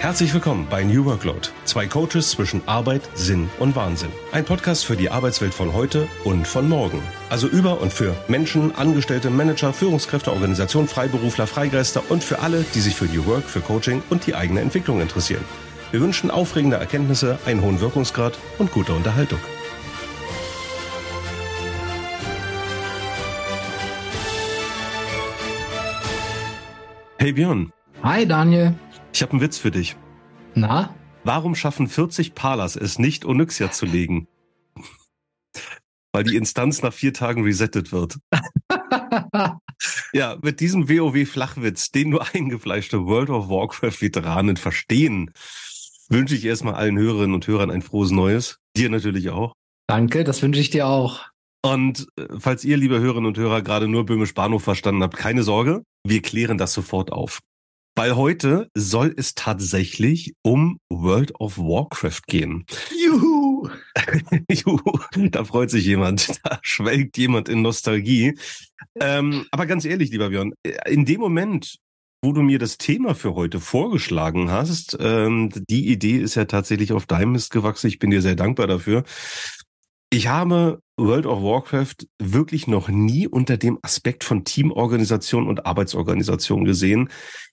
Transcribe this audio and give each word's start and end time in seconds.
Herzlich 0.00 0.32
willkommen 0.32 0.66
bei 0.70 0.82
New 0.82 1.04
Workload. 1.04 1.50
Zwei 1.66 1.86
Coaches 1.86 2.30
zwischen 2.30 2.66
Arbeit, 2.66 3.02
Sinn 3.12 3.50
und 3.58 3.76
Wahnsinn. 3.76 4.08
Ein 4.32 4.46
Podcast 4.46 4.86
für 4.86 4.96
die 4.96 5.10
Arbeitswelt 5.10 5.52
von 5.52 5.74
heute 5.74 6.08
und 6.24 6.48
von 6.48 6.70
morgen. 6.70 7.02
Also 7.28 7.48
über 7.48 7.82
und 7.82 7.92
für 7.92 8.16
Menschen, 8.26 8.74
Angestellte, 8.74 9.28
Manager, 9.28 9.74
Führungskräfte, 9.74 10.32
Organisationen, 10.32 10.88
Freiberufler, 10.88 11.46
Freigeister 11.46 12.02
und 12.08 12.24
für 12.24 12.38
alle, 12.38 12.64
die 12.74 12.80
sich 12.80 12.96
für 12.96 13.04
New 13.04 13.26
Work, 13.26 13.44
für 13.44 13.60
Coaching 13.60 14.02
und 14.08 14.26
die 14.26 14.34
eigene 14.34 14.62
Entwicklung 14.62 15.02
interessieren. 15.02 15.44
Wir 15.90 16.00
wünschen 16.00 16.30
aufregende 16.30 16.78
Erkenntnisse, 16.78 17.38
einen 17.44 17.60
hohen 17.60 17.82
Wirkungsgrad 17.82 18.38
und 18.56 18.72
gute 18.72 18.94
Unterhaltung. 18.94 19.38
Hey 27.18 27.32
Björn. 27.32 27.70
Hi 28.02 28.26
Daniel. 28.26 28.74
Ich 29.12 29.22
habe 29.22 29.32
einen 29.32 29.40
Witz 29.40 29.58
für 29.58 29.70
dich. 29.70 29.96
Na? 30.54 30.94
Warum 31.24 31.54
schaffen 31.54 31.88
40 31.88 32.34
Palas 32.34 32.76
es 32.76 32.98
nicht, 32.98 33.24
Onyxia 33.24 33.70
zu 33.70 33.86
legen? 33.86 34.26
Weil 36.12 36.24
die 36.24 36.36
Instanz 36.36 36.82
nach 36.82 36.92
vier 36.92 37.12
Tagen 37.12 37.44
resettet 37.44 37.92
wird. 37.92 38.18
ja, 40.12 40.38
mit 40.42 40.60
diesem 40.60 40.88
WoW-Flachwitz, 40.88 41.90
den 41.90 42.10
nur 42.10 42.26
eingefleischte 42.34 43.04
World 43.06 43.30
of 43.30 43.48
Warcraft-Veteranen 43.48 44.56
verstehen, 44.56 45.30
wünsche 46.08 46.34
ich 46.34 46.44
erstmal 46.44 46.74
allen 46.74 46.98
Hörerinnen 46.98 47.34
und 47.34 47.46
Hörern 47.46 47.70
ein 47.70 47.82
frohes 47.82 48.10
Neues. 48.10 48.58
Dir 48.76 48.90
natürlich 48.90 49.30
auch. 49.30 49.54
Danke, 49.86 50.24
das 50.24 50.42
wünsche 50.42 50.60
ich 50.60 50.70
dir 50.70 50.86
auch. 50.86 51.26
Und 51.62 52.06
äh, 52.16 52.26
falls 52.38 52.64
ihr, 52.64 52.76
liebe 52.76 53.00
Hörerinnen 53.00 53.26
und 53.26 53.38
Hörer, 53.38 53.62
gerade 53.62 53.86
nur 53.86 54.06
Böhmisch 54.06 54.34
Bahnhof 54.34 54.64
verstanden 54.64 55.02
habt, 55.02 55.16
keine 55.16 55.42
Sorge, 55.42 55.82
wir 56.04 56.22
klären 56.22 56.58
das 56.58 56.72
sofort 56.72 57.12
auf. 57.12 57.40
Weil 58.00 58.16
heute 58.16 58.70
soll 58.74 59.12
es 59.14 59.34
tatsächlich 59.34 60.32
um 60.40 60.78
World 60.88 61.38
of 61.38 61.58
Warcraft 61.58 62.22
gehen. 62.26 62.64
Juhu! 62.98 63.68
Juhu, 64.50 64.98
da 65.28 65.44
freut 65.44 65.68
sich 65.68 65.84
jemand, 65.84 66.40
da 66.44 66.58
schwelgt 66.62 67.18
jemand 67.18 67.50
in 67.50 67.60
Nostalgie. 67.60 68.38
Ähm, 68.98 69.44
aber 69.50 69.66
ganz 69.66 69.84
ehrlich, 69.84 70.10
lieber 70.12 70.30
Björn, 70.30 70.54
in 70.86 71.04
dem 71.04 71.20
Moment, 71.20 71.76
wo 72.22 72.32
du 72.32 72.40
mir 72.40 72.58
das 72.58 72.78
Thema 72.78 73.14
für 73.14 73.34
heute 73.34 73.60
vorgeschlagen 73.60 74.50
hast, 74.50 74.96
ähm, 74.98 75.50
die 75.68 75.88
Idee 75.88 76.20
ist 76.20 76.36
ja 76.36 76.46
tatsächlich 76.46 76.94
auf 76.94 77.04
deinem 77.04 77.32
Mist 77.32 77.50
gewachsen. 77.50 77.88
Ich 77.88 77.98
bin 77.98 78.08
dir 78.08 78.22
sehr 78.22 78.34
dankbar 78.34 78.66
dafür. 78.66 79.04
Ich 80.12 80.26
habe 80.26 80.82
World 80.96 81.24
of 81.24 81.40
Warcraft 81.40 82.08
wirklich 82.18 82.66
noch 82.66 82.88
nie 82.88 83.28
unter 83.28 83.56
dem 83.56 83.78
Aspekt 83.82 84.24
von 84.24 84.44
Teamorganisation 84.44 85.46
und 85.46 85.66
Arbeitsorganisation 85.66 86.64
gesehen. 86.64 87.10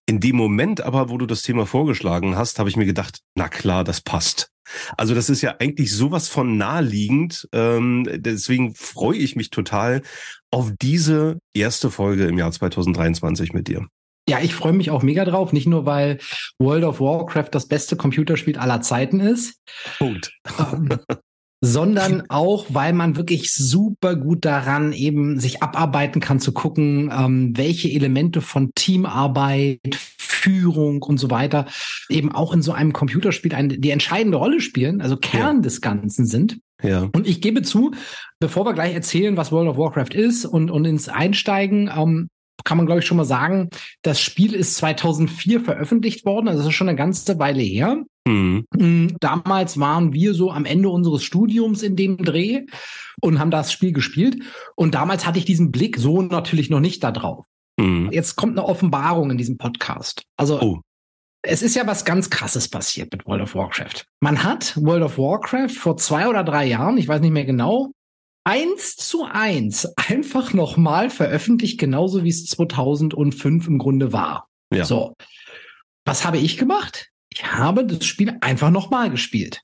In 0.08 0.20
dem 0.20 0.38
Moment 0.38 0.82
aber, 0.82 1.12
wo 1.12 1.20
du 1.20 1.28
das 1.28 1.44
Thema 1.44 1.68
vorgeschlagen 1.68 2.36
hast, 2.36 2.58
habe 2.58 2.68
ich 2.68 2.76
mir 2.76 2.88
gedacht, 2.88 3.20
na 3.36 3.48
klar, 3.48 3.84
das 3.84 4.02
passt. 4.02 4.50
Also 4.98 5.14
das 5.14 5.30
ist 5.30 5.44
ja 5.44 5.56
eigentlich 5.60 5.94
sowas 5.94 6.30
von 6.30 6.58
naheliegend. 6.58 7.48
Ähm, 7.54 8.08
deswegen 8.12 8.74
freue 8.74 9.18
ich 9.18 9.36
mich 9.36 9.52
total 9.52 10.02
auf 10.50 10.72
diese 10.82 11.38
erste 11.54 11.92
Folge 11.92 12.26
im 12.26 12.40
Jahr 12.40 12.52
2023 12.52 13.54
mit 13.54 13.68
dir. 13.68 13.86
Ja, 14.28 14.40
ich 14.42 14.56
freue 14.56 14.74
mich 14.74 14.90
auch 14.90 15.04
mega 15.04 15.26
drauf. 15.26 15.54
Nicht 15.54 15.68
nur, 15.68 15.86
weil 15.86 16.18
World 16.58 16.86
of 16.86 17.00
Warcraft 17.00 17.50
das 17.52 17.68
beste 17.68 17.96
Computerspiel 17.96 18.58
aller 18.58 18.82
Zeiten 18.82 19.20
ist. 19.20 19.62
Punkt. 20.00 20.34
Sondern 21.60 22.24
auch, 22.30 22.68
weil 22.70 22.94
man 22.94 23.16
wirklich 23.16 23.52
super 23.52 24.16
gut 24.16 24.46
daran 24.46 24.94
eben 24.94 25.40
sich 25.40 25.64
abarbeiten 25.64 26.22
kann, 26.22 26.40
zu 26.40 26.52
gucken, 26.52 27.12
ähm, 27.12 27.58
welche 27.58 27.90
Elemente 27.90 28.42
von 28.42 28.72
Teamarbeit, 28.76 29.80
Führung 30.18 31.02
und 31.02 31.18
so 31.18 31.32
weiter 31.32 31.66
eben 32.10 32.32
auch 32.32 32.54
in 32.54 32.62
so 32.62 32.72
einem 32.72 32.94
Computerspiel 32.94 33.54
eine, 33.54 33.80
die 33.80 33.90
entscheidende 33.90 34.38
Rolle 34.38 34.62
spielen, 34.62 35.02
also 35.02 35.18
Kern 35.18 35.58
ja. 35.58 35.62
des 35.62 35.82
Ganzen 35.82 36.26
sind. 36.26 36.60
Ja. 36.84 37.10
Und 37.14 37.28
ich 37.28 37.42
gebe 37.42 37.64
zu, 37.64 37.92
bevor 38.40 38.66
wir 38.66 38.74
gleich 38.74 38.94
erzählen, 38.94 39.36
was 39.36 39.52
World 39.52 39.70
of 39.70 39.78
Warcraft 39.78 40.14
ist 40.14 40.46
und, 40.46 40.70
und 40.70 40.86
ins 40.86 41.10
Einsteigen, 41.10 41.90
ähm, 41.96 42.30
kann 42.64 42.78
man, 42.78 42.86
glaube 42.86 43.00
ich, 43.00 43.06
schon 43.06 43.18
mal 43.18 43.26
sagen, 43.26 43.70
das 44.02 44.20
Spiel 44.20 44.54
ist 44.54 44.76
2004 44.78 45.62
veröffentlicht 45.62 46.26
worden, 46.26 46.48
also 46.48 46.60
das 46.60 46.70
ist 46.70 46.76
schon 46.76 46.90
eine 46.90 46.98
ganze 46.98 47.40
Weile 47.40 47.62
her. 47.62 48.04
Mhm. 48.28 48.66
Mm, 48.76 49.08
damals 49.20 49.80
waren 49.80 50.14
wir 50.14 50.34
so 50.34 50.52
am 50.52 50.66
Ende 50.66 50.90
unseres 50.90 51.24
Studiums 51.24 51.82
in 51.82 51.96
dem 51.96 52.18
Dreh 52.18 52.66
und 53.22 53.40
haben 53.40 53.52
das 53.52 53.72
Spiel 53.72 53.94
gespielt. 53.94 54.44
Und 54.76 54.96
damals 54.96 55.26
hatte 55.26 55.40
ich 55.40 55.46
diesen 55.46 55.72
Blick 55.72 55.98
so 55.98 56.22
natürlich 56.22 56.70
noch 56.70 56.82
nicht 56.82 57.04
da 57.04 57.12
drauf. 57.12 57.46
Mhm. 57.80 58.10
Jetzt 58.12 58.36
kommt 58.36 58.58
eine 58.58 58.68
Offenbarung 58.68 59.32
in 59.32 59.38
diesem 59.38 59.58
Podcast. 59.58 60.24
Also 60.36 60.62
oh. 60.62 60.82
Es 61.44 61.62
ist 61.62 61.76
ja 61.76 61.88
was 61.88 62.04
ganz 62.04 62.30
Krasses 62.30 62.68
passiert 62.68 63.14
mit 63.14 63.26
World 63.26 63.44
of 63.44 63.56
Warcraft. 63.56 64.04
Man 64.20 64.44
hat 64.44 64.76
World 64.76 65.04
of 65.04 65.18
Warcraft 65.18 65.70
vor 65.70 65.96
zwei 65.96 66.28
oder 66.28 66.44
drei 66.44 66.66
Jahren, 66.66 66.98
ich 66.98 67.08
weiß 67.08 67.22
nicht 67.22 67.32
mehr 67.32 67.46
genau, 67.46 67.92
eins 68.44 68.98
zu 68.98 69.24
eins 69.24 69.86
einfach 69.96 70.54
nochmal 70.54 71.10
veröffentlicht, 71.10 71.80
genauso 71.80 72.24
wie 72.26 72.30
es 72.30 72.48
2005 72.48 73.68
im 73.68 73.78
Grunde 73.78 74.12
war. 74.12 74.48
Ja. 74.74 74.84
So. 74.84 75.14
Was 76.06 76.26
habe 76.26 76.38
ich 76.38 76.58
gemacht? 76.58 77.12
Ich 77.38 77.46
habe 77.52 77.86
das 77.86 78.04
Spiel 78.04 78.36
einfach 78.42 78.72
nochmal 78.72 79.12
gespielt. 79.12 79.62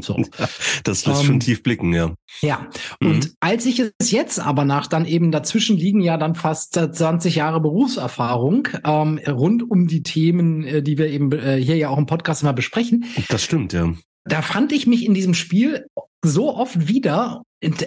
So. 0.00 0.16
das 0.84 1.06
lässt 1.06 1.20
ähm, 1.20 1.26
schon 1.26 1.40
tief 1.40 1.62
blicken, 1.64 1.92
ja. 1.92 2.14
Ja, 2.40 2.68
mhm. 3.00 3.10
und 3.10 3.34
als 3.40 3.66
ich 3.66 3.80
es 3.98 4.10
jetzt 4.12 4.38
aber 4.38 4.64
nach 4.64 4.86
dann 4.86 5.04
eben 5.06 5.32
dazwischen 5.32 5.76
liegen 5.76 6.00
ja 6.00 6.16
dann 6.18 6.36
fast 6.36 6.74
20 6.74 7.34
Jahre 7.34 7.60
Berufserfahrung 7.60 8.68
ähm, 8.84 9.20
rund 9.26 9.68
um 9.68 9.88
die 9.88 10.04
Themen, 10.04 10.62
äh, 10.64 10.82
die 10.82 10.98
wir 10.98 11.08
eben 11.08 11.32
äh, 11.32 11.56
hier 11.56 11.76
ja 11.76 11.88
auch 11.88 11.98
im 11.98 12.06
Podcast 12.06 12.42
immer 12.42 12.52
besprechen. 12.52 13.06
Das 13.28 13.42
stimmt, 13.42 13.72
ja. 13.72 13.92
Da 14.24 14.40
fand 14.40 14.72
ich 14.72 14.86
mich 14.86 15.04
in 15.04 15.14
diesem 15.14 15.34
Spiel 15.34 15.86
so 16.24 16.54
oft 16.54 16.88
wieder, 16.88 17.42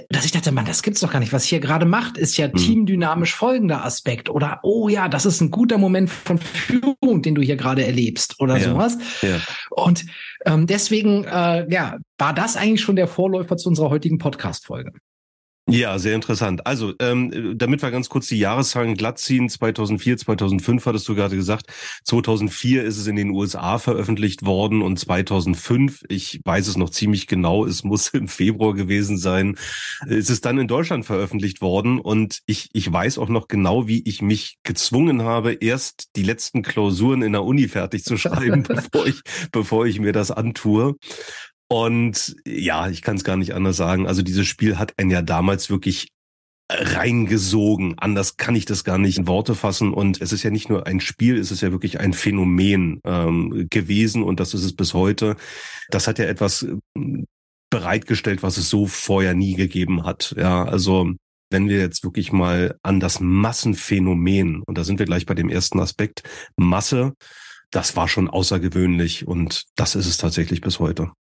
dass 0.09 0.25
ich 0.25 0.31
dachte, 0.31 0.51
man, 0.51 0.65
das 0.65 0.83
gibt's 0.83 1.01
doch 1.01 1.11
gar 1.11 1.19
nicht. 1.19 1.33
Was 1.33 1.43
hier 1.43 1.59
gerade 1.59 1.85
macht, 1.85 2.17
ist 2.17 2.37
ja 2.37 2.47
mhm. 2.47 2.55
teamdynamisch 2.55 3.35
folgender 3.35 3.85
Aspekt. 3.85 4.29
Oder, 4.29 4.59
oh 4.63 4.89
ja, 4.89 5.07
das 5.07 5.25
ist 5.25 5.41
ein 5.41 5.51
guter 5.51 5.77
Moment 5.77 6.09
von 6.09 6.37
Führung, 6.37 7.21
den 7.21 7.35
du 7.35 7.41
hier 7.41 7.55
gerade 7.55 7.85
erlebst 7.85 8.39
oder 8.39 8.57
ja. 8.57 8.69
sowas. 8.69 8.97
Ja. 9.21 9.39
Und 9.69 10.05
ähm, 10.45 10.67
deswegen, 10.67 11.23
äh, 11.25 11.71
ja, 11.71 11.97
war 12.17 12.33
das 12.33 12.57
eigentlich 12.57 12.81
schon 12.81 12.95
der 12.95 13.07
Vorläufer 13.07 13.57
zu 13.57 13.69
unserer 13.69 13.89
heutigen 13.89 14.17
Podcast-Folge. 14.17 14.93
Ja, 15.71 15.99
sehr 15.99 16.15
interessant. 16.15 16.65
Also, 16.65 16.93
ähm, 16.99 17.57
damit 17.57 17.81
wir 17.81 17.91
ganz 17.91 18.09
kurz 18.09 18.27
die 18.27 18.39
Jahreszahlen 18.39 18.95
glatt 18.95 19.19
ziehen, 19.19 19.49
2004, 19.49 20.17
2005 20.17 20.85
hattest 20.85 21.07
du 21.07 21.15
gerade 21.15 21.35
gesagt, 21.35 21.67
2004 22.03 22.83
ist 22.83 22.97
es 22.97 23.07
in 23.07 23.15
den 23.15 23.29
USA 23.29 23.77
veröffentlicht 23.77 24.45
worden 24.45 24.81
und 24.81 24.97
2005, 24.97 26.03
ich 26.09 26.41
weiß 26.43 26.67
es 26.67 26.77
noch 26.77 26.89
ziemlich 26.89 27.27
genau, 27.27 27.65
es 27.65 27.83
muss 27.83 28.09
im 28.09 28.27
Februar 28.27 28.73
gewesen 28.73 29.17
sein, 29.17 29.57
ist 30.07 30.29
es 30.29 30.41
dann 30.41 30.57
in 30.57 30.67
Deutschland 30.67 31.05
veröffentlicht 31.05 31.61
worden 31.61 31.99
und 31.99 32.39
ich, 32.45 32.69
ich 32.73 32.91
weiß 32.91 33.17
auch 33.17 33.29
noch 33.29 33.47
genau, 33.47 33.87
wie 33.87 34.01
ich 34.05 34.21
mich 34.21 34.57
gezwungen 34.63 35.23
habe, 35.23 35.53
erst 35.53 36.15
die 36.15 36.23
letzten 36.23 36.63
Klausuren 36.63 37.21
in 37.21 37.33
der 37.33 37.43
Uni 37.43 37.67
fertig 37.67 38.03
zu 38.03 38.17
schreiben, 38.17 38.63
bevor 38.67 39.05
ich, 39.05 39.21
bevor 39.51 39.85
ich 39.85 39.99
mir 39.99 40.13
das 40.13 40.31
antue. 40.31 40.95
Und 41.69 42.35
ja, 42.45 42.89
ich 42.89 43.01
kann 43.01 43.15
es 43.15 43.23
gar 43.23 43.37
nicht 43.37 43.53
anders 43.53 43.77
sagen. 43.77 44.07
Also 44.07 44.23
dieses 44.23 44.47
Spiel 44.47 44.77
hat 44.77 44.93
einen 44.97 45.11
ja 45.11 45.21
damals 45.21 45.69
wirklich 45.69 46.09
reingesogen. 46.71 47.97
Anders 47.97 48.37
kann 48.37 48.55
ich 48.55 48.65
das 48.65 48.83
gar 48.83 48.97
nicht 48.97 49.17
in 49.17 49.27
Worte 49.27 49.55
fassen. 49.55 49.93
Und 49.93 50.21
es 50.21 50.31
ist 50.31 50.43
ja 50.43 50.49
nicht 50.49 50.69
nur 50.69 50.87
ein 50.87 50.99
Spiel, 50.99 51.37
es 51.37 51.51
ist 51.51 51.61
ja 51.61 51.71
wirklich 51.71 51.99
ein 51.99 52.13
Phänomen 52.13 53.01
ähm, 53.05 53.67
gewesen 53.69 54.23
und 54.23 54.39
das 54.39 54.53
ist 54.53 54.63
es 54.63 54.75
bis 54.75 54.93
heute. 54.93 55.35
Das 55.89 56.07
hat 56.07 56.19
ja 56.19 56.25
etwas 56.25 56.67
ähm, 56.95 57.25
bereitgestellt, 57.69 58.43
was 58.43 58.57
es 58.57 58.69
so 58.69 58.87
vorher 58.87 59.33
nie 59.33 59.55
gegeben 59.55 60.05
hat. 60.05 60.35
Ja, 60.37 60.63
also 60.63 61.11
wenn 61.51 61.69
wir 61.69 61.79
jetzt 61.79 62.03
wirklich 62.03 62.31
mal 62.31 62.77
an 62.83 62.99
das 62.99 63.19
Massenphänomen, 63.19 64.61
und 64.63 64.77
da 64.77 64.83
sind 64.83 64.99
wir 64.99 65.07
gleich 65.07 65.25
bei 65.25 65.33
dem 65.35 65.49
ersten 65.49 65.79
Aspekt, 65.79 66.23
Masse, 66.55 67.13
das 67.71 67.95
war 67.95 68.07
schon 68.07 68.27
außergewöhnlich 68.27 69.27
und 69.27 69.63
das 69.75 69.95
ist 69.95 70.07
es 70.07 70.17
tatsächlich 70.17 70.61
bis 70.61 70.79
heute. 70.79 71.11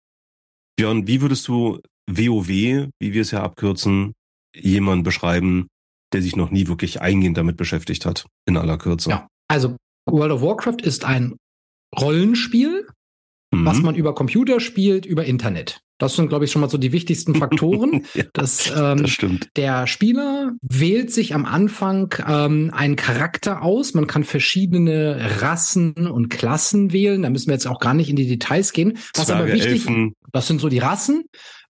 Björn, 0.78 1.08
wie 1.08 1.20
würdest 1.20 1.48
du 1.48 1.80
WoW, 2.08 2.48
wie 2.48 2.88
wir 3.00 3.20
es 3.20 3.32
ja 3.32 3.42
abkürzen, 3.42 4.14
jemanden 4.54 5.02
beschreiben, 5.02 5.66
der 6.12 6.22
sich 6.22 6.36
noch 6.36 6.50
nie 6.50 6.68
wirklich 6.68 7.00
eingehend 7.02 7.36
damit 7.36 7.56
beschäftigt 7.56 8.06
hat, 8.06 8.26
in 8.46 8.56
aller 8.56 8.78
Kürze? 8.78 9.10
Ja, 9.10 9.28
also 9.48 9.76
World 10.08 10.32
of 10.32 10.40
Warcraft 10.40 10.80
ist 10.82 11.04
ein 11.04 11.36
Rollenspiel, 11.98 12.86
mhm. 13.52 13.66
was 13.66 13.82
man 13.82 13.96
über 13.96 14.14
Computer 14.14 14.60
spielt, 14.60 15.04
über 15.04 15.24
Internet. 15.24 15.80
Das 15.98 16.14
sind, 16.14 16.28
glaube 16.28 16.44
ich, 16.44 16.52
schon 16.52 16.60
mal 16.60 16.70
so 16.70 16.78
die 16.78 16.92
wichtigsten 16.92 17.34
Faktoren. 17.34 18.04
ja, 18.14 18.24
dass, 18.32 18.70
ähm, 18.70 19.02
das 19.02 19.10
stimmt. 19.10 19.48
Der 19.56 19.86
Spieler 19.86 20.52
wählt 20.62 21.12
sich 21.12 21.34
am 21.34 21.44
Anfang 21.44 22.14
ähm, 22.26 22.70
einen 22.72 22.96
Charakter 22.96 23.62
aus. 23.62 23.94
Man 23.94 24.06
kann 24.06 24.22
verschiedene 24.24 25.40
Rassen 25.40 25.92
und 26.06 26.28
Klassen 26.28 26.92
wählen. 26.92 27.22
Da 27.22 27.30
müssen 27.30 27.48
wir 27.48 27.54
jetzt 27.54 27.66
auch 27.66 27.80
gar 27.80 27.94
nicht 27.94 28.08
in 28.08 28.16
die 28.16 28.28
Details 28.28 28.72
gehen. 28.72 28.98
Was 29.14 29.26
Zwerge, 29.26 29.42
aber 29.42 29.52
wichtig, 29.52 29.86
Elfen. 29.86 30.14
das 30.32 30.46
sind 30.46 30.60
so 30.60 30.68
die 30.68 30.78
Rassen 30.78 31.24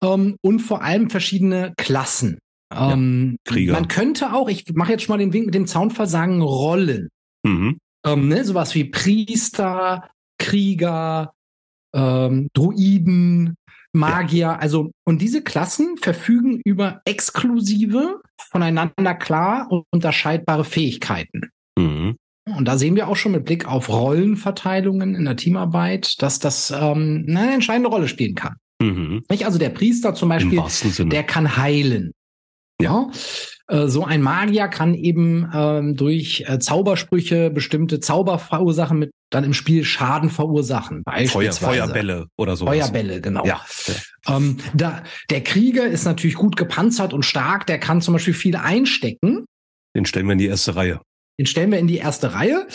ähm, 0.03 0.37
und 0.41 0.61
vor 0.61 0.83
allem 0.83 1.11
verschiedene 1.11 1.75
Klassen. 1.77 2.39
Ähm, 2.73 3.39
ja, 3.47 3.53
Krieger. 3.53 3.73
Man 3.73 3.89
könnte 3.89 4.33
auch, 4.33 4.49
ich 4.49 4.73
mache 4.75 4.93
jetzt 4.93 5.03
schon 5.03 5.15
mal 5.15 5.19
den 5.19 5.33
Wink 5.33 5.47
mit 5.47 5.55
dem 5.55 5.67
Zaunversagen, 5.67 6.43
Rollen. 6.43 7.09
Mhm. 7.43 7.79
Ähm, 8.05 8.29
ne, 8.29 8.45
sowas 8.45 8.75
wie 8.75 8.85
Priester, 8.85 10.09
Krieger, 10.39 11.33
ähm, 11.95 12.49
Druiden, 12.53 13.55
Magier, 13.93 14.39
ja. 14.39 14.57
also 14.57 14.91
und 15.05 15.21
diese 15.21 15.43
Klassen 15.43 15.97
verfügen 15.99 16.61
über 16.65 17.03
exklusive, 17.05 18.21
voneinander 18.51 19.15
klar 19.15 19.69
unterscheidbare 19.91 20.65
Fähigkeiten. 20.65 21.51
Mhm. 21.79 22.17
Und 22.57 22.67
da 22.67 22.77
sehen 22.77 22.97
wir 22.97 23.09
auch 23.09 23.17
schon 23.17 23.33
mit 23.33 23.45
Blick 23.45 23.67
auf 23.67 23.89
Rollenverteilungen 23.89 25.15
in 25.15 25.25
der 25.25 25.37
Teamarbeit, 25.37 26.21
dass 26.23 26.39
das 26.39 26.71
ähm, 26.71 27.25
eine 27.29 27.55
entscheidende 27.55 27.89
Rolle 27.89 28.09
spielen 28.09 28.35
kann. 28.35 28.57
Mhm. 28.81 29.23
Nicht? 29.31 29.47
Also 29.47 29.59
der 29.59 29.71
Priester 29.71 30.15
zum 30.15 30.29
Beispiel, 30.29 30.61
der 31.09 31.23
kann 31.23 31.57
heilen. 31.57 32.13
Ja. 32.81 33.11
Äh, 33.69 33.87
so 33.87 34.05
ein 34.05 34.23
Magier 34.23 34.69
kann 34.69 34.95
eben 34.95 35.49
ähm, 35.55 35.97
durch 35.97 36.45
äh, 36.49 36.59
Zaubersprüche 36.59 37.51
bestimmte 37.51 38.01
Zauber 38.01 38.39
verursachen, 38.39 38.99
mit 38.99 39.13
dann 39.33 39.45
im 39.45 39.55
Spiel 39.55 39.85
Schaden 39.85 40.31
verursachen. 40.31 41.03
Feuer, 41.27 41.53
Feuerbälle 41.53 42.27
oder 42.37 42.57
so. 42.57 42.67
Feuerbälle, 42.67 43.21
genau. 43.21 43.45
Ja. 43.45 43.65
Ähm, 44.29 44.59
da, 44.75 45.03
der 45.31 45.43
Krieger 45.43 45.87
ist 45.87 46.05
natürlich 46.05 46.37
gut 46.37 46.57
gepanzert 46.57 47.13
und 47.13 47.25
stark, 47.25 47.67
der 47.67 47.79
kann 47.79 48.01
zum 48.01 48.13
Beispiel 48.13 48.35
viel 48.35 48.57
einstecken. 48.57 49.45
Den 49.97 50.07
stellen 50.07 50.27
wir 50.27 50.33
in 50.33 50.39
die 50.39 50.47
erste 50.47 50.77
Reihe. 50.77 51.01
Den 51.39 51.47
stellen 51.47 51.73
wir 51.73 51.79
in 51.79 51.87
die 51.87 51.97
erste 51.97 52.35
Reihe. 52.35 52.67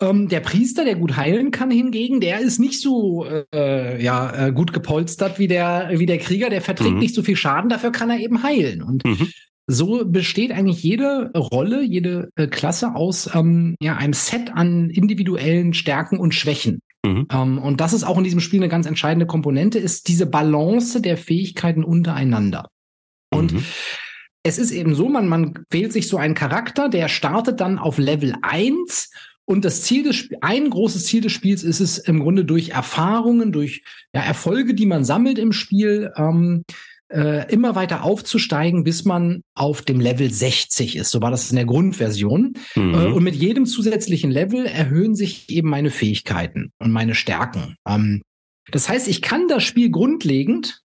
Ähm, 0.00 0.28
der 0.28 0.40
Priester, 0.40 0.84
der 0.84 0.94
gut 0.94 1.16
heilen 1.16 1.50
kann, 1.50 1.70
hingegen, 1.70 2.20
der 2.20 2.40
ist 2.40 2.60
nicht 2.60 2.80
so 2.80 3.26
äh, 3.52 4.02
ja 4.02 4.46
äh, 4.46 4.52
gut 4.52 4.72
gepolstert 4.72 5.38
wie 5.38 5.48
der 5.48 5.90
wie 5.94 6.06
der 6.06 6.18
Krieger. 6.18 6.48
Der 6.48 6.62
verträgt 6.62 6.94
mhm. 6.94 7.00
nicht 7.00 7.14
so 7.14 7.22
viel 7.22 7.36
Schaden. 7.36 7.68
Dafür 7.68 7.90
kann 7.90 8.10
er 8.10 8.18
eben 8.18 8.42
heilen. 8.42 8.82
Und 8.82 9.04
mhm. 9.04 9.30
So 9.66 10.04
besteht 10.04 10.52
eigentlich 10.52 10.82
jede 10.82 11.30
Rolle, 11.34 11.82
jede 11.82 12.30
äh, 12.36 12.46
Klasse 12.46 12.94
aus 12.94 13.30
ähm, 13.34 13.76
ja 13.80 13.96
einem 13.96 14.12
Set 14.12 14.52
an 14.54 14.90
individuellen 14.90 15.74
Stärken 15.74 16.18
und 16.18 16.34
Schwächen. 16.34 16.80
Mhm. 17.04 17.26
Ähm, 17.32 17.58
und 17.58 17.80
das 17.80 17.92
ist 17.92 18.04
auch 18.04 18.18
in 18.18 18.24
diesem 18.24 18.40
Spiel 18.40 18.60
eine 18.60 18.68
ganz 18.68 18.86
entscheidende 18.86 19.26
Komponente, 19.26 19.78
ist 19.78 20.08
diese 20.08 20.26
Balance 20.26 21.00
der 21.00 21.16
Fähigkeiten 21.16 21.84
untereinander. 21.84 22.68
Und 23.30 23.52
mhm 23.52 23.64
es 24.44 24.58
ist 24.58 24.70
eben 24.70 24.94
so, 24.94 25.08
man, 25.08 25.26
man 25.26 25.54
wählt 25.70 25.92
sich 25.92 26.06
so 26.06 26.18
einen 26.18 26.34
Charakter, 26.34 26.90
der 26.90 27.08
startet 27.08 27.60
dann 27.60 27.78
auf 27.78 27.96
Level 27.96 28.34
1 28.42 29.10
und 29.46 29.64
das 29.64 29.82
Ziel 29.82 30.04
des 30.04 30.16
Spiels, 30.16 30.42
ein 30.42 30.68
großes 30.68 31.06
Ziel 31.06 31.22
des 31.22 31.32
Spiels 31.32 31.62
ist 31.64 31.80
es 31.80 31.98
im 31.98 32.20
Grunde 32.20 32.44
durch 32.44 32.70
Erfahrungen, 32.70 33.52
durch 33.52 33.82
ja, 34.14 34.20
Erfolge, 34.20 34.74
die 34.74 34.86
man 34.86 35.04
sammelt 35.04 35.38
im 35.38 35.52
Spiel, 35.52 36.12
ähm, 36.16 36.64
äh, 37.14 37.50
immer 37.52 37.76
weiter 37.76 38.02
aufzusteigen, 38.02 38.82
bis 38.82 39.04
man 39.04 39.42
auf 39.54 39.82
dem 39.82 40.00
Level 40.00 40.30
60 40.30 40.96
ist. 40.96 41.10
So 41.10 41.22
war 41.22 41.30
das 41.30 41.48
in 41.50 41.56
der 41.56 41.64
Grundversion. 41.64 42.54
Mhm. 42.74 42.94
Äh, 42.94 43.06
und 43.06 43.22
mit 43.22 43.36
jedem 43.36 43.66
zusätzlichen 43.66 44.30
Level 44.30 44.66
erhöhen 44.66 45.14
sich 45.14 45.48
eben 45.48 45.70
meine 45.70 45.90
Fähigkeiten 45.90 46.72
und 46.78 46.90
meine 46.90 47.14
Stärken. 47.14 47.76
Ähm, 47.86 48.22
das 48.70 48.88
heißt, 48.88 49.08
ich 49.08 49.22
kann 49.22 49.46
das 49.46 49.62
Spiel 49.62 49.90
grundlegend 49.90 50.80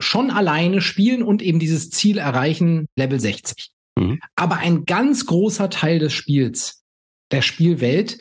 schon 0.00 0.30
alleine 0.30 0.80
spielen 0.80 1.22
und 1.22 1.42
eben 1.42 1.58
dieses 1.58 1.90
Ziel 1.90 2.18
erreichen, 2.18 2.86
Level 2.96 3.20
60. 3.20 3.70
Mhm. 3.96 4.18
Aber 4.34 4.56
ein 4.56 4.84
ganz 4.84 5.26
großer 5.26 5.70
Teil 5.70 5.98
des 6.00 6.12
Spiels, 6.12 6.82
der 7.30 7.42
Spielwelt, 7.42 8.18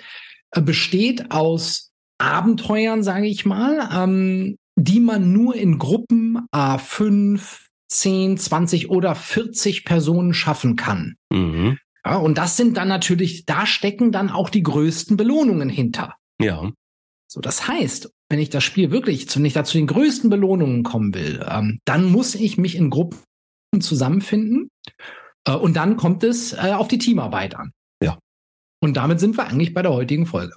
äh, 0.51 0.61
besteht 0.61 1.31
aus 1.31 1.91
Abenteuern, 2.19 3.03
sage 3.03 3.27
ich 3.27 3.45
mal, 3.45 3.89
ähm, 3.93 4.57
die 4.77 4.99
man 4.99 5.33
nur 5.33 5.55
in 5.55 5.79
Gruppen 5.79 6.47
A5, 6.53 7.67
10, 7.89 8.37
20 8.37 8.89
oder 8.89 9.15
40 9.15 9.83
Personen 9.85 10.33
schaffen 10.33 10.75
kann. 10.75 11.15
Mhm. 11.31 11.79
Ja, 12.05 12.17
und 12.17 12.37
das 12.37 12.55
sind 12.55 12.77
dann 12.77 12.87
natürlich, 12.87 13.45
da 13.45 13.65
stecken 13.65 14.11
dann 14.11 14.29
auch 14.29 14.49
die 14.49 14.63
größten 14.63 15.17
Belohnungen 15.17 15.67
hinter. 15.67 16.15
Ja. 16.39 16.71
So, 17.27 17.41
das 17.41 17.67
heißt, 17.67 18.09
wenn 18.29 18.39
ich 18.39 18.49
das 18.49 18.63
Spiel 18.63 18.91
wirklich 18.91 19.27
zu, 19.27 19.41
nicht 19.41 19.55
dazu 19.55 19.77
den 19.77 19.87
größten 19.87 20.29
Belohnungen 20.29 20.83
kommen 20.83 21.13
will, 21.13 21.43
ähm, 21.49 21.79
dann 21.85 22.05
muss 22.05 22.35
ich 22.35 22.57
mich 22.57 22.75
in 22.75 22.89
Gruppen 22.89 23.19
zusammenfinden 23.79 24.69
äh, 25.45 25.53
und 25.53 25.75
dann 25.75 25.97
kommt 25.97 26.23
es 26.23 26.53
äh, 26.53 26.73
auf 26.73 26.87
die 26.87 26.99
Teamarbeit 26.99 27.55
an. 27.55 27.71
Ja. 28.01 28.19
Und 28.79 28.95
damit 28.95 29.19
sind 29.19 29.37
wir 29.37 29.47
eigentlich 29.47 29.73
bei 29.73 29.81
der 29.81 29.91
heutigen 29.91 30.27
Folge. 30.27 30.55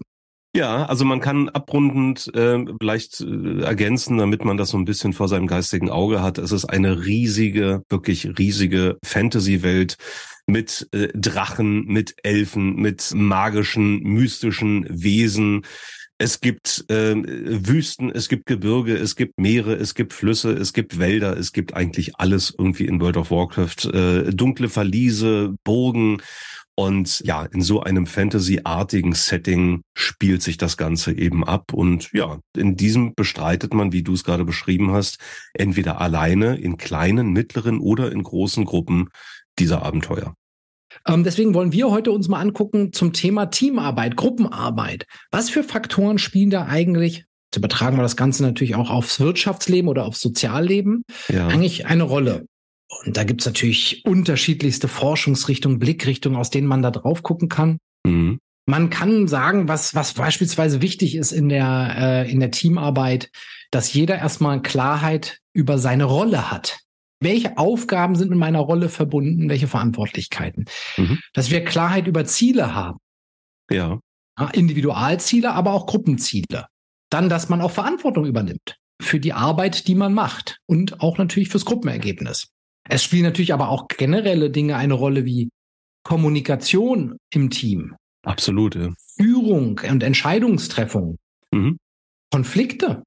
Ja, 0.52 0.86
also 0.86 1.04
man 1.04 1.20
kann 1.20 1.48
abrundend 1.48 2.28
äh, 2.34 2.64
vielleicht 2.80 3.20
äh, 3.20 3.60
ergänzen, 3.62 4.18
damit 4.18 4.44
man 4.44 4.56
das 4.56 4.70
so 4.70 4.78
ein 4.78 4.84
bisschen 4.84 5.12
vor 5.12 5.28
seinem 5.28 5.46
geistigen 5.46 5.90
Auge 5.90 6.22
hat. 6.22 6.38
Es 6.38 6.50
ist 6.50 6.64
eine 6.64 7.04
riesige, 7.04 7.82
wirklich 7.88 8.26
riesige 8.36 8.98
Fantasy-Welt 9.04 9.96
mit 10.46 10.88
äh, 10.90 11.08
Drachen, 11.14 11.84
mit 11.84 12.16
Elfen, 12.24 12.74
mit 12.76 13.12
magischen, 13.14 14.02
mystischen 14.02 14.86
Wesen, 14.88 15.62
es 16.22 16.40
gibt 16.40 16.84
äh, 16.90 17.14
Wüsten, 17.16 18.10
es 18.10 18.28
gibt 18.28 18.44
Gebirge, 18.44 18.94
es 18.94 19.16
gibt 19.16 19.40
Meere, 19.40 19.72
es 19.76 19.94
gibt 19.94 20.12
Flüsse, 20.12 20.52
es 20.52 20.74
gibt 20.74 20.98
Wälder, 20.98 21.34
es 21.38 21.54
gibt 21.54 21.72
eigentlich 21.72 22.16
alles 22.16 22.54
irgendwie 22.58 22.84
in 22.84 23.00
World 23.00 23.16
of 23.16 23.30
Warcraft. 23.30 23.86
Äh, 23.90 24.30
dunkle 24.30 24.68
Verliese, 24.68 25.54
Burgen. 25.64 26.20
Und 26.80 27.20
ja, 27.26 27.44
in 27.44 27.60
so 27.60 27.82
einem 27.82 28.06
Fantasy-artigen 28.06 29.12
Setting 29.12 29.82
spielt 29.94 30.40
sich 30.40 30.56
das 30.56 30.78
Ganze 30.78 31.12
eben 31.12 31.44
ab. 31.44 31.74
Und 31.74 32.10
ja, 32.14 32.38
in 32.56 32.74
diesem 32.74 33.14
bestreitet 33.14 33.74
man, 33.74 33.92
wie 33.92 34.02
du 34.02 34.14
es 34.14 34.24
gerade 34.24 34.46
beschrieben 34.46 34.90
hast, 34.90 35.18
entweder 35.52 36.00
alleine 36.00 36.56
in 36.56 36.78
kleinen, 36.78 37.34
mittleren 37.34 37.80
oder 37.80 38.10
in 38.10 38.22
großen 38.22 38.64
Gruppen 38.64 39.10
dieser 39.58 39.82
Abenteuer. 39.82 40.32
Ähm, 41.06 41.22
deswegen 41.22 41.52
wollen 41.52 41.72
wir 41.72 41.90
heute 41.90 42.12
uns 42.12 42.28
mal 42.28 42.40
angucken 42.40 42.94
zum 42.94 43.12
Thema 43.12 43.50
Teamarbeit, 43.50 44.16
Gruppenarbeit. 44.16 45.04
Was 45.30 45.50
für 45.50 45.62
Faktoren 45.62 46.16
spielen 46.16 46.48
da 46.48 46.64
eigentlich, 46.64 47.26
zu 47.52 47.60
übertragen 47.60 47.98
wir 47.98 48.02
das 48.04 48.16
Ganze 48.16 48.42
natürlich 48.42 48.74
auch 48.74 48.88
aufs 48.88 49.20
Wirtschaftsleben 49.20 49.90
oder 49.90 50.06
aufs 50.06 50.22
Sozialleben, 50.22 51.02
ja. 51.28 51.46
eigentlich 51.48 51.84
eine 51.84 52.04
Rolle? 52.04 52.46
Und 53.04 53.16
da 53.16 53.24
gibt's 53.24 53.46
natürlich 53.46 54.04
unterschiedlichste 54.04 54.88
Forschungsrichtungen, 54.88 55.78
Blickrichtungen, 55.78 56.38
aus 56.38 56.50
denen 56.50 56.66
man 56.66 56.82
da 56.82 56.90
drauf 56.90 57.22
gucken 57.22 57.48
kann. 57.48 57.78
Mhm. 58.04 58.38
Man 58.66 58.90
kann 58.90 59.26
sagen, 59.26 59.68
was, 59.68 59.94
was 59.94 60.14
beispielsweise 60.14 60.82
wichtig 60.82 61.14
ist 61.14 61.32
in 61.32 61.48
der, 61.48 61.94
äh, 62.26 62.30
in 62.30 62.40
der 62.40 62.50
Teamarbeit, 62.50 63.30
dass 63.70 63.92
jeder 63.92 64.18
erstmal 64.18 64.60
Klarheit 64.62 65.38
über 65.52 65.78
seine 65.78 66.04
Rolle 66.04 66.50
hat 66.50 66.80
welche 67.20 67.58
Aufgaben 67.58 68.14
sind 68.14 68.30
mit 68.30 68.38
meiner 68.38 68.60
Rolle 68.60 68.88
verbunden, 68.88 69.48
welche 69.48 69.68
Verantwortlichkeiten. 69.68 70.64
Mhm. 70.96 71.18
Dass 71.34 71.50
wir 71.50 71.64
Klarheit 71.64 72.06
über 72.06 72.24
Ziele 72.24 72.74
haben. 72.74 72.98
Ja. 73.70 74.00
ja. 74.38 74.48
Individualziele, 74.48 75.52
aber 75.52 75.72
auch 75.72 75.86
Gruppenziele. 75.86 76.66
Dann, 77.10 77.28
dass 77.28 77.48
man 77.48 77.60
auch 77.60 77.70
Verantwortung 77.70 78.24
übernimmt 78.24 78.76
für 79.00 79.20
die 79.20 79.32
Arbeit, 79.32 79.86
die 79.86 79.94
man 79.94 80.14
macht 80.14 80.58
und 80.66 81.00
auch 81.00 81.18
natürlich 81.18 81.48
fürs 81.48 81.64
Gruppenergebnis. 81.64 82.48
Es 82.90 83.04
spielen 83.04 83.22
natürlich 83.22 83.54
aber 83.54 83.68
auch 83.68 83.86
generelle 83.88 84.50
Dinge 84.50 84.76
eine 84.76 84.94
Rolle 84.94 85.24
wie 85.24 85.50
Kommunikation 86.02 87.16
im 87.32 87.50
Team. 87.50 87.94
Absolut. 88.24 88.74
Ja. 88.74 88.92
Führung 89.16 89.80
und 89.88 90.02
Entscheidungstreffung. 90.02 91.16
Mhm. 91.52 91.78
Konflikte. 92.32 93.02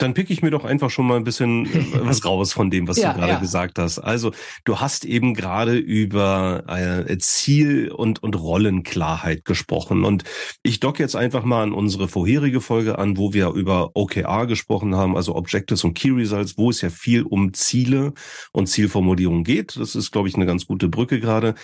Dann 0.00 0.14
pick 0.14 0.30
ich 0.30 0.42
mir 0.42 0.50
doch 0.50 0.64
einfach 0.64 0.90
schon 0.90 1.06
mal 1.06 1.16
ein 1.16 1.24
bisschen 1.24 1.66
äh, 1.66 2.00
was 2.06 2.24
raus 2.24 2.52
von 2.52 2.70
dem, 2.70 2.88
was 2.88 2.96
ja, 2.96 3.12
du 3.12 3.18
gerade 3.18 3.32
ja. 3.32 3.38
gesagt 3.38 3.78
hast. 3.78 3.98
Also 3.98 4.32
du 4.64 4.80
hast 4.80 5.04
eben 5.04 5.34
gerade 5.34 5.76
über 5.76 6.64
äh, 6.66 7.18
Ziel 7.18 7.90
und, 7.90 8.22
und 8.22 8.34
Rollenklarheit 8.34 9.44
gesprochen. 9.44 10.04
Und 10.04 10.24
ich 10.62 10.80
dock 10.80 10.98
jetzt 10.98 11.16
einfach 11.16 11.44
mal 11.44 11.62
an 11.62 11.72
unsere 11.72 12.08
vorherige 12.08 12.60
Folge 12.60 12.98
an, 12.98 13.18
wo 13.18 13.32
wir 13.34 13.50
über 13.50 13.90
OKR 13.94 14.46
gesprochen 14.46 14.94
haben, 14.94 15.16
also 15.16 15.36
Objectives 15.36 15.84
und 15.84 15.94
Key 15.94 16.10
Results, 16.10 16.56
wo 16.56 16.70
es 16.70 16.80
ja 16.80 16.90
viel 16.90 17.22
um 17.22 17.52
Ziele 17.52 18.14
und 18.52 18.68
Zielformulierung 18.68 19.44
geht. 19.44 19.76
Das 19.76 19.94
ist, 19.94 20.10
glaube 20.10 20.28
ich, 20.28 20.34
eine 20.34 20.46
ganz 20.46 20.66
gute 20.66 20.88
Brücke 20.88 21.20
gerade. 21.20 21.54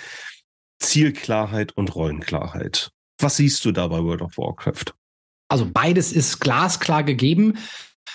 Zielklarheit 0.79 1.73
und 1.73 1.95
Rollenklarheit. 1.95 2.91
Was 3.19 3.37
siehst 3.37 3.65
du 3.65 3.73
da 3.73 3.89
bei 3.89 4.03
World 4.03 4.21
of 4.21 4.37
Warcraft? 4.37 4.95
Also 5.49 5.69
beides 5.73 6.13
ist 6.13 6.41
glasklar 6.41 7.05
gegeben. 7.05 7.59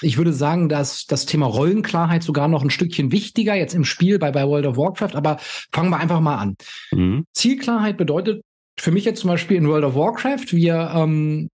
Ich 0.02 0.18
würde 0.18 0.34
sagen, 0.34 0.70
dass 0.70 1.06
das 1.06 1.26
Thema 1.26 1.46
Rollenklarheit 1.46 2.24
sogar 2.24 2.48
noch 2.48 2.64
ein 2.64 2.70
Stückchen 2.70 3.12
wichtiger 3.12 3.56
jetzt 3.56 3.76
im 3.76 3.86
Spiel 3.86 4.20
bei, 4.20 4.32
bei 4.32 4.48
World 4.48 4.66
of 4.66 4.78
Warcraft, 4.78 5.16
aber 5.16 5.38
fangen 5.72 5.90
wir 5.90 6.00
einfach 6.00 6.20
mal 6.20 6.38
an. 6.38 6.56
Mhm. 6.92 7.26
Zielklarheit 7.34 7.98
bedeutet 7.98 8.42
für 8.80 8.92
mich 8.92 9.06
jetzt 9.06 9.22
zum 9.22 9.30
Beispiel 9.30 9.58
in 9.58 9.68
World 9.68 9.86
of 9.86 9.96
Warcraft, 9.96 10.54
wir 10.54 10.92
ähm, 10.96 11.50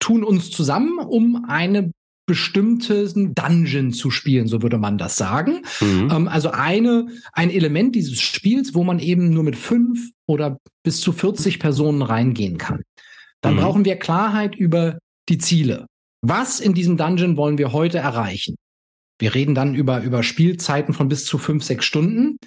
tun 0.00 0.24
uns 0.24 0.50
zusammen, 0.50 0.98
um 0.98 1.44
eine 1.48 1.92
bestimmten 2.26 3.34
Dungeon 3.34 3.92
zu 3.92 4.10
spielen, 4.10 4.48
so 4.48 4.62
würde 4.62 4.76
man 4.76 4.98
das 4.98 5.16
sagen. 5.16 5.62
Mhm. 5.80 6.10
Ähm, 6.12 6.28
also 6.28 6.50
eine, 6.50 7.06
ein 7.32 7.50
Element 7.50 7.94
dieses 7.94 8.20
Spiels, 8.20 8.74
wo 8.74 8.84
man 8.84 8.98
eben 8.98 9.30
nur 9.30 9.42
mit 9.42 9.56
fünf 9.56 10.10
oder 10.26 10.58
bis 10.84 11.00
zu 11.00 11.12
40 11.12 11.58
Personen 11.58 12.02
reingehen 12.02 12.58
kann. 12.58 12.82
Dann 13.40 13.54
mhm. 13.54 13.60
brauchen 13.60 13.84
wir 13.84 13.96
Klarheit 13.96 14.54
über 14.54 14.98
die 15.28 15.38
Ziele. 15.38 15.86
Was 16.20 16.60
in 16.60 16.74
diesem 16.74 16.96
Dungeon 16.96 17.36
wollen 17.36 17.58
wir 17.58 17.72
heute 17.72 17.98
erreichen? 17.98 18.56
Wir 19.18 19.34
reden 19.34 19.54
dann 19.54 19.74
über, 19.74 20.00
über 20.02 20.22
Spielzeiten 20.22 20.94
von 20.94 21.08
bis 21.08 21.24
zu 21.24 21.38
fünf, 21.38 21.64
sechs 21.64 21.84
Stunden. 21.84 22.38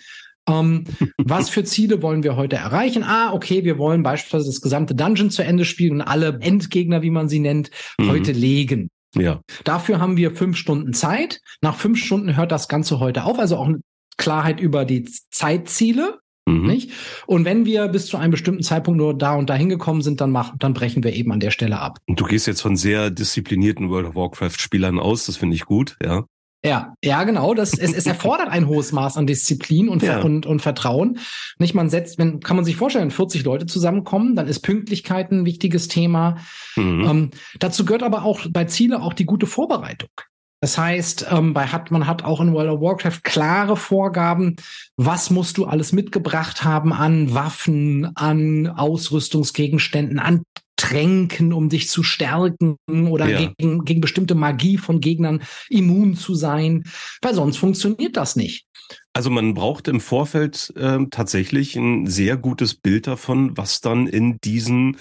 Ähm, 0.48 0.86
was 1.18 1.50
für 1.50 1.64
Ziele 1.64 2.02
wollen 2.02 2.24
wir 2.24 2.36
heute 2.36 2.56
erreichen? 2.56 3.04
Ah, 3.04 3.34
okay, 3.34 3.64
wir 3.64 3.78
wollen 3.78 4.04
beispielsweise 4.04 4.48
das 4.48 4.62
gesamte 4.62 4.96
Dungeon 4.96 5.30
zu 5.30 5.44
Ende 5.44 5.66
spielen 5.66 5.94
und 5.94 6.02
alle 6.02 6.40
Endgegner, 6.42 7.02
wie 7.02 7.10
man 7.10 7.30
sie 7.30 7.40
nennt, 7.40 7.72
mhm. 7.98 8.10
heute 8.10 8.32
legen. 8.32 8.90
Ja. 9.16 9.42
Dafür 9.66 10.00
haben 10.00 10.16
wir 10.16 10.36
fünf 10.36 10.58
Stunden 10.58 10.94
Zeit. 10.94 11.42
Nach 11.62 11.76
fünf 11.76 12.00
Stunden 12.02 12.38
hört 12.38 12.52
das 12.52 12.70
Ganze 12.70 13.00
heute 13.00 13.26
auf. 13.26 13.40
Also 13.40 13.58
auch 13.58 13.70
Klarheit 14.18 14.60
über 14.60 14.86
die 14.86 15.04
Zeitziele. 15.32 16.20
Mhm. 16.48 16.68
Nicht? 16.68 16.92
Und 17.28 17.46
wenn 17.46 17.66
wir 17.66 17.88
bis 17.88 18.08
zu 18.08 18.18
einem 18.18 18.32
bestimmten 18.32 18.64
Zeitpunkt 18.64 18.98
nur 18.98 19.18
da 19.18 19.36
und 19.36 19.50
da 19.50 19.54
hingekommen 19.54 20.02
sind, 20.02 20.22
dann 20.22 20.32
machen, 20.32 20.58
dann 20.60 20.74
brechen 20.74 21.04
wir 21.04 21.14
eben 21.14 21.32
an 21.32 21.40
der 21.40 21.52
Stelle 21.52 21.80
ab. 21.80 22.00
Und 22.08 22.20
du 22.20 22.26
gehst 22.26 22.48
jetzt 22.48 22.62
von 22.62 22.76
sehr 22.76 23.12
disziplinierten 23.12 23.90
World 23.90 24.08
of 24.08 24.16
Warcraft 24.16 24.60
Spielern 24.60 25.00
aus, 25.00 25.26
das 25.26 25.38
finde 25.38 25.56
ich 25.56 25.66
gut, 25.66 25.98
ja. 26.04 26.26
Ja, 26.64 26.94
ja, 27.04 27.24
genau. 27.24 27.56
Das, 27.56 27.74
es, 27.74 27.92
es 27.92 28.06
erfordert 28.06 28.50
ein 28.50 28.68
hohes 28.68 28.92
Maß 28.92 29.18
an 29.18 29.26
Disziplin 29.26 29.90
und, 29.90 30.04
ja. 30.04 30.22
und, 30.22 30.46
und 30.46 30.62
Vertrauen. 30.62 31.18
Nicht, 31.58 31.74
man 31.74 31.90
setzt, 31.90 32.20
wenn, 32.20 32.40
kann 32.40 32.56
man 32.56 32.66
sich 32.66 32.76
vorstellen, 32.76 33.10
40 33.10 33.44
Leute 33.44 33.66
zusammenkommen, 33.66 34.36
dann 34.36 34.48
ist 34.48 34.60
Pünktlichkeit 34.60 35.32
ein 35.32 35.44
wichtiges 35.46 35.88
Thema. 35.88 36.38
Mhm. 36.76 37.06
Ähm, 37.10 37.30
dazu 37.58 37.84
gehört 37.84 38.04
aber 38.04 38.24
auch 38.24 38.42
bei 38.52 38.66
Ziele 38.66 39.02
auch 39.02 39.14
die 39.14 39.26
gute 39.26 39.48
Vorbereitung. 39.48 40.12
Das 40.62 40.78
heißt, 40.78 41.26
ähm, 41.32 41.54
bei 41.54 41.66
hat, 41.68 41.90
man 41.90 42.06
hat 42.06 42.24
auch 42.24 42.40
in 42.40 42.54
World 42.54 42.70
of 42.70 42.82
Warcraft 42.82 43.24
klare 43.24 43.76
Vorgaben, 43.76 44.58
was 44.96 45.32
musst 45.32 45.58
du 45.58 45.66
alles 45.66 45.92
mitgebracht 45.92 46.64
haben 46.64 46.94
an 46.94 47.34
Waffen, 47.34 48.16
an 48.16 48.68
Ausrüstungsgegenständen, 48.68 50.20
an 50.20 50.44
Tränken, 50.76 51.52
um 51.52 51.70
dich 51.70 51.90
zu 51.90 52.04
stärken 52.04 52.78
oder 52.88 53.28
ja. 53.28 53.40
gegen, 53.40 53.86
gegen 53.86 54.02
bestimmte 54.02 54.36
Magie 54.36 54.78
von 54.78 55.00
Gegnern 55.00 55.42
immun 55.70 56.16
zu 56.16 56.36
sein, 56.36 56.84
weil 57.22 57.34
sonst 57.34 57.58
funktioniert 57.58 58.16
das 58.16 58.36
nicht. 58.36 58.66
Also 59.14 59.30
man 59.30 59.54
braucht 59.54 59.88
im 59.88 60.00
Vorfeld 60.00 60.74
äh, 60.76 61.00
tatsächlich 61.10 61.76
ein 61.76 62.08
sehr 62.08 62.38
gutes 62.38 62.76
Bild 62.76 63.08
davon, 63.08 63.58
was 63.58 63.82
dann 63.82 64.08
in 64.08 64.40
diesen 64.42 64.98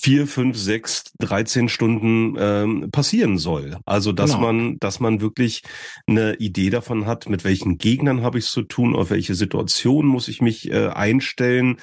vier, 0.00 0.28
fünf, 0.28 0.56
sechs, 0.56 1.04
13 1.18 1.68
Stunden 1.68 2.36
ähm, 2.38 2.90
passieren 2.92 3.36
soll. 3.36 3.78
Also 3.84 4.12
dass 4.12 4.32
genau. 4.32 4.42
man, 4.42 4.78
dass 4.78 5.00
man 5.00 5.20
wirklich 5.20 5.62
eine 6.06 6.34
Idee 6.36 6.70
davon 6.70 7.06
hat, 7.06 7.28
mit 7.28 7.42
welchen 7.44 7.78
Gegnern 7.78 8.22
habe 8.22 8.38
ich 8.38 8.44
es 8.44 8.52
zu 8.52 8.62
tun, 8.62 8.94
auf 8.94 9.10
welche 9.10 9.34
Situation 9.34 10.06
muss 10.06 10.28
ich 10.28 10.40
mich 10.40 10.70
äh, 10.70 10.88
einstellen 10.88 11.78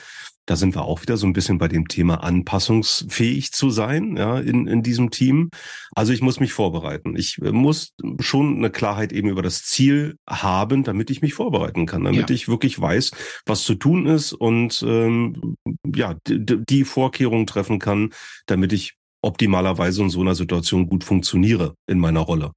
da 0.46 0.56
sind 0.56 0.76
wir 0.76 0.84
auch 0.84 1.02
wieder 1.02 1.18
so 1.18 1.26
ein 1.26 1.34
bisschen 1.34 1.58
bei 1.58 1.68
dem 1.68 1.88
Thema 1.88 2.24
anpassungsfähig 2.24 3.52
zu 3.52 3.70
sein, 3.70 4.16
ja, 4.18 4.40
in, 4.40 4.68
in 4.68 4.84
diesem 4.84 5.10
Team. 5.10 5.50
Also 5.96 6.14
ich 6.14 6.22
muss 6.22 6.40
mich 6.40 6.54
vorbereiten. 6.54 7.16
Ich 7.16 7.40
äh, 7.42 7.52
muss 7.52 7.94
schon 8.20 8.58
eine 8.58 8.70
Klarheit 8.70 9.12
eben 9.12 9.30
über 9.30 9.42
das 9.42 9.64
Ziel 9.64 10.18
haben, 10.30 10.84
damit 10.84 11.10
ich 11.10 11.22
mich 11.22 11.34
vorbereiten 11.34 11.86
kann, 11.86 12.04
damit 12.04 12.30
ja. 12.30 12.36
ich 12.36 12.48
wirklich 12.48 12.80
weiß, 12.80 13.12
was 13.46 13.64
zu 13.64 13.76
tun 13.76 14.06
ist 14.06 14.34
und 14.34 14.84
ähm, 14.88 15.56
ja, 15.96 16.16
die 16.28 16.84
Vorkehrungen 16.84 17.48
treffen 17.48 17.80
kann, 17.80 18.12
damit 18.46 18.74
ich 18.74 18.96
optimalerweise 19.22 20.04
in 20.04 20.10
so 20.10 20.22
einer 20.22 20.36
Situation 20.36 20.88
gut 20.88 21.04
funktioniere 21.04 21.76
in 21.88 22.00
meiner 22.00 22.20
Rolle 22.20 22.52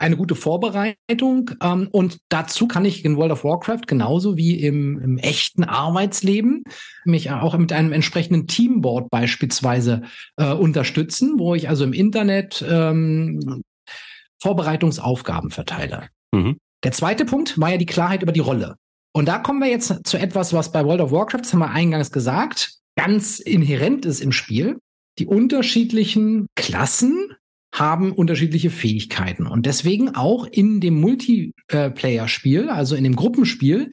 eine 0.00 0.16
gute 0.16 0.34
Vorbereitung. 0.34 1.50
Ähm, 1.62 1.88
und 1.92 2.18
dazu 2.28 2.66
kann 2.66 2.84
ich 2.84 3.04
in 3.04 3.16
World 3.16 3.32
of 3.32 3.44
Warcraft 3.44 3.82
genauso 3.86 4.36
wie 4.36 4.60
im, 4.60 4.98
im 4.98 5.18
echten 5.18 5.64
Arbeitsleben 5.64 6.64
mich 7.04 7.30
auch 7.30 7.56
mit 7.56 7.72
einem 7.72 7.92
entsprechenden 7.92 8.46
Teamboard 8.46 9.10
beispielsweise 9.10 10.02
äh, 10.36 10.52
unterstützen, 10.52 11.38
wo 11.38 11.54
ich 11.54 11.68
also 11.68 11.84
im 11.84 11.92
Internet 11.92 12.64
ähm, 12.68 13.62
Vorbereitungsaufgaben 14.42 15.50
verteile. 15.50 16.08
Mhm. 16.32 16.56
Der 16.82 16.92
zweite 16.92 17.24
Punkt 17.24 17.60
war 17.60 17.70
ja 17.70 17.76
die 17.76 17.86
Klarheit 17.86 18.22
über 18.22 18.32
die 18.32 18.40
Rolle. 18.40 18.76
Und 19.12 19.26
da 19.26 19.38
kommen 19.38 19.60
wir 19.60 19.68
jetzt 19.68 20.06
zu 20.06 20.18
etwas, 20.18 20.52
was 20.52 20.72
bei 20.72 20.84
World 20.84 21.00
of 21.00 21.12
Warcraft, 21.12 21.40
das 21.42 21.52
haben 21.52 21.60
wir 21.60 21.70
eingangs 21.70 22.12
gesagt, 22.12 22.74
ganz 22.96 23.38
inhärent 23.38 24.06
ist 24.06 24.20
im 24.20 24.32
Spiel. 24.32 24.78
Die 25.18 25.26
unterschiedlichen 25.26 26.46
Klassen 26.54 27.34
haben 27.72 28.12
unterschiedliche 28.12 28.70
Fähigkeiten 28.70 29.46
und 29.46 29.66
deswegen 29.66 30.14
auch 30.14 30.46
in 30.46 30.80
dem 30.80 31.00
Multiplayer-Spiel, 31.00 32.68
also 32.68 32.96
in 32.96 33.04
dem 33.04 33.16
Gruppenspiel, 33.16 33.92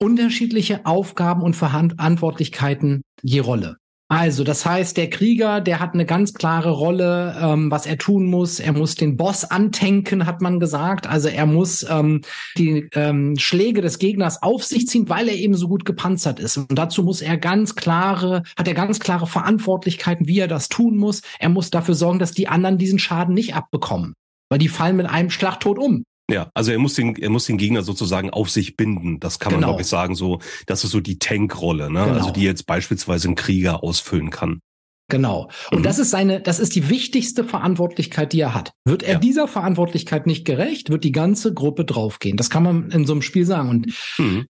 unterschiedliche 0.00 0.86
Aufgaben 0.86 1.42
und 1.42 1.56
Verantwortlichkeiten 1.56 3.02
je 3.22 3.40
Rolle. 3.40 3.76
Also, 4.10 4.42
das 4.42 4.64
heißt, 4.64 4.96
der 4.96 5.10
Krieger, 5.10 5.60
der 5.60 5.80
hat 5.80 5.92
eine 5.92 6.06
ganz 6.06 6.32
klare 6.32 6.70
Rolle, 6.70 7.36
ähm, 7.38 7.70
was 7.70 7.84
er 7.84 7.98
tun 7.98 8.24
muss. 8.24 8.58
Er 8.58 8.72
muss 8.72 8.94
den 8.94 9.18
Boss 9.18 9.44
antanken, 9.44 10.24
hat 10.24 10.40
man 10.40 10.60
gesagt. 10.60 11.06
Also 11.06 11.28
er 11.28 11.44
muss 11.44 11.86
ähm, 11.88 12.22
die 12.56 12.88
ähm, 12.94 13.36
Schläge 13.36 13.82
des 13.82 13.98
Gegners 13.98 14.42
auf 14.42 14.64
sich 14.64 14.86
ziehen, 14.86 15.10
weil 15.10 15.28
er 15.28 15.34
eben 15.34 15.54
so 15.54 15.68
gut 15.68 15.84
gepanzert 15.84 16.40
ist. 16.40 16.56
Und 16.56 16.78
dazu 16.78 17.02
muss 17.02 17.20
er 17.20 17.36
ganz 17.36 17.74
klare, 17.74 18.44
hat 18.56 18.66
er 18.66 18.72
ganz 18.72 18.98
klare 18.98 19.26
Verantwortlichkeiten, 19.26 20.26
wie 20.26 20.38
er 20.38 20.48
das 20.48 20.70
tun 20.70 20.96
muss. 20.96 21.20
Er 21.38 21.50
muss 21.50 21.68
dafür 21.68 21.94
sorgen, 21.94 22.18
dass 22.18 22.32
die 22.32 22.48
anderen 22.48 22.78
diesen 22.78 22.98
Schaden 22.98 23.34
nicht 23.34 23.54
abbekommen. 23.54 24.14
Weil 24.48 24.58
die 24.58 24.68
fallen 24.68 24.96
mit 24.96 25.06
einem 25.06 25.28
Schlag 25.28 25.60
tot 25.60 25.78
um. 25.78 26.04
Ja, 26.30 26.50
also 26.54 26.72
er 26.72 26.78
muss 26.78 26.94
den, 26.94 27.16
er 27.16 27.30
muss 27.30 27.46
den 27.46 27.56
Gegner 27.56 27.82
sozusagen 27.82 28.30
auf 28.30 28.50
sich 28.50 28.76
binden. 28.76 29.18
Das 29.18 29.38
kann 29.38 29.52
man, 29.52 29.60
genau. 29.60 29.68
glaube 29.68 29.82
ich, 29.82 29.88
sagen. 29.88 30.14
So, 30.14 30.40
das 30.66 30.84
ist 30.84 30.90
so 30.90 31.00
die 31.00 31.18
Tankrolle, 31.18 31.90
ne? 31.90 32.00
Also 32.00 32.12
genau. 32.12 32.20
Also 32.20 32.32
die 32.32 32.42
jetzt 32.42 32.66
beispielsweise 32.66 33.28
ein 33.28 33.34
Krieger 33.34 33.82
ausfüllen 33.82 34.30
kann. 34.30 34.60
Genau. 35.10 35.48
Und 35.70 35.78
mhm. 35.78 35.82
das 35.84 35.98
ist 35.98 36.10
seine, 36.10 36.40
das 36.40 36.60
ist 36.60 36.74
die 36.74 36.90
wichtigste 36.90 37.44
Verantwortlichkeit, 37.44 38.32
die 38.34 38.40
er 38.40 38.54
hat. 38.54 38.72
Wird 38.84 39.02
er 39.02 39.14
ja. 39.14 39.18
dieser 39.18 39.48
Verantwortlichkeit 39.48 40.26
nicht 40.26 40.44
gerecht, 40.44 40.90
wird 40.90 41.02
die 41.02 41.12
ganze 41.12 41.54
Gruppe 41.54 41.86
draufgehen. 41.86 42.36
Das 42.36 42.50
kann 42.50 42.62
man 42.62 42.90
in 42.90 43.06
so 43.06 43.14
einem 43.14 43.22
Spiel 43.22 43.46
sagen. 43.46 43.70
Und 43.70 43.86
mhm. 44.18 44.44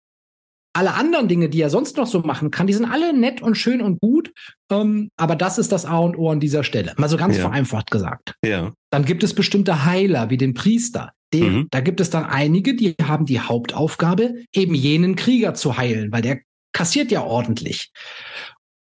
alle 0.73 0.95
anderen 0.95 1.29
Dinge, 1.29 1.49
die 1.49 1.61
er 1.61 1.71
sonst 1.71 1.97
noch 1.97 2.09
so 2.09 2.21
machen 2.21 2.51
kann, 2.51 2.67
die 2.67 2.73
sind 2.73 2.87
alle 2.87 3.17
nett 3.17 3.41
und 3.41 3.55
schön 3.55 3.81
und 3.81 4.01
gut. 4.01 4.33
Ähm, 4.69 5.11
aber 5.17 5.37
das 5.37 5.59
ist 5.59 5.71
das 5.71 5.85
A 5.85 5.99
und 5.99 6.19
O 6.19 6.29
an 6.29 6.41
dieser 6.41 6.65
Stelle. 6.65 6.93
Mal 6.97 7.09
so 7.09 7.17
ganz 7.17 7.37
ja. 7.37 7.43
vereinfacht 7.43 7.93
gesagt. 7.93 8.35
Ja. 8.45 8.73
Dann 8.91 9.05
gibt 9.05 9.23
es 9.23 9.35
bestimmte 9.35 9.85
Heiler, 9.85 10.29
wie 10.31 10.39
den 10.39 10.55
Priester. 10.55 11.13
Den, 11.33 11.53
mhm. 11.53 11.69
Da 11.71 11.81
gibt 11.81 12.01
es 12.01 12.11
dann 12.11 12.25
einige, 12.25 12.75
die 12.75 12.95
haben 13.03 13.27
die 13.27 13.41
Hauptaufgabe, 13.41 14.35
eben 14.55 14.75
jenen 14.75 15.17
Krieger 15.17 15.55
zu 15.55 15.77
heilen, 15.77 16.11
weil 16.13 16.23
der 16.23 16.41
kassiert 16.73 17.11
ja 17.11 17.23
ordentlich. 17.23 17.91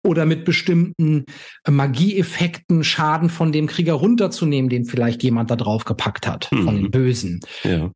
Oder 0.01 0.25
mit 0.25 0.45
bestimmten 0.45 1.25
Magieeffekten 1.67 2.85
Schaden 2.85 3.29
von 3.29 3.51
dem 3.51 3.67
Krieger 3.67 3.93
runterzunehmen, 3.93 4.69
den 4.69 4.85
vielleicht 4.85 5.23
jemand 5.23 5.51
da 5.51 5.57
drauf 5.57 5.83
gepackt 5.83 6.25
hat, 6.25 6.49
mhm. 6.53 6.63
von 6.63 6.75
den 6.77 6.91
Bösen. 6.91 7.41
Ja. 7.63 7.91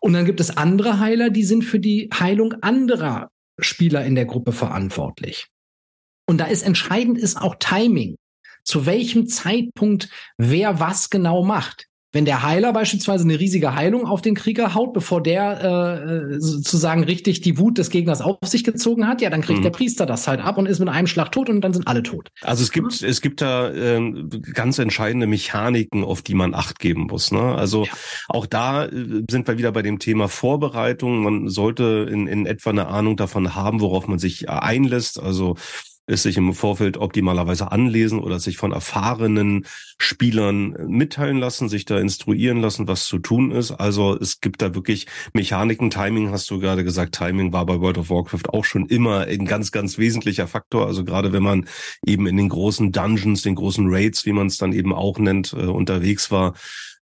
Und 0.00 0.12
dann 0.12 0.26
gibt 0.26 0.40
es 0.40 0.54
andere 0.56 1.00
Heiler, 1.00 1.30
die 1.30 1.44
sind 1.44 1.64
für 1.64 1.80
die 1.80 2.10
Heilung 2.12 2.52
anderer 2.60 3.30
Spieler 3.58 4.04
in 4.04 4.14
der 4.14 4.26
Gruppe 4.26 4.52
verantwortlich. 4.52 5.46
Und 6.26 6.38
da 6.38 6.44
ist 6.44 6.62
entscheidend 6.62 7.16
ist 7.16 7.40
auch 7.40 7.56
Timing. 7.58 8.16
Zu 8.62 8.84
welchem 8.84 9.26
Zeitpunkt 9.26 10.10
wer 10.36 10.78
was 10.78 11.08
genau 11.08 11.42
macht 11.42 11.86
wenn 12.12 12.24
der 12.24 12.42
Heiler 12.42 12.72
beispielsweise 12.72 13.24
eine 13.24 13.38
riesige 13.38 13.74
Heilung 13.74 14.04
auf 14.04 14.20
den 14.20 14.34
Krieger 14.34 14.74
haut, 14.74 14.92
bevor 14.92 15.22
der 15.22 16.32
äh, 16.32 16.40
sozusagen 16.40 17.04
richtig 17.04 17.40
die 17.40 17.56
Wut 17.58 17.78
des 17.78 17.90
Gegners 17.90 18.20
auf 18.20 18.38
sich 18.42 18.64
gezogen 18.64 19.06
hat, 19.06 19.20
ja, 19.20 19.30
dann 19.30 19.42
kriegt 19.42 19.60
mhm. 19.60 19.64
der 19.64 19.70
Priester 19.70 20.06
das 20.06 20.26
halt 20.26 20.40
ab 20.40 20.58
und 20.58 20.66
ist 20.66 20.80
mit 20.80 20.88
einem 20.88 21.06
Schlag 21.06 21.30
tot 21.30 21.48
und 21.48 21.60
dann 21.60 21.72
sind 21.72 21.86
alle 21.86 22.02
tot. 22.02 22.28
Also 22.42 22.64
es 22.64 22.72
gibt 22.72 23.02
es 23.02 23.20
gibt 23.20 23.40
da 23.40 23.72
ähm, 23.72 24.28
ganz 24.54 24.78
entscheidende 24.78 25.26
Mechaniken, 25.26 26.02
auf 26.02 26.22
die 26.22 26.34
man 26.34 26.54
Acht 26.54 26.80
geben 26.80 27.02
muss. 27.02 27.30
Ne? 27.30 27.54
Also 27.54 27.84
ja. 27.84 27.92
auch 28.28 28.46
da 28.46 28.86
äh, 28.86 29.22
sind 29.30 29.46
wir 29.46 29.58
wieder 29.58 29.70
bei 29.70 29.82
dem 29.82 30.00
Thema 30.00 30.28
Vorbereitung. 30.28 31.22
Man 31.22 31.48
sollte 31.48 32.08
in, 32.10 32.26
in 32.26 32.46
etwa 32.46 32.70
eine 32.70 32.88
Ahnung 32.88 33.16
davon 33.16 33.54
haben, 33.54 33.80
worauf 33.80 34.08
man 34.08 34.18
sich 34.18 34.48
einlässt. 34.48 35.20
Also 35.20 35.56
es 36.10 36.22
sich 36.22 36.36
im 36.36 36.52
Vorfeld 36.52 36.96
optimalerweise 36.96 37.70
anlesen 37.70 38.18
oder 38.18 38.40
sich 38.40 38.56
von 38.56 38.72
erfahrenen 38.72 39.66
Spielern 39.98 40.76
mitteilen 40.88 41.38
lassen, 41.38 41.68
sich 41.68 41.84
da 41.84 41.98
instruieren 41.98 42.60
lassen, 42.60 42.88
was 42.88 43.06
zu 43.06 43.18
tun 43.18 43.52
ist. 43.52 43.70
Also 43.72 44.16
es 44.18 44.40
gibt 44.40 44.62
da 44.62 44.74
wirklich 44.74 45.06
Mechaniken. 45.32 45.90
Timing 45.90 46.30
hast 46.30 46.50
du 46.50 46.58
gerade 46.58 46.84
gesagt. 46.84 47.14
Timing 47.14 47.52
war 47.52 47.66
bei 47.66 47.80
World 47.80 47.98
of 47.98 48.10
Warcraft 48.10 48.48
auch 48.52 48.64
schon 48.64 48.86
immer 48.86 49.26
ein 49.26 49.44
ganz, 49.44 49.72
ganz 49.72 49.98
wesentlicher 49.98 50.46
Faktor. 50.46 50.86
Also 50.86 51.04
gerade 51.04 51.32
wenn 51.32 51.42
man 51.42 51.66
eben 52.04 52.26
in 52.26 52.36
den 52.36 52.48
großen 52.48 52.92
Dungeons, 52.92 53.42
den 53.42 53.54
großen 53.54 53.86
Raids, 53.88 54.26
wie 54.26 54.32
man 54.32 54.48
es 54.48 54.56
dann 54.56 54.72
eben 54.72 54.92
auch 54.92 55.18
nennt, 55.18 55.52
äh, 55.52 55.66
unterwegs 55.66 56.30
war, 56.30 56.54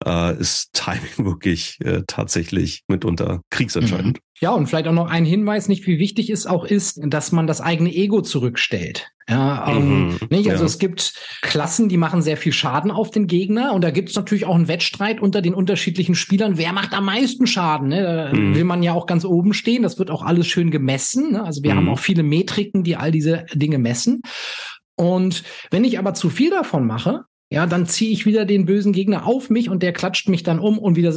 äh, 0.04 0.38
ist 0.38 0.72
Timing 0.72 1.02
wirklich 1.18 1.78
äh, 1.84 2.02
tatsächlich 2.06 2.82
mitunter 2.88 3.42
kriegsentscheidend. 3.50 4.18
Mhm. 4.18 4.22
Ja, 4.40 4.50
und 4.50 4.66
vielleicht 4.66 4.88
auch 4.88 4.92
noch 4.92 5.08
ein 5.08 5.24
Hinweis, 5.24 5.68
nicht 5.68 5.86
wie 5.86 6.00
wichtig 6.00 6.28
es 6.28 6.46
auch 6.46 6.64
ist, 6.64 6.98
dass 7.04 7.30
man 7.30 7.46
das 7.46 7.60
eigene 7.60 7.94
Ego 7.94 8.22
zurückstellt. 8.22 9.12
Ja, 9.28 9.68
ähm, 9.68 10.08
mhm, 10.08 10.18
nicht? 10.30 10.50
Also 10.50 10.64
ja. 10.64 10.66
es 10.66 10.80
gibt 10.80 11.14
Klassen, 11.42 11.88
die 11.88 11.96
machen 11.96 12.22
sehr 12.22 12.36
viel 12.36 12.52
Schaden 12.52 12.90
auf 12.90 13.12
den 13.12 13.28
Gegner 13.28 13.72
und 13.72 13.82
da 13.84 13.90
gibt 13.90 14.08
es 14.08 14.16
natürlich 14.16 14.44
auch 14.44 14.56
einen 14.56 14.66
Wettstreit 14.66 15.20
unter 15.20 15.42
den 15.42 15.54
unterschiedlichen 15.54 16.16
Spielern. 16.16 16.58
Wer 16.58 16.72
macht 16.72 16.92
am 16.92 17.04
meisten 17.04 17.46
Schaden? 17.46 17.88
Ne? 17.88 18.02
Da 18.02 18.36
mhm. 18.36 18.56
will 18.56 18.64
man 18.64 18.82
ja 18.82 18.94
auch 18.94 19.06
ganz 19.06 19.24
oben 19.24 19.54
stehen. 19.54 19.84
Das 19.84 20.00
wird 20.00 20.10
auch 20.10 20.22
alles 20.22 20.48
schön 20.48 20.72
gemessen. 20.72 21.32
Ne? 21.32 21.44
Also 21.44 21.62
wir 21.62 21.72
mhm. 21.72 21.78
haben 21.78 21.88
auch 21.90 22.00
viele 22.00 22.24
Metriken, 22.24 22.82
die 22.82 22.96
all 22.96 23.12
diese 23.12 23.46
Dinge 23.54 23.78
messen. 23.78 24.22
Und 24.96 25.44
wenn 25.70 25.84
ich 25.84 26.00
aber 26.00 26.14
zu 26.14 26.30
viel 26.30 26.50
davon 26.50 26.86
mache, 26.86 27.24
ja, 27.52 27.66
dann 27.66 27.86
ziehe 27.86 28.10
ich 28.12 28.26
wieder 28.26 28.44
den 28.44 28.64
bösen 28.64 28.92
Gegner 28.92 29.26
auf 29.26 29.50
mich 29.50 29.68
und 29.68 29.82
der 29.82 29.92
klatscht 29.92 30.28
mich 30.28 30.42
dann 30.42 30.58
um 30.58 30.78
und 30.78 30.96
wieder 30.96 31.14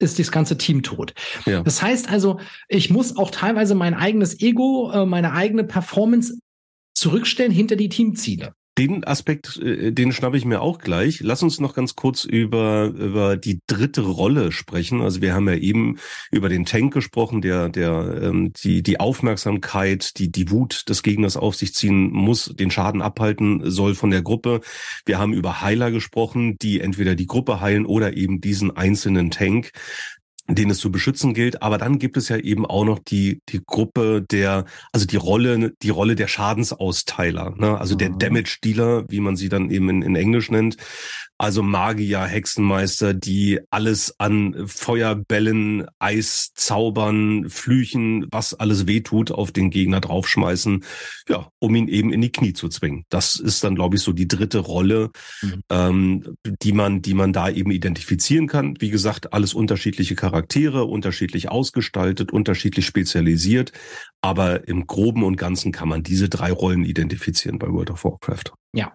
ist 0.00 0.18
das 0.18 0.30
ganze 0.30 0.56
Team 0.56 0.82
tot. 0.82 1.14
Ja. 1.46 1.62
Das 1.62 1.82
heißt 1.82 2.08
also, 2.10 2.38
ich 2.68 2.90
muss 2.90 3.16
auch 3.16 3.30
teilweise 3.30 3.74
mein 3.74 3.94
eigenes 3.94 4.40
Ego, 4.40 4.90
äh, 4.92 5.06
meine 5.06 5.32
eigene 5.32 5.64
Performance 5.64 6.38
zurückstellen 6.94 7.52
hinter 7.52 7.76
die 7.76 7.88
Teamziele. 7.88 8.54
Den 8.78 9.02
Aspekt, 9.02 9.56
äh, 9.58 9.90
den 9.90 10.12
schnappe 10.12 10.36
ich 10.36 10.44
mir 10.44 10.60
auch 10.60 10.78
gleich. 10.78 11.20
Lass 11.20 11.42
uns 11.42 11.58
noch 11.58 11.74
ganz 11.74 11.96
kurz 11.96 12.24
über, 12.24 12.84
über 12.86 13.36
die 13.36 13.60
dritte 13.66 14.02
Rolle 14.02 14.52
sprechen. 14.52 15.02
Also 15.02 15.20
wir 15.20 15.34
haben 15.34 15.48
ja 15.48 15.56
eben 15.56 15.98
über 16.30 16.48
den 16.48 16.64
Tank 16.64 16.94
gesprochen, 16.94 17.42
der, 17.42 17.68
der 17.68 18.20
ähm, 18.22 18.52
die, 18.52 18.84
die 18.84 19.00
Aufmerksamkeit, 19.00 20.16
die, 20.18 20.30
die 20.30 20.50
Wut 20.52 20.88
des 20.88 21.02
Gegners 21.02 21.36
auf 21.36 21.56
sich 21.56 21.74
ziehen 21.74 22.12
muss, 22.12 22.54
den 22.54 22.70
Schaden 22.70 23.02
abhalten 23.02 23.68
soll 23.68 23.96
von 23.96 24.10
der 24.10 24.22
Gruppe. 24.22 24.60
Wir 25.04 25.18
haben 25.18 25.32
über 25.32 25.60
Heiler 25.60 25.90
gesprochen, 25.90 26.56
die 26.58 26.80
entweder 26.80 27.16
die 27.16 27.26
Gruppe 27.26 27.60
heilen 27.60 27.84
oder 27.84 28.16
eben 28.16 28.40
diesen 28.40 28.76
einzelnen 28.76 29.32
Tank 29.32 29.72
den 30.50 30.70
es 30.70 30.78
zu 30.78 30.90
beschützen 30.90 31.34
gilt. 31.34 31.62
Aber 31.62 31.78
dann 31.78 31.98
gibt 31.98 32.16
es 32.16 32.28
ja 32.28 32.36
eben 32.36 32.64
auch 32.64 32.84
noch 32.84 32.98
die, 32.98 33.42
die 33.48 33.60
Gruppe 33.64 34.22
der, 34.22 34.64
also 34.92 35.06
die 35.06 35.16
Rolle, 35.16 35.74
die 35.82 35.90
Rolle 35.90 36.16
der 36.16 36.26
Schadensausteiler, 36.26 37.54
ne? 37.56 37.78
also 37.78 37.94
der 37.94 38.10
mhm. 38.10 38.18
Damage 38.18 38.58
Dealer, 38.64 39.04
wie 39.08 39.20
man 39.20 39.36
sie 39.36 39.48
dann 39.48 39.70
eben 39.70 39.88
in, 39.90 40.02
in 40.02 40.16
Englisch 40.16 40.50
nennt. 40.50 40.76
Also 41.40 41.62
Magier, 41.62 42.24
Hexenmeister, 42.24 43.14
die 43.14 43.60
alles 43.70 44.14
an 44.18 44.66
Feuerbällen, 44.66 45.86
Eiszaubern, 46.00 47.48
Flüchen, 47.48 48.26
was 48.32 48.54
alles 48.54 48.88
wehtut, 48.88 49.30
auf 49.30 49.52
den 49.52 49.70
Gegner 49.70 50.00
draufschmeißen, 50.00 50.84
ja, 51.28 51.48
um 51.60 51.76
ihn 51.76 51.86
eben 51.86 52.12
in 52.12 52.20
die 52.20 52.32
Knie 52.32 52.54
zu 52.54 52.68
zwingen. 52.68 53.04
Das 53.08 53.36
ist 53.36 53.62
dann, 53.62 53.76
glaube 53.76 53.94
ich, 53.94 54.02
so 54.02 54.12
die 54.12 54.26
dritte 54.26 54.58
Rolle, 54.58 55.10
mhm. 55.40 55.62
ähm, 55.70 56.34
die 56.44 56.72
man, 56.72 57.02
die 57.02 57.14
man 57.14 57.32
da 57.32 57.48
eben 57.48 57.70
identifizieren 57.70 58.48
kann. 58.48 58.74
Wie 58.80 58.90
gesagt, 58.90 59.32
alles 59.32 59.54
unterschiedliche 59.54 60.16
Charaktere, 60.16 60.86
unterschiedlich 60.86 61.50
ausgestaltet, 61.50 62.32
unterschiedlich 62.32 62.84
spezialisiert. 62.84 63.72
Aber 64.20 64.66
im 64.66 64.88
Groben 64.88 65.22
und 65.22 65.36
Ganzen 65.36 65.70
kann 65.70 65.88
man 65.88 66.02
diese 66.02 66.28
drei 66.28 66.50
Rollen 66.50 66.84
identifizieren 66.84 67.60
bei 67.60 67.68
World 67.68 67.92
of 67.92 68.02
Warcraft. 68.02 68.52
Ja, 68.72 68.92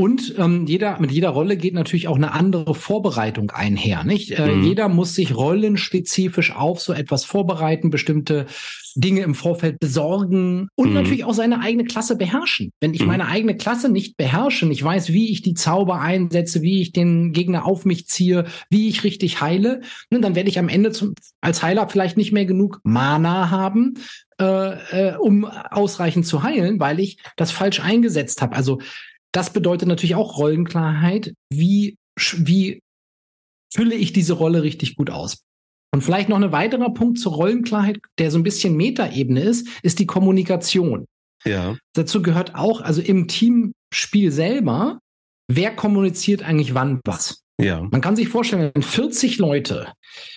und 0.00 0.34
ähm, 0.38 0.64
jeder, 0.66 0.98
mit 0.98 1.12
jeder 1.12 1.28
Rolle 1.28 1.58
geht 1.58 1.74
natürlich 1.74 2.08
auch 2.08 2.16
eine 2.16 2.32
andere 2.32 2.74
Vorbereitung 2.74 3.50
einher. 3.50 4.02
Nicht? 4.02 4.30
Äh, 4.30 4.50
mhm. 4.50 4.62
Jeder 4.62 4.88
muss 4.88 5.14
sich 5.14 5.36
rollenspezifisch 5.36 6.56
auf 6.56 6.80
so 6.80 6.94
etwas 6.94 7.26
vorbereiten, 7.26 7.90
bestimmte 7.90 8.46
Dinge 8.94 9.20
im 9.20 9.34
Vorfeld 9.34 9.78
besorgen 9.78 10.68
und 10.74 10.88
mhm. 10.88 10.94
natürlich 10.94 11.24
auch 11.24 11.34
seine 11.34 11.60
eigene 11.60 11.84
Klasse 11.84 12.16
beherrschen. 12.16 12.72
Wenn 12.80 12.94
ich 12.94 13.02
mhm. 13.02 13.08
meine 13.08 13.28
eigene 13.28 13.58
Klasse 13.58 13.90
nicht 13.90 14.16
beherrsche, 14.16 14.66
ich 14.72 14.82
weiß, 14.82 15.12
wie 15.12 15.32
ich 15.32 15.42
die 15.42 15.52
Zauber 15.52 16.00
einsetze, 16.00 16.62
wie 16.62 16.80
ich 16.80 16.92
den 16.92 17.32
Gegner 17.32 17.66
auf 17.66 17.84
mich 17.84 18.06
ziehe, 18.06 18.46
wie 18.70 18.88
ich 18.88 19.04
richtig 19.04 19.42
heile, 19.42 19.82
ne, 20.08 20.20
dann 20.20 20.34
werde 20.34 20.48
ich 20.48 20.58
am 20.58 20.70
Ende 20.70 20.92
zum, 20.92 21.14
als 21.42 21.62
Heiler 21.62 21.90
vielleicht 21.90 22.16
nicht 22.16 22.32
mehr 22.32 22.46
genug 22.46 22.80
Mana 22.84 23.50
haben, 23.50 23.98
äh, 24.40 25.10
äh, 25.10 25.16
um 25.18 25.44
ausreichend 25.44 26.24
zu 26.24 26.42
heilen, 26.42 26.80
weil 26.80 27.00
ich 27.00 27.18
das 27.36 27.50
falsch 27.50 27.80
eingesetzt 27.80 28.40
habe. 28.40 28.56
Also 28.56 28.78
das 29.32 29.52
bedeutet 29.52 29.88
natürlich 29.88 30.14
auch 30.14 30.38
Rollenklarheit. 30.38 31.34
Wie, 31.52 31.96
wie 32.36 32.80
fülle 33.72 33.94
ich 33.94 34.12
diese 34.12 34.34
Rolle 34.34 34.62
richtig 34.62 34.96
gut 34.96 35.10
aus? 35.10 35.42
Und 35.92 36.02
vielleicht 36.02 36.28
noch 36.28 36.40
ein 36.40 36.52
weiterer 36.52 36.92
Punkt 36.94 37.18
zur 37.18 37.32
Rollenklarheit, 37.32 37.98
der 38.18 38.30
so 38.30 38.38
ein 38.38 38.44
bisschen 38.44 38.76
Metaebene 38.76 39.40
ist, 39.40 39.68
ist 39.82 39.98
die 39.98 40.06
Kommunikation. 40.06 41.06
Ja. 41.44 41.76
Dazu 41.94 42.22
gehört 42.22 42.54
auch, 42.54 42.80
also 42.80 43.00
im 43.00 43.26
Teamspiel 43.26 44.30
selber, 44.30 45.00
wer 45.48 45.74
kommuniziert 45.74 46.42
eigentlich 46.42 46.74
wann 46.74 47.00
was? 47.04 47.42
Ja. 47.60 47.82
Man 47.90 48.00
kann 48.00 48.16
sich 48.16 48.28
vorstellen, 48.28 48.70
wenn 48.72 48.82
40 48.82 49.38
Leute 49.38 49.92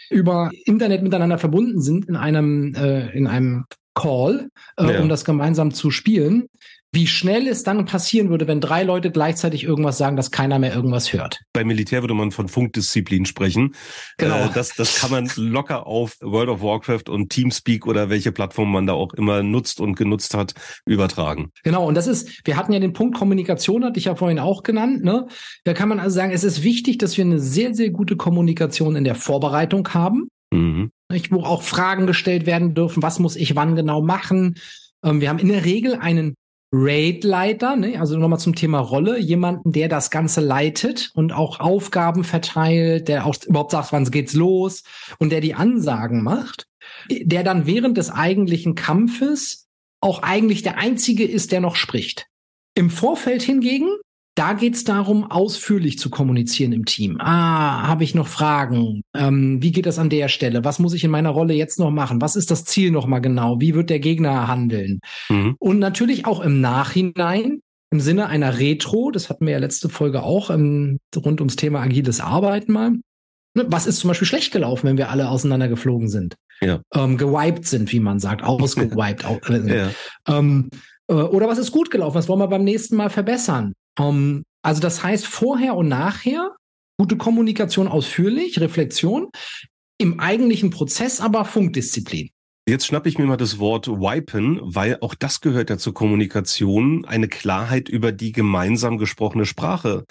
über 0.10 0.52
Internet 0.66 1.04
miteinander 1.04 1.38
verbunden 1.38 1.82
sind 1.82 2.06
in 2.06 2.16
einem, 2.16 2.74
äh, 2.76 3.10
in 3.16 3.28
einem 3.28 3.66
Call, 3.96 4.50
äh, 4.78 4.92
ja. 4.92 5.02
um 5.02 5.08
das 5.08 5.24
gemeinsam 5.24 5.74
zu 5.74 5.92
spielen, 5.92 6.48
wie 6.94 7.08
schnell 7.08 7.48
es 7.48 7.64
dann 7.64 7.86
passieren 7.86 8.30
würde, 8.30 8.48
wenn 8.48 8.62
drei 8.62 8.84
Leute 8.84 9.10
gleichzeitig 9.10 9.64
irgendwas 9.64 9.98
sagen, 9.98 10.16
dass 10.16 10.30
keiner 10.30 10.60
mehr 10.60 10.76
irgendwas 10.76 11.12
hört. 11.12 11.40
Beim 11.52 11.66
Militär 11.66 12.04
würde 12.04 12.14
man 12.14 12.32
von 12.32 12.48
Funkdisziplin 12.48 13.26
sprechen. 13.26 13.74
Genau. 14.20 14.46
Äh, 14.46 14.50
das, 14.54 14.76
das 14.76 15.00
kann 15.00 15.10
man 15.10 15.30
locker 15.36 15.88
auf 15.88 16.16
World 16.22 16.50
of 16.50 16.62
Warcraft 16.62 17.10
und 17.10 17.32
Teamspeak 17.32 17.88
oder 17.88 18.12
welche 18.12 18.32
Plattform 18.32 18.72
man 18.72 18.86
da 18.86 18.94
auch 18.94 19.14
immer 19.16 19.42
nutzt 19.42 19.82
und 19.82 19.96
genutzt 19.96 20.36
hat, 20.36 20.54
übertragen. 20.86 21.50
Genau. 21.64 21.88
Und 21.88 21.96
das 21.96 22.06
ist, 22.06 22.46
wir 22.46 22.58
hatten 22.58 22.72
ja 22.74 22.80
den 22.80 22.94
Punkt 22.94 23.18
Kommunikation, 23.18 23.84
hatte 23.84 23.98
ich 23.98 24.06
ja 24.06 24.16
vorhin 24.16 24.38
auch 24.38 24.62
genannt. 24.62 25.04
Ne? 25.04 25.28
Da 25.64 25.74
kann 25.74 25.90
man 25.90 26.00
also 26.00 26.14
sagen, 26.14 26.32
es 26.32 26.44
ist 26.44 26.62
wichtig, 26.62 27.00
dass 27.00 27.18
wir 27.18 27.26
eine 27.26 27.40
sehr, 27.40 27.74
sehr 27.74 27.90
gute 27.90 28.18
Kommunikation 28.18 28.96
in 28.96 29.04
der 29.04 29.16
Vorbereitung 29.16 29.90
haben. 29.96 30.28
Mhm. 30.52 30.92
Wo 31.30 31.42
auch 31.42 31.64
Fragen 31.64 32.06
gestellt 32.06 32.46
werden 32.46 32.76
dürfen, 32.76 33.02
was 33.02 33.18
muss 33.18 33.36
ich 33.36 33.56
wann 33.56 33.76
genau 33.76 34.02
machen. 34.04 34.56
Ähm, 35.04 35.22
wir 35.22 35.30
haben 35.30 35.40
in 35.40 35.50
der 35.50 35.66
Regel 35.66 35.96
einen 35.96 36.36
Raid-Leiter, 36.74 37.76
ne? 37.76 38.00
also 38.00 38.18
nochmal 38.18 38.40
zum 38.40 38.56
Thema 38.56 38.80
Rolle, 38.80 39.20
jemanden, 39.20 39.72
der 39.72 39.88
das 39.88 40.10
Ganze 40.10 40.42
leitet 40.42 41.12
und 41.14 41.32
auch 41.32 41.60
Aufgaben 41.60 42.24
verteilt, 42.24 43.08
der 43.08 43.28
auch 43.28 43.36
überhaupt 43.46 43.72
sagt, 43.72 43.94
wann 43.94 44.10
geht's 44.10 44.34
los 44.34 44.84
und 45.20 45.32
der 45.32 45.40
die 45.40 45.54
Ansagen 45.54 46.24
macht, 46.24 46.68
der 47.12 47.44
dann 47.44 47.68
während 47.68 47.98
des 47.98 48.10
eigentlichen 48.10 48.74
Kampfes 48.74 49.68
auch 50.02 50.24
eigentlich 50.24 50.64
der 50.64 50.80
Einzige 50.80 51.26
ist, 51.26 51.52
der 51.52 51.62
noch 51.62 51.76
spricht. 51.76 52.26
Im 52.74 52.90
Vorfeld 52.90 53.44
hingegen 53.44 53.90
da 54.36 54.54
geht 54.54 54.76
es 54.76 54.84
darum, 54.84 55.30
ausführlich 55.30 56.00
zu 56.00 56.10
kommunizieren 56.10 56.72
im 56.72 56.86
Team. 56.86 57.18
Ah, 57.20 57.88
habe 57.88 58.04
ich 58.04 58.16
noch 58.16 58.28
Fragen? 58.28 59.04
Ähm, 59.14 59.62
wie 59.62 59.72
geht 59.72 59.86
das 59.86 60.00
an 60.00 60.10
der 60.10 60.28
Stelle? 60.28 60.64
Was 60.64 60.80
muss 60.80 60.94
ich 60.94 61.04
in 61.04 61.12
meiner 61.12 61.30
Rolle 61.30 61.54
jetzt 61.54 61.78
noch 61.78 61.92
machen? 61.92 62.22
Was 62.22 62.36
ist 62.36 62.50
das 62.50 62.66
Ziel 62.66 62.92
noch 62.92 63.06
mal 63.06 63.20
genau? 63.20 63.60
Wie 63.60 63.76
wird 63.76 63.90
der 63.90 64.00
Gegner 64.00 64.48
handeln? 64.48 65.00
Mhm. 65.30 65.56
Und 65.60 65.80
natürlich 65.80 66.26
auch 66.26 66.42
im 66.42 66.62
Nachhinein 66.62 67.60
im 67.92 68.00
Sinne 68.00 68.28
einer 68.28 68.58
Retro, 68.58 69.12
das 69.12 69.30
hatten 69.30 69.46
wir 69.46 69.54
ja 69.54 69.60
letzte 69.60 69.88
Folge 69.88 70.24
auch 70.24 70.50
ähm, 70.50 71.00
rund 71.16 71.40
ums 71.42 71.56
Thema 71.56 71.82
agiles 71.82 72.20
Arbeiten 72.22 72.72
mal. 72.72 72.94
Ne, 73.56 73.66
was 73.68 73.86
ist 73.86 74.00
zum 74.00 74.08
Beispiel 74.08 74.28
schlecht 74.28 74.52
gelaufen, 74.52 74.88
wenn 74.88 74.98
wir 74.98 75.12
alle 75.12 75.30
auseinandergeflogen 75.30 76.10
sind? 76.10 76.36
Ja. 76.60 76.82
Ähm, 76.96 77.18
gewiped 77.18 77.68
sind, 77.68 77.92
wie 77.92 78.00
man 78.00 78.20
sagt, 78.20 78.44
ausgewiped. 78.44 79.24
äh, 79.50 79.78
ja. 79.78 79.90
ähm, 80.28 80.72
äh, 81.08 81.14
oder 81.14 81.48
was 81.48 81.60
ist 81.60 81.72
gut 81.72 81.92
gelaufen? 81.92 82.16
Was 82.16 82.28
wollen 82.28 82.40
wir 82.40 82.48
beim 82.48 82.64
nächsten 82.64 82.96
Mal 82.96 83.12
verbessern? 83.12 83.74
Um, 83.98 84.06
ähm, 84.06 84.44
also 84.64 84.82
das 84.82 85.04
heißt 85.04 85.28
vorher 85.28 85.76
und 85.76 85.90
nachher 85.90 86.56
gute 86.98 87.18
Kommunikation 87.18 87.88
ausführlich, 87.88 88.60
Reflexion, 88.62 89.30
im 89.98 90.20
eigentlichen 90.20 90.70
Prozess 90.70 91.20
aber 91.20 91.46
Funkdisziplin. 91.46 92.30
Jetzt 92.66 92.86
schnappe 92.86 93.10
ich 93.10 93.18
mir 93.18 93.26
mal 93.26 93.36
das 93.36 93.60
Wort 93.60 93.90
wipen, 93.90 94.58
weil 94.64 94.98
auch 95.02 95.16
das 95.16 95.42
gehört 95.42 95.70
ja 95.70 95.78
zur 95.78 95.94
Kommunikation, 95.94 97.04
eine 97.04 97.28
Klarheit 97.28 97.90
über 97.90 98.14
die 98.14 98.32
gemeinsam 98.32 98.98
gesprochene 98.98 99.46
Sprache 99.46 100.06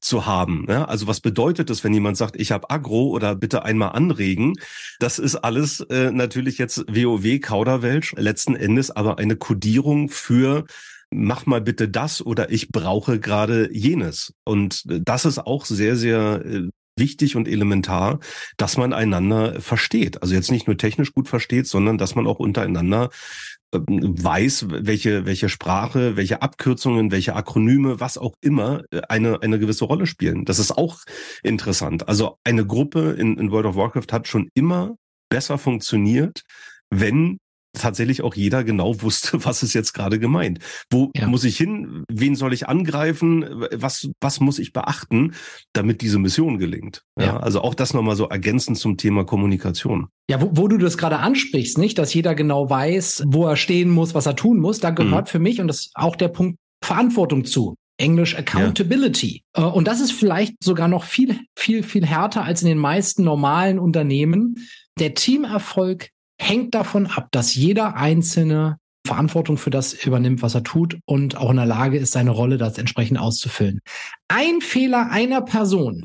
zu 0.00 0.24
haben. 0.24 0.66
Ja, 0.68 0.84
also 0.84 1.08
was 1.08 1.20
bedeutet 1.20 1.68
das, 1.68 1.82
wenn 1.82 1.92
jemand 1.92 2.16
sagt, 2.16 2.36
ich 2.36 2.52
habe 2.52 2.70
Agro 2.70 3.08
oder 3.08 3.34
bitte 3.34 3.64
einmal 3.64 3.90
anregen? 3.90 4.52
Das 5.00 5.18
ist 5.18 5.34
alles 5.34 5.80
äh, 5.80 6.12
natürlich 6.12 6.58
jetzt 6.58 6.84
WoW 6.86 7.40
Kauderwelsch, 7.40 8.14
letzten 8.16 8.54
Endes 8.54 8.92
aber 8.92 9.18
eine 9.18 9.34
Kodierung 9.34 10.08
für 10.08 10.64
mach 11.10 11.46
mal 11.46 11.60
bitte 11.60 11.88
das 11.88 12.24
oder 12.24 12.50
ich 12.50 12.68
brauche 12.68 13.20
gerade 13.20 13.72
jenes. 13.72 14.32
Und 14.44 14.82
das 14.86 15.24
ist 15.24 15.38
auch 15.38 15.64
sehr, 15.64 15.96
sehr 15.96 16.44
äh, 16.44 16.68
wichtig 16.98 17.36
und 17.36 17.46
elementar, 17.46 18.20
dass 18.56 18.76
man 18.76 18.92
einander 18.92 19.60
versteht. 19.60 20.22
Also 20.22 20.34
jetzt 20.34 20.50
nicht 20.50 20.66
nur 20.66 20.78
technisch 20.78 21.12
gut 21.12 21.28
versteht, 21.28 21.66
sondern 21.66 21.98
dass 21.98 22.14
man 22.14 22.26
auch 22.26 22.38
untereinander 22.38 23.10
ähm, 23.72 24.14
weiß, 24.22 24.66
welche, 24.68 25.26
welche 25.26 25.48
Sprache, 25.48 26.16
welche 26.16 26.42
Abkürzungen, 26.42 27.10
welche 27.10 27.34
Akronyme, 27.34 28.00
was 28.00 28.18
auch 28.18 28.34
immer 28.40 28.82
äh, 28.90 29.02
eine, 29.08 29.42
eine 29.42 29.58
gewisse 29.58 29.84
Rolle 29.84 30.06
spielen. 30.06 30.44
Das 30.44 30.58
ist 30.58 30.76
auch 30.76 31.00
interessant. 31.42 32.08
Also 32.08 32.38
eine 32.44 32.66
Gruppe 32.66 33.12
in, 33.12 33.38
in 33.38 33.50
World 33.50 33.66
of 33.66 33.76
Warcraft 33.76 34.12
hat 34.12 34.28
schon 34.28 34.48
immer 34.54 34.96
besser 35.28 35.58
funktioniert, 35.58 36.42
wenn 36.90 37.38
tatsächlich 37.80 38.22
auch 38.22 38.34
jeder 38.34 38.64
genau 38.64 39.02
wusste, 39.02 39.44
was 39.44 39.62
ist 39.62 39.74
jetzt 39.74 39.92
gerade 39.92 40.18
gemeint. 40.18 40.58
Wo 40.90 41.10
ja. 41.14 41.26
muss 41.26 41.44
ich 41.44 41.56
hin? 41.56 42.04
Wen 42.10 42.34
soll 42.34 42.52
ich 42.52 42.68
angreifen? 42.68 43.66
Was, 43.72 44.08
was 44.20 44.40
muss 44.40 44.58
ich 44.58 44.72
beachten, 44.72 45.34
damit 45.72 46.00
diese 46.00 46.18
Mission 46.18 46.58
gelingt? 46.58 47.02
Ja, 47.18 47.26
ja. 47.26 47.36
Also 47.38 47.60
auch 47.60 47.74
das 47.74 47.94
nochmal 47.94 48.16
so 48.16 48.28
ergänzend 48.28 48.78
zum 48.78 48.96
Thema 48.96 49.24
Kommunikation. 49.24 50.08
Ja, 50.30 50.40
wo, 50.40 50.50
wo 50.52 50.68
du 50.68 50.78
das 50.78 50.98
gerade 50.98 51.18
ansprichst, 51.18 51.78
nicht, 51.78 51.98
dass 51.98 52.12
jeder 52.14 52.34
genau 52.34 52.68
weiß, 52.68 53.24
wo 53.26 53.46
er 53.46 53.56
stehen 53.56 53.90
muss, 53.90 54.14
was 54.14 54.26
er 54.26 54.36
tun 54.36 54.58
muss, 54.58 54.80
da 54.80 54.90
gehört 54.90 55.26
mhm. 55.26 55.30
für 55.30 55.38
mich 55.38 55.60
und 55.60 55.68
das 55.68 55.80
ist 55.80 55.90
auch 55.94 56.16
der 56.16 56.28
Punkt 56.28 56.58
Verantwortung 56.82 57.44
zu. 57.44 57.76
Englisch 57.98 58.36
Accountability. 58.36 59.42
Ja. 59.56 59.68
Äh, 59.68 59.72
und 59.72 59.88
das 59.88 60.00
ist 60.00 60.12
vielleicht 60.12 60.62
sogar 60.62 60.88
noch 60.88 61.04
viel, 61.04 61.40
viel, 61.58 61.82
viel 61.82 62.06
härter 62.06 62.44
als 62.44 62.62
in 62.62 62.68
den 62.68 62.78
meisten 62.78 63.24
normalen 63.24 63.78
Unternehmen. 63.78 64.68
Der 64.98 65.14
Teamerfolg 65.14 66.10
hängt 66.38 66.74
davon 66.74 67.06
ab, 67.06 67.28
dass 67.30 67.54
jeder 67.54 67.96
Einzelne 67.96 68.78
Verantwortung 69.06 69.56
für 69.56 69.70
das 69.70 69.94
übernimmt, 69.94 70.42
was 70.42 70.54
er 70.54 70.64
tut 70.64 70.98
und 71.06 71.36
auch 71.36 71.50
in 71.50 71.56
der 71.56 71.66
Lage 71.66 71.96
ist, 71.96 72.12
seine 72.12 72.32
Rolle 72.32 72.58
das 72.58 72.76
entsprechend 72.76 73.18
auszufüllen. 73.18 73.80
Ein 74.28 74.60
Fehler 74.60 75.10
einer 75.10 75.40
Person 75.42 76.04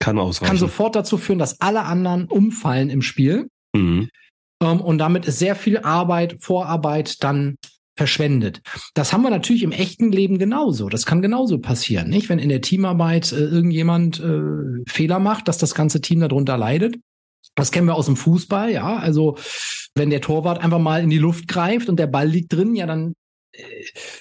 kann, 0.00 0.16
kann 0.16 0.56
sofort 0.56 0.96
dazu 0.96 1.16
führen, 1.16 1.38
dass 1.38 1.60
alle 1.60 1.84
anderen 1.84 2.24
umfallen 2.24 2.90
im 2.90 3.02
Spiel. 3.02 3.48
Mhm. 3.74 4.08
Um, 4.60 4.68
ähm, 4.68 4.80
und 4.80 4.98
damit 4.98 5.26
ist 5.26 5.38
sehr 5.38 5.54
viel 5.54 5.78
Arbeit, 5.78 6.36
Vorarbeit 6.40 7.22
dann 7.22 7.56
verschwendet. 7.96 8.62
Das 8.94 9.12
haben 9.12 9.22
wir 9.22 9.30
natürlich 9.30 9.62
im 9.62 9.72
echten 9.72 10.10
Leben 10.10 10.38
genauso. 10.38 10.88
Das 10.88 11.04
kann 11.04 11.20
genauso 11.20 11.58
passieren, 11.58 12.08
nicht? 12.08 12.28
Wenn 12.28 12.38
in 12.38 12.48
der 12.48 12.62
Teamarbeit 12.62 13.32
äh, 13.32 13.36
irgendjemand 13.36 14.18
äh, 14.20 14.82
Fehler 14.88 15.18
macht, 15.18 15.46
dass 15.48 15.58
das 15.58 15.74
ganze 15.74 16.00
Team 16.00 16.20
darunter 16.20 16.56
leidet. 16.56 16.96
Das 17.54 17.70
kennen 17.70 17.86
wir 17.86 17.94
aus 17.94 18.06
dem 18.06 18.16
Fußball, 18.16 18.72
ja. 18.72 18.96
Also 18.96 19.36
wenn 19.94 20.10
der 20.10 20.20
Torwart 20.20 20.62
einfach 20.62 20.78
mal 20.78 21.02
in 21.02 21.10
die 21.10 21.18
Luft 21.18 21.48
greift 21.48 21.88
und 21.88 21.98
der 21.98 22.06
Ball 22.06 22.28
liegt 22.28 22.52
drin, 22.52 22.74
ja, 22.74 22.86
dann 22.86 23.14
äh, 23.52 23.62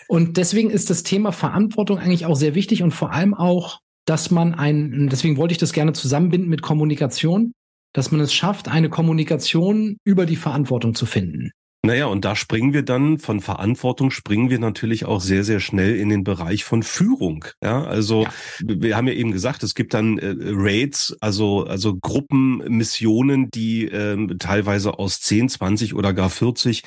und 0.08 0.38
deswegen 0.38 0.70
ist 0.70 0.90
das 0.90 1.04
Thema 1.04 1.32
Verantwortung 1.32 1.98
eigentlich 1.98 2.26
auch 2.26 2.36
sehr 2.36 2.56
wichtig 2.56 2.84
und 2.84 2.92
vor 2.92 3.12
allem 3.12 3.34
auch, 3.34 3.80
dass 4.06 4.32
man 4.32 4.54
ein, 4.54 5.10
deswegen 5.10 5.38
wollte 5.38 5.54
ich 5.54 5.58
das 5.58 5.74
gerne 5.74 5.94
zusammenbinden 5.94 6.50
mit 6.50 6.62
Kommunikation, 6.62 7.54
dass 7.94 8.12
man 8.12 8.22
es 8.22 8.34
schafft, 8.34 8.68
eine 8.68 8.90
Kommunikation 8.90 9.98
über 10.04 10.26
die 10.26 10.36
Verantwortung 10.36 10.96
zu 10.96 11.06
finden. 11.06 11.52
Naja, 11.84 12.06
und 12.06 12.26
da 12.26 12.36
springen 12.36 12.74
wir 12.74 12.84
dann 12.84 13.18
von 13.18 13.42
Verantwortung, 13.42 14.12
springen 14.12 14.52
wir 14.52 14.60
natürlich 14.60 15.06
auch 15.06 15.20
sehr, 15.20 15.44
sehr 15.44 15.60
schnell 15.60 15.96
in 15.96 16.10
den 16.10 16.24
Bereich 16.24 16.64
von 16.64 16.84
Führung. 16.84 17.46
Ja, 17.64 17.84
also 17.84 18.24
ja. 18.24 18.32
wir 18.60 18.96
haben 18.96 19.08
ja 19.08 19.16
eben 19.16 19.32
gesagt, 19.32 19.64
es 19.64 19.74
gibt 19.74 19.96
dann 19.96 20.20
äh, 20.20 20.36
Raids, 20.38 21.18
also, 21.22 21.64
also 21.66 21.96
Gruppenmissionen, 21.96 23.50
die 23.50 23.86
ähm, 23.86 24.38
teilweise 24.38 25.00
aus 25.00 25.22
10, 25.22 25.50
20 25.50 25.96
oder 25.96 26.14
gar 26.14 26.30
40 26.30 26.84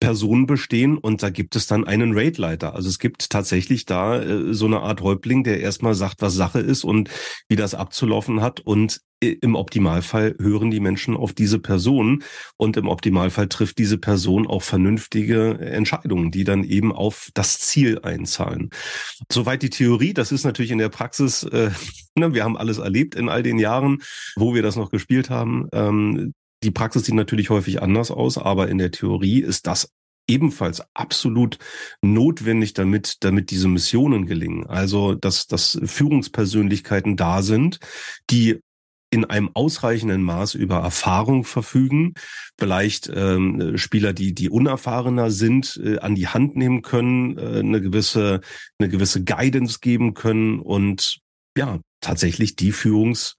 Personen 0.00 0.46
bestehen 0.46 0.98
und 0.98 1.22
da 1.22 1.30
gibt 1.30 1.56
es 1.56 1.66
dann 1.66 1.84
einen 1.84 2.16
Raidleiter. 2.16 2.74
Also 2.74 2.88
es 2.88 2.98
gibt 2.98 3.30
tatsächlich 3.30 3.86
da 3.86 4.20
äh, 4.20 4.52
so 4.52 4.66
eine 4.66 4.80
Art 4.80 5.00
Häuptling, 5.00 5.42
der 5.44 5.60
erstmal 5.60 5.94
sagt, 5.94 6.20
was 6.20 6.34
Sache 6.34 6.60
ist 6.60 6.84
und 6.84 7.10
wie 7.48 7.56
das 7.56 7.74
abzulaufen 7.74 8.42
hat 8.42 8.60
und 8.60 9.00
im 9.20 9.54
Optimalfall 9.54 10.36
hören 10.38 10.70
die 10.70 10.80
Menschen 10.80 11.16
auf 11.16 11.32
diese 11.32 11.58
Person 11.58 12.22
und 12.58 12.76
im 12.76 12.88
Optimalfall 12.88 13.48
trifft 13.48 13.78
diese 13.78 13.96
Person 13.96 14.46
auch 14.46 14.62
vernünftige 14.62 15.58
Entscheidungen, 15.58 16.30
die 16.30 16.44
dann 16.44 16.64
eben 16.64 16.92
auf 16.92 17.30
das 17.32 17.58
Ziel 17.58 18.00
einzahlen. 18.02 18.68
Soweit 19.32 19.62
die 19.62 19.70
Theorie, 19.70 20.12
das 20.12 20.32
ist 20.32 20.44
natürlich 20.44 20.70
in 20.70 20.78
der 20.78 20.90
Praxis, 20.90 21.44
äh, 21.44 21.70
ne, 22.14 22.34
wir 22.34 22.44
haben 22.44 22.58
alles 22.58 22.78
erlebt 22.78 23.14
in 23.14 23.30
all 23.30 23.42
den 23.42 23.58
Jahren, 23.58 24.02
wo 24.36 24.54
wir 24.54 24.62
das 24.62 24.76
noch 24.76 24.90
gespielt 24.90 25.30
haben. 25.30 25.68
Ähm, 25.72 26.34
die 26.66 26.72
Praxis 26.72 27.04
sieht 27.04 27.14
natürlich 27.14 27.48
häufig 27.48 27.80
anders 27.80 28.10
aus, 28.10 28.38
aber 28.38 28.68
in 28.68 28.78
der 28.78 28.90
Theorie 28.90 29.40
ist 29.40 29.68
das 29.68 29.92
ebenfalls 30.26 30.82
absolut 30.94 31.58
notwendig, 32.02 32.74
damit, 32.74 33.18
damit 33.20 33.52
diese 33.52 33.68
Missionen 33.68 34.26
gelingen. 34.26 34.66
Also, 34.66 35.14
dass, 35.14 35.46
dass 35.46 35.78
Führungspersönlichkeiten 35.84 37.16
da 37.16 37.42
sind, 37.42 37.78
die 38.30 38.58
in 39.10 39.24
einem 39.24 39.50
ausreichenden 39.54 40.24
Maß 40.24 40.54
über 40.54 40.78
Erfahrung 40.78 41.44
verfügen, 41.44 42.14
vielleicht 42.58 43.08
ähm, 43.14 43.78
Spieler, 43.78 44.12
die 44.12 44.34
die 44.34 44.50
unerfahrener 44.50 45.30
sind, 45.30 45.80
äh, 45.84 45.98
an 46.00 46.16
die 46.16 46.26
Hand 46.26 46.56
nehmen 46.56 46.82
können, 46.82 47.38
äh, 47.38 47.60
eine 47.60 47.80
gewisse 47.80 48.40
eine 48.80 48.88
gewisse 48.88 49.22
Guidance 49.22 49.78
geben 49.80 50.14
können 50.14 50.58
und 50.58 51.20
ja 51.56 51.78
tatsächlich 52.00 52.56
die 52.56 52.72
Führungs 52.72 53.36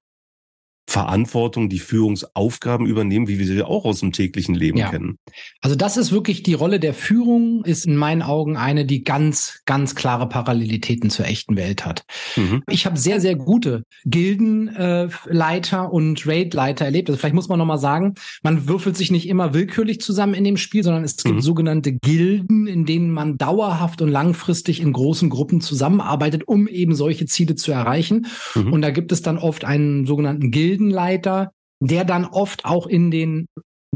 Verantwortung, 0.89 1.67
die 1.67 1.79
Führungsaufgaben 1.79 2.87
übernehmen, 2.87 3.27
wie 3.27 3.39
wir 3.39 3.45
sie 3.45 3.61
auch 3.61 3.83
aus 3.83 3.99
dem 3.99 4.13
täglichen 4.13 4.55
Leben 4.55 4.77
ja. 4.77 4.89
kennen. 4.89 5.17
Also 5.61 5.75
das 5.75 5.97
ist 5.97 6.13
wirklich 6.13 6.43
die 6.43 6.53
Rolle 6.53 6.79
der 6.79 6.93
Führung, 6.93 7.65
ist 7.65 7.85
in 7.85 7.97
meinen 7.97 8.21
Augen 8.21 8.55
eine, 8.55 8.85
die 8.85 9.03
ganz, 9.03 9.63
ganz 9.65 9.95
klare 9.95 10.29
Parallelitäten 10.29 11.09
zur 11.09 11.25
echten 11.25 11.57
Welt 11.57 11.85
hat. 11.85 12.05
Mhm. 12.37 12.63
Ich 12.69 12.85
habe 12.85 12.97
sehr, 12.97 13.19
sehr 13.19 13.35
gute 13.35 13.83
Gildenleiter 14.05 15.83
äh, 15.83 15.87
und 15.87 16.25
Raidleiter 16.25 16.85
erlebt. 16.85 17.09
Also 17.09 17.19
vielleicht 17.19 17.35
muss 17.35 17.49
man 17.49 17.59
nochmal 17.59 17.79
sagen, 17.79 18.15
man 18.41 18.69
würfelt 18.69 18.95
sich 18.95 19.11
nicht 19.11 19.27
immer 19.27 19.53
willkürlich 19.53 19.99
zusammen 19.99 20.35
in 20.35 20.45
dem 20.45 20.55
Spiel, 20.55 20.83
sondern 20.83 21.03
es 21.03 21.17
gibt 21.17 21.35
mhm. 21.35 21.41
sogenannte 21.41 21.91
Gilden, 21.91 22.65
in 22.65 22.85
denen 22.85 23.11
man 23.11 23.37
dauerhaft 23.37 24.01
und 24.01 24.09
langfristig 24.09 24.79
in 24.79 24.93
großen 24.93 25.29
Gruppen 25.29 25.59
zusammenarbeitet, 25.59 26.47
um 26.47 26.69
eben 26.69 26.95
solche 26.95 27.25
Ziele 27.25 27.55
zu 27.55 27.73
erreichen. 27.73 28.27
Mhm. 28.55 28.71
Und 28.71 28.81
da 28.81 28.91
gibt 28.91 29.11
es 29.11 29.21
dann 29.21 29.37
oft 29.37 29.65
einen 29.65 30.05
sogenannten 30.05 30.49
Gilden 30.49 30.76
Gildenleiter, 30.77 31.51
der 31.79 32.05
dann 32.05 32.25
oft 32.25 32.65
auch 32.65 32.87
in 32.87 33.11
den 33.11 33.47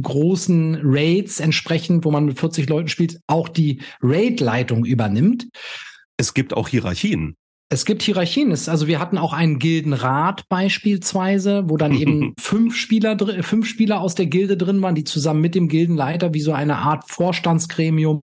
großen 0.01 0.79
Raids 0.83 1.39
entsprechend, 1.39 2.05
wo 2.05 2.11
man 2.11 2.25
mit 2.25 2.39
40 2.39 2.69
Leuten 2.69 2.87
spielt, 2.87 3.19
auch 3.27 3.49
die 3.49 3.81
Raid-Leitung 4.01 4.85
übernimmt. 4.85 5.47
Es 6.17 6.33
gibt 6.33 6.53
auch 6.53 6.69
Hierarchien. 6.69 7.35
Es 7.69 7.85
gibt 7.85 8.01
Hierarchien. 8.01 8.51
also 8.51 8.87
wir 8.87 8.99
hatten 8.99 9.17
auch 9.17 9.33
einen 9.33 9.59
Gildenrat 9.59 10.43
beispielsweise, 10.49 11.69
wo 11.69 11.77
dann 11.77 11.93
eben 11.93 12.33
fünf 12.39 12.75
Spieler, 12.75 13.17
fünf 13.43 13.67
Spieler 13.67 14.01
aus 14.01 14.15
der 14.15 14.25
Gilde 14.25 14.57
drin 14.57 14.81
waren, 14.81 14.95
die 14.95 15.03
zusammen 15.03 15.41
mit 15.41 15.55
dem 15.55 15.67
Gildenleiter 15.67 16.33
wie 16.33 16.41
so 16.41 16.51
eine 16.51 16.77
Art 16.77 17.09
Vorstandsgremium 17.09 18.21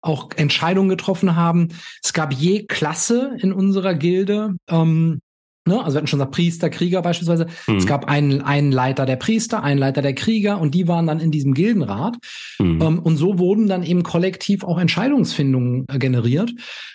auch 0.00 0.30
Entscheidungen 0.36 0.88
getroffen 0.88 1.36
haben. 1.36 1.68
Es 2.02 2.14
gab 2.14 2.32
je 2.32 2.64
Klasse 2.66 3.36
in 3.38 3.52
unserer 3.52 3.94
Gilde. 3.94 4.56
Ähm, 4.68 5.20
Ne? 5.66 5.78
Also 5.78 5.94
wir 5.94 5.98
hatten 5.98 6.06
schon 6.06 6.18
gesagt, 6.18 6.34
Priester, 6.34 6.70
Krieger 6.70 7.02
beispielsweise. 7.02 7.46
Mhm. 7.66 7.76
Es 7.76 7.86
gab 7.86 8.08
einen, 8.08 8.40
einen 8.40 8.72
Leiter 8.72 9.04
der 9.04 9.16
Priester, 9.16 9.62
einen 9.62 9.78
Leiter 9.78 10.02
der 10.02 10.14
Krieger 10.14 10.60
und 10.60 10.74
die 10.74 10.88
waren 10.88 11.06
dann 11.06 11.20
in 11.20 11.30
diesem 11.30 11.54
Gildenrat. 11.54 12.16
Mhm. 12.58 12.80
Ähm, 12.80 12.98
und 12.98 13.16
so 13.16 13.38
wurden 13.38 13.66
dann 13.66 13.82
eben 13.82 14.02
kollektiv 14.02 14.64
auch 14.64 14.78
Entscheidungsfindungen 14.78 15.86
äh, 15.88 15.98
generiert. 15.98 16.50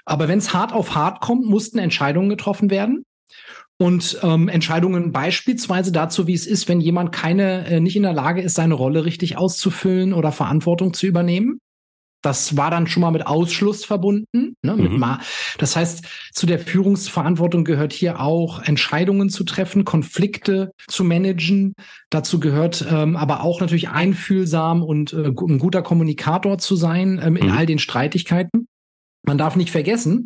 Aber 0.06 0.28
wenn 0.28 0.39
es 0.39 0.54
hart 0.54 0.73
auf 0.73 0.95
hart 0.95 1.21
kommt, 1.21 1.45
mussten 1.45 1.78
Entscheidungen 1.78 2.30
getroffen 2.30 2.69
werden. 2.69 3.06
Und 3.78 4.19
ähm, 4.23 4.47
Entscheidungen 4.47 5.12
beispielsweise 5.12 5.91
dazu, 5.91 6.28
wie 6.28 6.34
es 6.34 6.47
ist, 6.47 6.69
wenn 6.69 6.80
jemand 6.80 7.12
keine, 7.12 7.67
äh, 7.67 7.80
nicht 7.82 7.97
in 7.97 8.04
der 8.04 8.13
Lage 8.13 8.41
ist, 8.41 8.56
seine 8.56 8.73
Rolle 8.73 9.04
richtig 9.04 9.38
auszufüllen 9.38 10.13
oder 10.13 10.32
Verantwortung 10.32 10.93
zu 10.93 11.06
übernehmen. 11.08 11.60
Das 12.26 12.58
war 12.58 12.72
dann 12.72 12.88
schon 12.88 13.02
mal 13.02 13.12
mit 13.12 13.28
Ausschluss 13.28 13.86
verbunden. 13.86 14.56
Ne, 14.64 14.76
mit 14.76 14.92
mhm. 14.94 15.18
das 15.60 15.76
heißt, 15.76 16.06
zu 16.34 16.48
der 16.48 16.58
Führungsverantwortung 16.58 17.64
gehört 17.66 17.94
hier 17.94 18.20
auch 18.20 18.64
Entscheidungen 18.64 19.30
zu 19.30 19.44
treffen, 19.44 19.86
Konflikte 19.86 20.72
zu 20.88 21.04
managen. 21.04 21.76
Dazu 22.10 22.40
gehört 22.40 22.84
ähm, 22.90 23.16
aber 23.16 23.44
auch 23.44 23.62
natürlich 23.62 23.90
einfühlsam 23.90 24.82
und 24.82 25.14
äh, 25.14 25.28
ein 25.28 25.60
guter 25.60 25.84
Kommunikator 25.84 26.58
zu 26.58 26.76
sein 26.76 27.22
ähm, 27.24 27.36
in 27.36 27.48
mhm. 27.48 27.52
all 27.52 27.68
den 27.68 27.78
Streitigkeiten. 27.78 28.68
Man 29.22 29.38
darf 29.38 29.56
nicht 29.56 29.70
vergessen, 29.70 30.26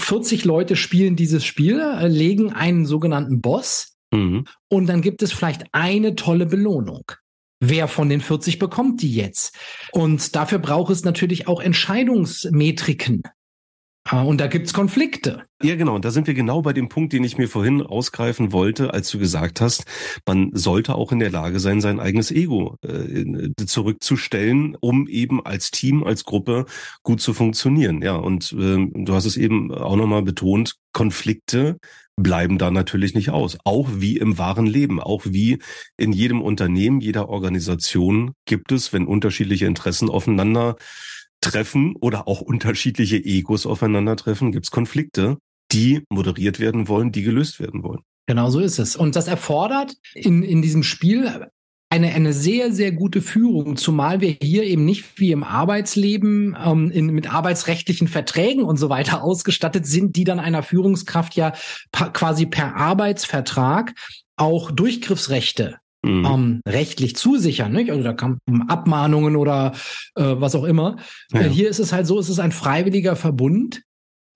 40 0.00 0.44
Leute 0.44 0.74
spielen 0.74 1.14
dieses 1.14 1.44
Spiel, 1.44 1.78
äh, 1.78 2.08
legen 2.08 2.52
einen 2.52 2.84
sogenannten 2.84 3.40
Boss 3.40 3.96
mhm. 4.12 4.44
und 4.68 4.88
dann 4.88 5.02
gibt 5.02 5.22
es 5.22 5.32
vielleicht 5.32 5.66
eine 5.70 6.16
tolle 6.16 6.46
Belohnung. 6.46 7.04
Wer 7.60 7.88
von 7.88 8.08
den 8.08 8.20
40 8.20 8.58
bekommt 8.58 9.02
die 9.02 9.12
jetzt? 9.12 9.56
Und 9.92 10.36
dafür 10.36 10.58
braucht 10.58 10.92
es 10.92 11.04
natürlich 11.04 11.48
auch 11.48 11.60
Entscheidungsmetriken. 11.60 13.22
Ah, 14.10 14.22
und 14.22 14.40
da 14.40 14.46
gibt's 14.46 14.72
Konflikte. 14.72 15.44
Ja, 15.62 15.76
genau. 15.76 15.94
Und 15.94 16.04
da 16.04 16.10
sind 16.10 16.26
wir 16.26 16.32
genau 16.32 16.62
bei 16.62 16.72
dem 16.72 16.88
Punkt, 16.88 17.12
den 17.12 17.24
ich 17.24 17.36
mir 17.36 17.46
vorhin 17.46 17.82
ausgreifen 17.82 18.52
wollte, 18.52 18.94
als 18.94 19.10
du 19.10 19.18
gesagt 19.18 19.60
hast, 19.60 19.84
man 20.24 20.50
sollte 20.54 20.94
auch 20.94 21.12
in 21.12 21.18
der 21.18 21.30
Lage 21.30 21.60
sein, 21.60 21.82
sein 21.82 22.00
eigenes 22.00 22.30
Ego 22.30 22.76
äh, 22.82 23.50
zurückzustellen, 23.66 24.76
um 24.80 25.08
eben 25.08 25.44
als 25.44 25.70
Team, 25.70 26.04
als 26.04 26.24
Gruppe 26.24 26.64
gut 27.02 27.20
zu 27.20 27.34
funktionieren. 27.34 28.00
Ja, 28.00 28.16
und 28.16 28.52
äh, 28.52 28.86
du 28.94 29.12
hast 29.12 29.26
es 29.26 29.36
eben 29.36 29.74
auch 29.74 29.96
nochmal 29.96 30.22
betont, 30.22 30.76
Konflikte 30.92 31.76
bleiben 32.18 32.58
da 32.58 32.70
natürlich 32.70 33.14
nicht 33.14 33.30
aus. 33.30 33.58
Auch 33.64 33.88
wie 33.94 34.16
im 34.16 34.38
wahren 34.38 34.66
Leben, 34.66 35.00
auch 35.00 35.22
wie 35.24 35.58
in 35.96 36.12
jedem 36.12 36.42
Unternehmen, 36.42 37.00
jeder 37.00 37.28
Organisation 37.28 38.32
gibt 38.44 38.72
es, 38.72 38.92
wenn 38.92 39.06
unterschiedliche 39.06 39.66
Interessen 39.66 40.10
aufeinander 40.10 40.76
treffen 41.40 41.94
oder 42.00 42.28
auch 42.28 42.40
unterschiedliche 42.40 43.16
Egos 43.16 43.66
aufeinandertreffen, 43.66 44.52
gibt 44.52 44.66
es 44.66 44.70
Konflikte, 44.70 45.38
die 45.72 46.02
moderiert 46.10 46.60
werden 46.60 46.88
wollen, 46.88 47.12
die 47.12 47.22
gelöst 47.22 47.60
werden 47.60 47.82
wollen. 47.82 48.00
Genau 48.26 48.50
so 48.50 48.60
ist 48.60 48.78
es. 48.78 48.96
Und 48.96 49.16
das 49.16 49.26
erfordert 49.26 49.94
in, 50.14 50.42
in 50.42 50.60
diesem 50.60 50.82
Spiel 50.82 51.48
eine, 51.90 52.08
eine 52.08 52.32
sehr, 52.32 52.72
sehr 52.72 52.92
gute 52.92 53.22
Führung, 53.22 53.76
zumal 53.76 54.20
wir 54.20 54.36
hier 54.42 54.64
eben 54.64 54.84
nicht 54.84 55.18
wie 55.18 55.32
im 55.32 55.42
Arbeitsleben 55.42 56.56
ähm, 56.62 56.90
in, 56.90 57.06
mit 57.06 57.32
arbeitsrechtlichen 57.32 58.08
Verträgen 58.08 58.62
und 58.62 58.76
so 58.76 58.88
weiter 58.90 59.22
ausgestattet 59.22 59.86
sind, 59.86 60.16
die 60.16 60.24
dann 60.24 60.40
einer 60.40 60.62
Führungskraft 60.62 61.34
ja 61.34 61.52
quasi 61.92 62.46
per 62.46 62.76
Arbeitsvertrag 62.76 63.94
auch 64.36 64.70
Durchgriffsrechte 64.70 65.78
mhm. 66.02 66.24
ähm, 66.24 66.60
rechtlich 66.66 67.16
zusichern. 67.16 67.72
Nicht? 67.72 67.90
Also 67.90 68.02
da 68.02 68.12
kamen 68.12 68.38
Abmahnungen 68.68 69.36
oder 69.36 69.72
äh, 70.14 70.34
was 70.38 70.54
auch 70.54 70.64
immer. 70.64 70.96
Ja. 71.32 71.40
Äh, 71.40 71.48
hier 71.48 71.70
ist 71.70 71.78
es 71.78 71.92
halt 71.92 72.06
so, 72.06 72.18
es 72.18 72.28
ist 72.28 72.38
ein 72.38 72.52
freiwilliger 72.52 73.16
Verbund. 73.16 73.82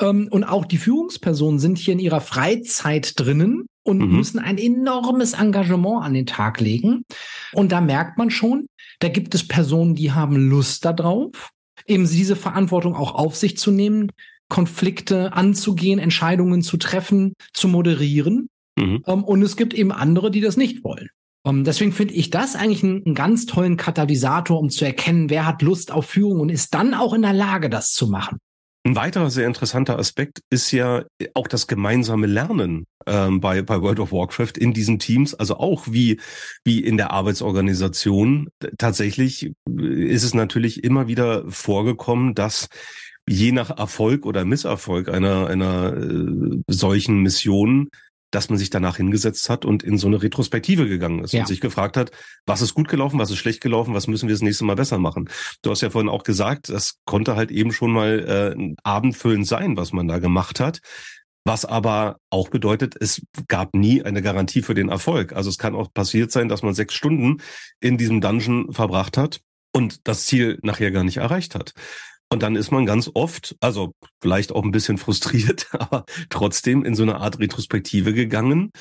Ähm, 0.00 0.28
und 0.30 0.44
auch 0.44 0.64
die 0.64 0.78
Führungspersonen 0.78 1.58
sind 1.58 1.76
hier 1.76 1.92
in 1.92 2.00
ihrer 2.00 2.22
Freizeit 2.22 3.12
drinnen 3.20 3.66
und 3.84 3.98
mhm. 3.98 4.16
müssen 4.16 4.38
ein 4.38 4.58
enormes 4.58 5.32
Engagement 5.34 6.04
an 6.04 6.14
den 6.14 6.26
Tag 6.26 6.60
legen. 6.60 7.04
Und 7.52 7.72
da 7.72 7.80
merkt 7.80 8.18
man 8.18 8.30
schon, 8.30 8.66
da 9.00 9.08
gibt 9.08 9.34
es 9.34 9.46
Personen, 9.46 9.94
die 9.94 10.12
haben 10.12 10.36
Lust 10.36 10.84
darauf, 10.84 11.50
eben 11.86 12.08
diese 12.08 12.36
Verantwortung 12.36 12.94
auch 12.94 13.14
auf 13.14 13.36
sich 13.36 13.56
zu 13.56 13.70
nehmen, 13.70 14.10
Konflikte 14.48 15.32
anzugehen, 15.32 15.98
Entscheidungen 15.98 16.62
zu 16.62 16.76
treffen, 16.76 17.34
zu 17.52 17.68
moderieren. 17.68 18.48
Mhm. 18.76 19.02
Um, 19.04 19.18
ähm, 19.20 19.24
und 19.24 19.42
es 19.42 19.56
gibt 19.56 19.74
eben 19.74 19.92
andere, 19.92 20.30
die 20.30 20.40
das 20.40 20.56
nicht 20.56 20.84
wollen. 20.84 21.08
Um, 21.42 21.64
deswegen 21.64 21.92
finde 21.92 22.14
ich 22.14 22.30
das 22.30 22.54
eigentlich 22.54 22.84
einen, 22.84 23.04
einen, 23.04 23.14
ganz 23.14 23.46
tollen 23.46 23.76
Katalysator, 23.76 24.60
um 24.60 24.70
zu 24.70 24.84
erkennen, 24.84 25.30
wer 25.30 25.46
hat 25.46 25.62
Lust 25.62 25.90
auf 25.90 26.06
Führung 26.06 26.40
und 26.40 26.50
ist 26.50 26.72
dann 26.74 26.94
auch 26.94 27.14
in 27.14 27.22
der 27.22 27.32
Lage, 27.32 27.68
das 27.68 27.92
zu 27.92 28.06
machen. 28.06 28.38
Ein 28.84 28.96
weiterer 28.96 29.30
sehr 29.30 29.46
interessanter 29.46 29.96
Aspekt 29.98 30.40
ist 30.50 30.72
ja 30.72 31.04
auch 31.34 31.46
das 31.46 31.68
gemeinsame 31.68 32.26
Lernen 32.26 32.86
ähm, 33.06 33.40
bei, 33.40 33.62
bei 33.62 33.80
World 33.80 34.00
of 34.00 34.10
Warcraft 34.10 34.58
in 34.58 34.72
diesen 34.72 34.98
Teams, 34.98 35.34
also 35.34 35.56
auch 35.58 35.86
wie, 35.88 36.18
wie 36.64 36.80
in 36.80 36.96
der 36.96 37.12
Arbeitsorganisation. 37.12 38.48
Tatsächlich 38.78 39.52
ist 39.78 40.24
es 40.24 40.34
natürlich 40.34 40.82
immer 40.82 41.06
wieder 41.06 41.48
vorgekommen, 41.48 42.34
dass 42.34 42.68
je 43.28 43.52
nach 43.52 43.70
Erfolg 43.70 44.26
oder 44.26 44.44
Misserfolg 44.44 45.08
einer, 45.08 45.46
einer 45.46 45.96
äh, 45.96 46.62
solchen 46.66 47.22
Mission 47.22 47.88
dass 48.32 48.48
man 48.48 48.58
sich 48.58 48.70
danach 48.70 48.96
hingesetzt 48.96 49.48
hat 49.48 49.64
und 49.64 49.84
in 49.84 49.98
so 49.98 50.08
eine 50.08 50.20
Retrospektive 50.20 50.88
gegangen 50.88 51.22
ist 51.22 51.32
ja. 51.32 51.40
und 51.40 51.46
sich 51.46 51.60
gefragt 51.60 51.96
hat, 51.96 52.10
was 52.46 52.62
ist 52.62 52.74
gut 52.74 52.88
gelaufen, 52.88 53.18
was 53.18 53.30
ist 53.30 53.36
schlecht 53.38 53.60
gelaufen, 53.60 53.94
was 53.94 54.08
müssen 54.08 54.26
wir 54.28 54.34
das 54.34 54.42
nächste 54.42 54.64
Mal 54.64 54.74
besser 54.74 54.98
machen. 54.98 55.28
Du 55.62 55.70
hast 55.70 55.82
ja 55.82 55.90
vorhin 55.90 56.08
auch 56.08 56.24
gesagt, 56.24 56.68
das 56.68 56.98
konnte 57.04 57.36
halt 57.36 57.50
eben 57.50 57.72
schon 57.72 57.92
mal 57.92 58.56
äh, 58.56 58.74
abendfüllend 58.82 59.46
sein, 59.46 59.76
was 59.76 59.92
man 59.92 60.08
da 60.08 60.18
gemacht 60.18 60.58
hat. 60.58 60.80
Was 61.44 61.64
aber 61.64 62.18
auch 62.30 62.50
bedeutet, 62.50 62.94
es 62.98 63.20
gab 63.48 63.74
nie 63.74 64.02
eine 64.02 64.22
Garantie 64.22 64.62
für 64.62 64.74
den 64.74 64.88
Erfolg. 64.88 65.32
Also 65.32 65.50
es 65.50 65.58
kann 65.58 65.74
auch 65.74 65.92
passiert 65.92 66.30
sein, 66.30 66.48
dass 66.48 66.62
man 66.62 66.74
sechs 66.74 66.94
Stunden 66.94 67.38
in 67.80 67.98
diesem 67.98 68.20
Dungeon 68.20 68.72
verbracht 68.72 69.16
hat 69.16 69.40
und 69.72 70.06
das 70.06 70.26
Ziel 70.26 70.58
nachher 70.62 70.92
gar 70.92 71.02
nicht 71.02 71.16
erreicht 71.16 71.54
hat. 71.56 71.74
Und 72.32 72.42
dann 72.42 72.56
ist 72.56 72.70
man 72.70 72.86
ganz 72.86 73.10
oft, 73.12 73.56
also 73.60 73.92
vielleicht 74.22 74.52
auch 74.52 74.64
ein 74.64 74.70
bisschen 74.70 74.96
frustriert, 74.96 75.68
aber 75.72 76.04
trotzdem 76.30 76.84
in 76.84 76.94
so 76.94 77.02
eine 77.02 77.16
Art 77.16 77.38
Retrospektive 77.38 78.14
gegangen 78.14 78.72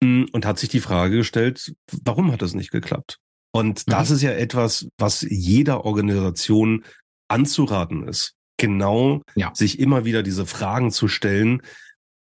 mm, 0.00 0.24
und 0.32 0.44
hat 0.44 0.58
sich 0.58 0.68
die 0.68 0.80
Frage 0.80 1.16
gestellt, 1.16 1.72
warum 2.04 2.30
hat 2.30 2.42
das 2.42 2.54
nicht 2.54 2.70
geklappt? 2.70 3.18
Und 3.54 3.90
das 3.90 4.10
mhm. 4.10 4.16
ist 4.16 4.22
ja 4.22 4.32
etwas, 4.32 4.88
was 4.98 5.22
jeder 5.28 5.84
Organisation 5.84 6.84
anzuraten 7.28 8.06
ist. 8.06 8.34
Genau 8.58 9.22
ja. 9.34 9.50
sich 9.54 9.78
immer 9.78 10.04
wieder 10.04 10.22
diese 10.22 10.46
Fragen 10.46 10.90
zu 10.90 11.08
stellen. 11.08 11.62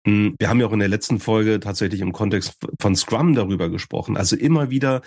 Mm, 0.06 0.30
wir 0.38 0.48
haben 0.48 0.60
ja 0.60 0.66
auch 0.66 0.72
in 0.72 0.78
der 0.78 0.88
letzten 0.88 1.20
Folge 1.20 1.58
tatsächlich 1.58 2.02
im 2.02 2.12
Kontext 2.12 2.54
von 2.80 2.96
Scrum 2.96 3.34
darüber 3.34 3.70
gesprochen. 3.70 4.16
Also 4.18 4.36
immer 4.36 4.70
wieder 4.70 5.00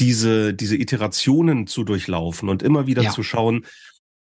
diese, 0.00 0.54
diese 0.54 0.76
Iterationen 0.76 1.66
zu 1.66 1.84
durchlaufen 1.84 2.48
und 2.48 2.62
immer 2.62 2.86
wieder 2.86 3.02
ja. 3.02 3.10
zu 3.10 3.22
schauen, 3.22 3.66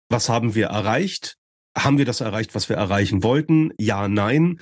was 0.09 0.29
haben 0.29 0.55
wir 0.55 0.67
erreicht? 0.67 1.37
Haben 1.77 1.99
wir 1.99 2.05
das 2.05 2.21
erreicht, 2.21 2.55
was 2.55 2.69
wir 2.69 2.77
erreichen 2.77 3.23
wollten? 3.23 3.73
Ja, 3.79 4.09
nein. 4.09 4.61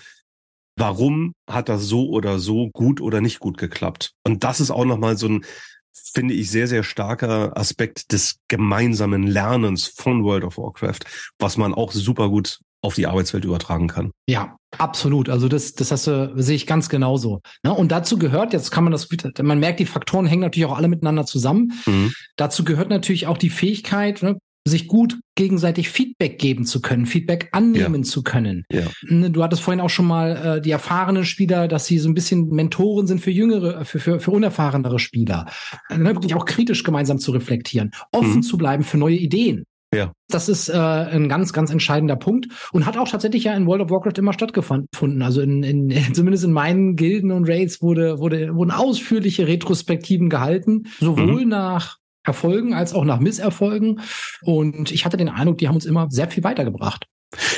Warum 0.77 1.35
hat 1.49 1.69
das 1.69 1.85
so 1.85 2.09
oder 2.09 2.41
so 2.41 2.69
gut 2.71 3.01
oder 3.01 3.21
nicht 3.21 3.39
gut 3.39 3.59
geklappt? 3.59 4.13
Und 4.25 4.43
das 4.43 4.61
ist 4.61 4.73
auch 4.73 4.85
nochmal 4.85 5.17
so 5.17 5.29
ein, 5.29 5.45
finde 5.93 6.35
ich, 6.35 6.51
sehr, 6.51 6.67
sehr 6.67 6.83
starker 6.83 7.57
Aspekt 7.57 8.11
des 8.13 8.41
gemeinsamen 8.49 9.25
Lernens 9.25 9.87
von 9.87 10.25
World 10.25 10.43
of 10.45 10.59
Warcraft, 10.59 11.01
was 11.39 11.57
man 11.57 11.73
auch 11.73 11.93
super 11.93 12.29
gut 12.29 12.59
auf 12.85 12.95
die 12.95 13.07
Arbeitswelt 13.07 13.45
übertragen 13.45 13.89
kann. 13.89 14.11
Ja, 14.29 14.57
absolut. 14.77 15.31
Also 15.31 15.49
das, 15.49 15.75
das 15.75 15.91
hast 15.91 16.07
du, 16.07 16.33
sehe 16.37 16.57
ich 16.57 16.67
ganz 16.67 16.91
genauso. 16.91 17.41
Ne? 17.63 17.73
Und 17.73 17.91
dazu 17.91 18.19
gehört, 18.19 18.53
jetzt 18.53 18.71
kann 18.71 18.85
man 18.85 18.93
das, 18.93 19.09
man 19.41 19.59
merkt, 19.59 19.81
die 19.81 19.87
Faktoren 19.87 20.27
hängen 20.27 20.43
natürlich 20.43 20.69
auch 20.69 20.77
alle 20.77 20.89
miteinander 20.89 21.25
zusammen. 21.25 21.73
Mhm. 21.87 22.13
Dazu 22.37 22.63
gehört 22.63 22.91
natürlich 22.91 23.27
auch 23.27 23.39
die 23.39 23.51
Fähigkeit, 23.51 24.23
ne? 24.23 24.39
Sich 24.67 24.89
gut 24.89 25.19
gegenseitig 25.35 25.91
Feedback 25.91 26.39
geben 26.39 26.65
zu 26.65 26.81
können, 26.81 27.07
Feedback 27.07 27.49
annehmen 27.53 28.03
ja. 28.03 28.09
zu 28.09 28.23
können. 28.23 28.65
Ja. 28.73 28.85
Ne, 29.03 29.31
du 29.31 29.43
hattest 29.43 29.63
vorhin 29.63 29.81
auch 29.81 29.91
schon 29.91 30.07
mal 30.07 30.57
äh, 30.57 30.61
die 30.61 30.71
erfahrenen 30.71 31.25
Spieler, 31.25 31.69
dass 31.69 31.87
sie 31.87 31.99
so 31.99 32.09
ein 32.09 32.15
bisschen 32.15 32.49
Mentoren 32.49 33.07
sind 33.07 33.21
für 33.21 33.31
jüngere, 33.31 33.85
für, 33.85 33.99
für, 33.99 34.21
für 34.21 34.31
unerfahrenere 34.31 34.99
Spieler. 34.99 35.47
Ne, 35.91 36.15
wirklich 36.15 36.35
auch 36.35 36.47
kritisch 36.47 36.83
gemeinsam 36.83 37.19
zu 37.19 37.33
reflektieren, 37.33 37.91
offen 38.13 38.37
mhm. 38.37 38.43
zu 38.43 38.57
bleiben 38.57 38.85
für 38.85 38.97
neue 38.97 39.17
Ideen. 39.17 39.65
Ja. 39.95 40.13
Das 40.29 40.49
ist 40.49 40.69
äh, 40.69 40.77
ein 40.77 41.29
ganz, 41.29 41.53
ganz 41.53 41.71
entscheidender 41.71 42.17
Punkt 42.17 42.49
und 42.73 42.87
hat 42.87 42.97
auch 42.97 43.09
tatsächlich 43.09 43.45
ja 43.45 43.55
in 43.55 43.67
World 43.67 43.83
of 43.83 43.91
Warcraft 43.91 44.19
immer 44.19 44.33
stattgefunden. 44.33 45.23
Also 45.23 45.41
in, 45.41 45.63
in, 45.63 45.91
zumindest 46.15 46.45
in 46.45 46.53
meinen 46.53 46.97
Gilden 46.97 47.31
und 47.31 47.49
Raids 47.49 47.81
wurde, 47.83 48.19
wurde, 48.19 48.55
wurden 48.55 48.71
ausführliche 48.71 49.47
Retrospektiven 49.47 50.31
gehalten, 50.31 50.85
sowohl 50.99 51.45
mhm. 51.45 51.51
nach 51.51 51.99
Erfolgen 52.25 52.75
als 52.75 52.93
auch 52.95 53.05
nach 53.05 53.21
Misserfolgen. 53.21 54.01
Und 54.43 54.91
ich 54.91 55.05
hatte 55.05 55.17
den 55.17 55.29
Eindruck, 55.29 55.59
die 55.59 55.69
haben 55.69 55.75
uns 55.77 55.87
immer 55.87 56.11
sehr 56.11 56.29
viel 56.29 56.43
weitergebracht. 56.43 57.07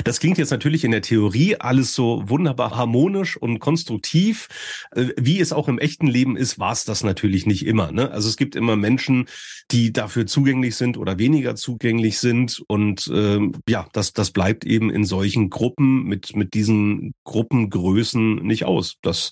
Das 0.05 0.21
klingt 0.21 0.39
jetzt 0.39 0.51
natürlich 0.51 0.85
in 0.85 0.91
der 0.91 1.03
Theorie 1.03 1.57
alles 1.57 1.95
so 1.95 2.23
wunderbar 2.27 2.77
harmonisch 2.77 3.37
und 3.37 3.59
konstruktiv. 3.59 4.49
Äh, 4.93 5.09
wie 5.19 5.41
es 5.41 5.53
auch 5.53 5.69
im 5.69 5.79
echten 5.79 6.07
Leben 6.07 6.37
ist, 6.37 6.59
war 6.59 6.73
es 6.73 6.85
das 6.85 7.05
natürlich 7.05 7.47
nicht 7.47 7.67
immer. 7.67 7.93
Ne? 7.93 8.11
Also 8.11 8.29
es 8.29 8.37
gibt 8.37 8.57
immer 8.57 8.77
Menschen, 8.77 9.27
die 9.71 9.93
dafür 9.93 10.27
zugänglich 10.27 10.77
sind 10.77 10.97
oder 10.97 11.19
weniger 11.19 11.57
zugänglich 11.57 12.19
sind. 12.19 12.63
Und 12.69 13.11
ähm, 13.13 13.53
ja, 13.69 13.89
das, 13.93 14.13
das 14.13 14.31
bleibt 14.31 14.65
eben 14.65 14.91
in 14.91 15.05
solchen 15.05 15.51
Gruppen 15.51 16.05
mit, 16.05 16.35
mit 16.37 16.55
diesen 16.55 17.15
Gruppengrößen 17.25 18.37
nicht 18.37 18.65
aus. 18.65 18.97
Das 19.03 19.31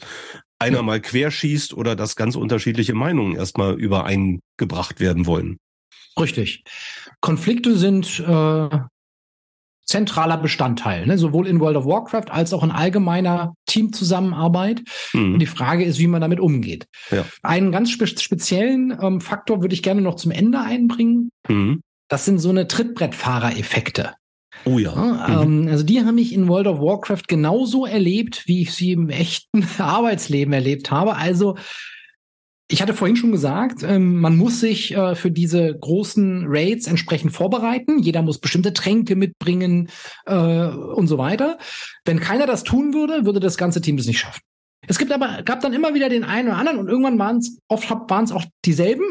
einer 0.65 0.83
mal 0.83 1.01
querschießt 1.01 1.75
oder 1.75 1.97
dass 1.97 2.17
ganz 2.17 2.37
unterschiedliche 2.37 2.95
Meinungen 2.95 3.37
erstmal 3.37 3.75
übereingebracht 3.75 5.01
werden 5.01 5.27
wollen. 5.27 5.59
Richtig. 6.19 6.65
Konflikte 7.21 7.77
sind 7.77 8.21
äh, 8.21 8.79
zentraler 9.85 10.39
Bestandteil, 10.39 11.07
ne? 11.07 11.19
sowohl 11.19 11.47
in 11.47 11.61
World 11.61 11.77
of 11.77 11.87
Warcraft 11.87 12.31
als 12.31 12.53
auch 12.53 12.63
in 12.63 12.71
allgemeiner 12.71 13.55
Teamzusammenarbeit. 13.67 14.83
Mhm. 15.13 15.35
Und 15.35 15.39
die 15.41 15.47
Frage 15.47 15.85
ist, 15.85 15.99
wie 15.99 16.07
man 16.07 16.21
damit 16.21 16.41
umgeht. 16.41 16.87
Ja. 17.11 17.25
Einen 17.43 17.73
ganz 17.73 17.91
spe 17.91 18.07
speziellen 18.07 18.97
ähm, 19.01 19.21
Faktor 19.21 19.61
würde 19.63 19.75
ich 19.75 19.83
gerne 19.83 20.01
noch 20.01 20.17
zum 20.17 20.31
Ende 20.31 20.61
einbringen. 20.61 21.31
Mhm. 21.49 21.83
Das 22.09 22.25
sind 22.25 22.39
so 22.39 22.51
eine 22.51 22.69
Trittbrettfahrer-Effekte. 22.69 24.15
Oh 24.65 24.79
ja. 24.79 25.45
Mhm. 25.45 25.69
also 25.69 25.85
die 25.85 26.01
haben 26.01 26.15
mich 26.15 26.33
in 26.33 26.49
World 26.49 26.67
of 26.67 26.79
Warcraft 26.79 27.23
genauso 27.29 27.87
erlebt, 27.87 28.45
wie 28.47 28.63
ich 28.63 28.73
sie 28.73 28.93
im 28.93 29.11
echten 29.11 29.67
Arbeitsleben 29.79 30.53
erlebt 30.53 30.91
habe. 30.91 31.17
Also 31.17 31.57
ich 32.69 32.81
hatte 32.81 32.95
vorhin 32.95 33.17
schon 33.17 33.33
gesagt, 33.33 33.83
ähm, 33.83 34.21
man 34.21 34.37
muss 34.37 34.61
sich 34.61 34.97
äh, 34.97 35.15
für 35.15 35.31
diese 35.31 35.77
großen 35.79 36.45
Raids 36.49 36.87
entsprechend 36.87 37.33
vorbereiten. 37.33 37.99
Jeder 37.99 38.23
muss 38.23 38.39
bestimmte 38.39 38.73
Tränke 38.73 39.17
mitbringen 39.17 39.91
äh, 40.25 40.35
und 40.35 41.07
so 41.07 41.19
weiter. 41.19 41.59
Wenn 42.07 42.21
keiner 42.21 42.47
das 42.47 42.65
tun 42.65 42.95
würde, 42.95 43.27
würde 43.27 43.41
das 43.41 43.59
ganze 43.59 43.83
Team 43.83 43.99
das 43.99 44.07
nicht 44.07 44.19
schaffen. 44.19 44.41
Es 44.87 44.99
gibt 44.99 45.13
aber, 45.13 45.43
gab 45.43 45.61
dann 45.61 45.73
immer 45.73 45.95
wieder 45.95 46.09
den 46.09 46.25
einen 46.25 46.49
oder 46.49 46.57
anderen 46.57 46.79
und 46.79 46.89
irgendwann 46.89 47.19
waren 47.19 47.39
es, 47.39 47.59
oft 47.69 47.89
waren 47.91 48.25
es 48.25 48.33
auch 48.33 48.45
dieselben, 48.65 49.05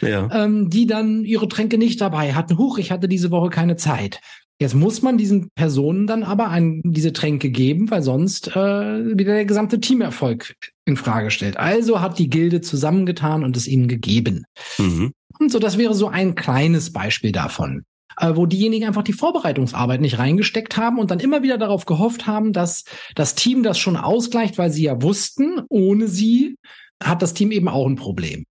ja. 0.00 0.28
ähm, 0.44 0.70
die 0.70 0.86
dann 0.86 1.24
ihre 1.24 1.48
Tränke 1.48 1.78
nicht 1.78 2.00
dabei 2.00 2.34
hatten. 2.34 2.58
Huch, 2.58 2.78
ich 2.78 2.92
hatte 2.92 3.08
diese 3.08 3.30
Woche 3.30 3.50
keine 3.50 3.76
Zeit. 3.76 4.20
Jetzt 4.62 4.76
muss 4.76 5.02
man 5.02 5.18
diesen 5.18 5.48
Personen 5.56 6.06
dann 6.06 6.22
aber 6.22 6.50
an 6.50 6.82
diese 6.84 7.12
Tränke 7.12 7.50
geben, 7.50 7.90
weil 7.90 8.00
sonst 8.00 8.46
äh, 8.54 9.18
wieder 9.18 9.34
der 9.34 9.44
gesamte 9.44 9.80
Teamerfolg 9.80 10.54
in 10.84 10.96
Frage 10.96 11.32
stellt. 11.32 11.56
Also 11.56 12.00
hat 12.00 12.20
die 12.20 12.30
Gilde 12.30 12.60
zusammengetan 12.60 13.42
und 13.42 13.56
es 13.56 13.66
ihnen 13.66 13.88
gegeben. 13.88 14.44
Mhm. 14.78 15.10
Und 15.40 15.50
so, 15.50 15.58
das 15.58 15.78
wäre 15.78 15.94
so 15.94 16.06
ein 16.06 16.36
kleines 16.36 16.92
Beispiel 16.92 17.32
davon, 17.32 17.82
äh, 18.20 18.36
wo 18.36 18.46
diejenigen 18.46 18.86
einfach 18.86 19.02
die 19.02 19.14
Vorbereitungsarbeit 19.14 20.00
nicht 20.00 20.20
reingesteckt 20.20 20.76
haben 20.76 21.00
und 21.00 21.10
dann 21.10 21.18
immer 21.18 21.42
wieder 21.42 21.58
darauf 21.58 21.84
gehofft 21.84 22.28
haben, 22.28 22.52
dass 22.52 22.84
das 23.16 23.34
Team 23.34 23.64
das 23.64 23.80
schon 23.80 23.96
ausgleicht, 23.96 24.58
weil 24.58 24.70
sie 24.70 24.84
ja 24.84 25.02
wussten, 25.02 25.62
ohne 25.70 26.06
sie 26.06 26.54
hat 27.02 27.20
das 27.20 27.34
Team 27.34 27.50
eben 27.50 27.66
auch 27.66 27.88
ein 27.88 27.96
Problem. 27.96 28.44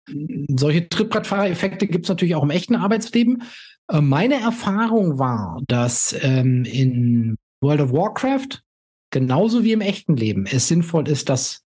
Solche 0.57 0.88
Trittbrettfahrereffekte 0.88 1.87
gibt 1.87 2.07
es 2.07 2.09
natürlich 2.09 2.35
auch 2.35 2.44
im 2.44 2.49
echten 2.49 2.77
Arbeitsleben. 2.77 3.42
Äh, 3.90 4.01
meine 4.01 4.40
Erfahrung 4.40 5.18
war, 5.18 5.61
dass 5.66 6.14
ähm, 6.20 6.64
in 6.64 7.37
World 7.61 7.81
of 7.81 7.92
Warcraft 7.92 8.62
genauso 9.11 9.64
wie 9.64 9.72
im 9.72 9.81
echten 9.81 10.16
Leben 10.16 10.46
es 10.46 10.68
sinnvoll 10.68 11.09
ist, 11.09 11.29
das 11.29 11.62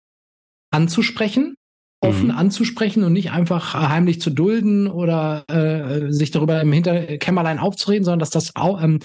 anzusprechen, 0.70 1.56
offen 2.00 2.28
mhm. 2.28 2.36
anzusprechen 2.36 3.04
und 3.04 3.12
nicht 3.12 3.30
einfach 3.30 3.74
heimlich 3.74 4.20
zu 4.20 4.30
dulden 4.30 4.88
oder 4.88 5.44
äh, 5.48 6.12
sich 6.12 6.30
darüber 6.30 6.60
im 6.60 6.72
Hinterkämmerlein 6.72 7.58
aufzureden, 7.58 8.04
sondern 8.04 8.20
dass 8.20 8.30
das 8.30 8.56
auch, 8.56 8.82
ähm, 8.82 9.00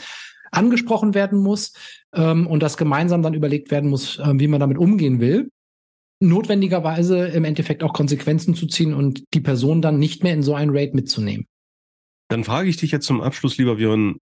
angesprochen 0.51 1.13
werden 1.13 1.39
muss 1.39 1.73
ähm, 2.13 2.47
und 2.47 2.63
dass 2.63 2.77
gemeinsam 2.77 3.21
dann 3.21 3.33
überlegt 3.33 3.71
werden 3.71 3.89
muss, 3.89 4.19
äh, 4.19 4.33
wie 4.35 4.47
man 4.47 4.59
damit 4.59 4.77
umgehen 4.77 5.19
will. 5.19 5.49
Notwendigerweise 6.19 7.27
im 7.27 7.43
Endeffekt 7.43 7.83
auch 7.83 7.93
Konsequenzen 7.93 8.55
zu 8.55 8.65
ziehen 8.67 8.93
und 8.93 9.23
die 9.33 9.41
Person 9.41 9.81
dann 9.81 9.99
nicht 9.99 10.23
mehr 10.23 10.33
in 10.33 10.41
so 10.41 10.55
ein 10.55 10.69
Raid 10.71 10.95
mitzunehmen. 10.95 11.45
Dann 12.29 12.43
frage 12.43 12.69
ich 12.69 12.77
dich 12.77 12.91
jetzt 12.91 13.05
zum 13.05 13.21
Abschluss, 13.21 13.57
lieber 13.57 13.75
Björn, 13.75 14.17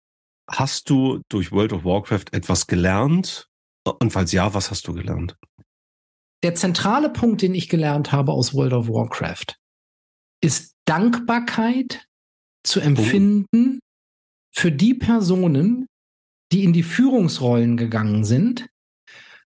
hast 0.50 0.90
du 0.90 1.22
durch 1.28 1.52
World 1.52 1.72
of 1.72 1.84
Warcraft 1.84 2.26
etwas 2.32 2.66
gelernt? 2.66 3.48
Und 3.84 4.12
falls 4.12 4.32
ja, 4.32 4.54
was 4.54 4.70
hast 4.70 4.86
du 4.88 4.94
gelernt? 4.94 5.36
Der 6.42 6.54
zentrale 6.54 7.10
Punkt, 7.10 7.40
den 7.42 7.54
ich 7.54 7.68
gelernt 7.68 8.12
habe 8.12 8.32
aus 8.32 8.54
World 8.54 8.74
of 8.74 8.88
Warcraft, 8.88 9.56
ist 10.42 10.74
Dankbarkeit 10.84 12.06
zu 12.62 12.80
empfinden 12.80 13.78
oh. 13.78 13.80
für 14.54 14.70
die 14.70 14.94
Personen, 14.94 15.86
die 16.52 16.64
in 16.64 16.72
die 16.72 16.82
Führungsrollen 16.82 17.76
gegangen 17.76 18.24
sind, 18.24 18.68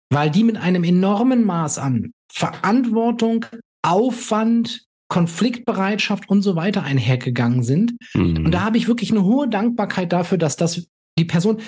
weil 0.10 0.32
die 0.32 0.44
mit 0.44 0.58
einem 0.58 0.84
enormen 0.84 1.44
Maß 1.44 1.78
an 1.78 2.12
Verantwortung, 2.32 3.46
Aufwand, 3.82 4.85
Konfliktbereitschaft 5.08 6.30
und 6.30 6.41
so 6.41 6.56
weiter 6.56 6.84
einhergegangen 6.84 7.63
sind. 7.63 7.96
Mhm. 8.13 8.46
Und 8.46 8.52
da 8.52 8.62
habe 8.62 8.78
ich 8.78 8.88
wirklich 8.88 9.12
eine 9.12 9.24
hohe 9.24 9.48
Dankbarkeit 9.48 10.12
dafür, 10.12 10.38
dass 10.38 10.56
das 10.56 10.88
die 11.18 11.26
Person, 11.26 11.62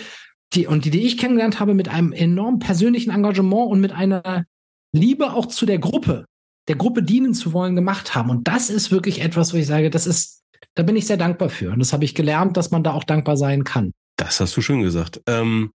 die 0.54 0.68
und 0.68 0.86
die, 0.86 0.90
die 0.90 1.02
ich 1.02 1.18
kennengelernt 1.18 1.60
habe, 1.60 1.74
mit 1.74 1.90
einem 1.90 2.14
enorm 2.14 2.60
persönlichen 2.60 3.12
Engagement 3.12 3.70
und 3.70 3.80
mit 3.80 3.92
einer 3.92 4.46
Liebe 4.94 5.34
auch 5.34 5.46
zu 5.46 5.66
der 5.66 5.80
Gruppe, 5.80 6.26
der 6.68 6.76
Gruppe 6.76 7.04
dienen 7.04 7.34
zu 7.34 7.54
wollen, 7.54 7.76
gemacht 7.76 8.16
haben. 8.16 8.30
Und 8.30 8.48
das 8.48 8.70
ist 8.70 8.92
wirklich 8.92 9.22
etwas, 9.22 9.54
wo 9.54 9.58
ich 9.58 9.68
sage, 9.68 9.90
das 9.90 10.08
ist, 10.08 10.44
da 10.76 10.84
bin 10.84 10.96
ich 10.96 11.06
sehr 11.06 11.18
dankbar 11.18 11.50
für. 11.50 11.72
Und 11.72 11.80
das 11.80 11.94
habe 11.94 12.06
ich 12.06 12.16
gelernt, 12.16 12.58
dass 12.58 12.72
man 12.72 12.84
da 12.84 12.94
auch 12.94 13.04
dankbar 13.04 13.38
sein 13.38 13.64
kann. 13.64 13.92
Das 14.18 14.40
hast 14.40 14.58
du 14.58 14.62
schön 14.62 14.82
gesagt. 14.82 15.22
Ähm, 15.28 15.72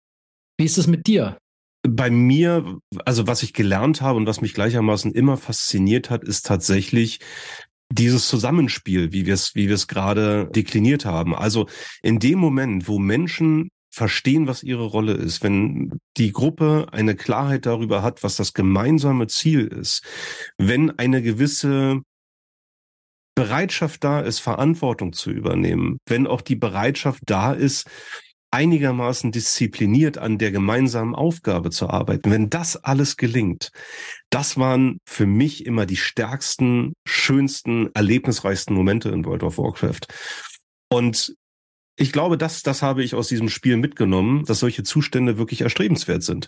Wie 0.57 0.65
ist 0.65 0.77
es 0.77 0.87
mit 0.87 1.07
dir? 1.07 1.37
Bei 1.83 2.09
mir, 2.09 2.79
also 3.05 3.27
was 3.27 3.43
ich 3.43 3.53
gelernt 3.53 4.01
habe 4.01 4.17
und 4.17 4.27
was 4.27 4.41
mich 4.41 4.53
gleichermaßen 4.53 5.11
immer 5.13 5.37
fasziniert 5.37 6.09
hat, 6.09 6.23
ist 6.23 6.45
tatsächlich 6.45 7.19
dieses 7.91 8.27
Zusammenspiel, 8.27 9.11
wie 9.11 9.25
wir 9.25 9.33
es, 9.33 9.55
wie 9.55 9.67
wir 9.67 9.75
es 9.75 9.87
gerade 9.87 10.49
dekliniert 10.53 11.05
haben. 11.05 11.35
Also 11.35 11.67
in 12.01 12.19
dem 12.19 12.39
Moment, 12.39 12.87
wo 12.87 12.99
Menschen 12.99 13.69
verstehen, 13.93 14.47
was 14.47 14.63
ihre 14.63 14.85
Rolle 14.85 15.13
ist, 15.13 15.43
wenn 15.43 15.99
die 16.17 16.31
Gruppe 16.31 16.87
eine 16.91 17.15
Klarheit 17.15 17.65
darüber 17.65 18.01
hat, 18.03 18.23
was 18.23 18.37
das 18.37 18.53
gemeinsame 18.53 19.27
Ziel 19.27 19.67
ist, 19.67 20.05
wenn 20.57 20.97
eine 20.97 21.21
gewisse 21.21 22.01
Bereitschaft 23.35 24.03
da 24.03 24.21
ist, 24.21 24.39
Verantwortung 24.39 25.13
zu 25.13 25.31
übernehmen, 25.31 25.97
wenn 26.05 26.27
auch 26.27 26.41
die 26.41 26.55
Bereitschaft 26.55 27.23
da 27.25 27.51
ist, 27.53 27.87
einigermaßen 28.51 29.31
diszipliniert 29.31 30.17
an 30.17 30.37
der 30.37 30.51
gemeinsamen 30.51 31.15
Aufgabe 31.15 31.71
zu 31.71 31.89
arbeiten. 31.89 32.31
Wenn 32.31 32.49
das 32.49 32.75
alles 32.75 33.17
gelingt, 33.17 33.71
das 34.29 34.57
waren 34.57 34.99
für 35.05 35.25
mich 35.25 35.65
immer 35.65 35.85
die 35.85 35.97
stärksten, 35.97 36.93
schönsten, 37.07 37.89
erlebnisreichsten 37.93 38.75
Momente 38.75 39.09
in 39.09 39.25
World 39.25 39.43
of 39.43 39.57
Warcraft. 39.57 40.01
Und 40.89 41.33
ich 41.95 42.11
glaube, 42.11 42.37
das, 42.37 42.61
das 42.61 42.81
habe 42.81 43.03
ich 43.03 43.15
aus 43.15 43.27
diesem 43.27 43.49
Spiel 43.49 43.77
mitgenommen, 43.77 44.43
dass 44.45 44.59
solche 44.59 44.83
Zustände 44.83 45.37
wirklich 45.37 45.61
erstrebenswert 45.61 46.23
sind. 46.23 46.47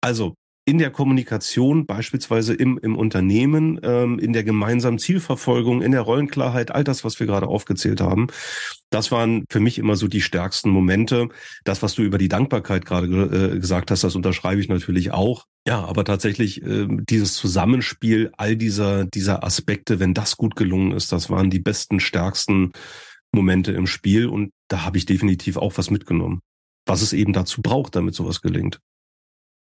Also 0.00 0.34
in 0.66 0.78
der 0.78 0.90
Kommunikation, 0.90 1.84
beispielsweise 1.84 2.54
im, 2.54 2.78
im 2.78 2.96
Unternehmen, 2.96 3.78
ähm, 3.82 4.18
in 4.18 4.32
der 4.32 4.44
gemeinsamen 4.44 4.98
Zielverfolgung, 4.98 5.82
in 5.82 5.92
der 5.92 6.00
Rollenklarheit, 6.00 6.70
all 6.70 6.84
das, 6.84 7.04
was 7.04 7.20
wir 7.20 7.26
gerade 7.26 7.48
aufgezählt 7.48 8.00
haben. 8.00 8.28
Das 8.88 9.12
waren 9.12 9.44
für 9.50 9.60
mich 9.60 9.78
immer 9.78 9.96
so 9.96 10.08
die 10.08 10.22
stärksten 10.22 10.70
Momente. 10.70 11.28
Das, 11.64 11.82
was 11.82 11.94
du 11.94 12.02
über 12.02 12.16
die 12.16 12.28
Dankbarkeit 12.28 12.86
gerade 12.86 13.52
äh, 13.54 13.58
gesagt 13.58 13.90
hast, 13.90 14.04
das 14.04 14.16
unterschreibe 14.16 14.60
ich 14.60 14.68
natürlich 14.68 15.10
auch. 15.12 15.44
Ja, 15.66 15.84
aber 15.84 16.04
tatsächlich 16.04 16.62
äh, 16.62 16.86
dieses 16.88 17.34
Zusammenspiel 17.34 18.32
all 18.38 18.56
dieser, 18.56 19.04
dieser 19.04 19.44
Aspekte, 19.44 20.00
wenn 20.00 20.14
das 20.14 20.36
gut 20.38 20.56
gelungen 20.56 20.92
ist, 20.92 21.12
das 21.12 21.28
waren 21.28 21.50
die 21.50 21.60
besten, 21.60 22.00
stärksten 22.00 22.72
Momente 23.32 23.72
im 23.72 23.86
Spiel. 23.86 24.28
Und 24.28 24.50
da 24.68 24.84
habe 24.84 24.96
ich 24.96 25.04
definitiv 25.04 25.58
auch 25.58 25.76
was 25.76 25.90
mitgenommen, 25.90 26.40
was 26.86 27.02
es 27.02 27.12
eben 27.12 27.34
dazu 27.34 27.60
braucht, 27.60 27.96
damit 27.96 28.14
sowas 28.14 28.40
gelingt. 28.40 28.80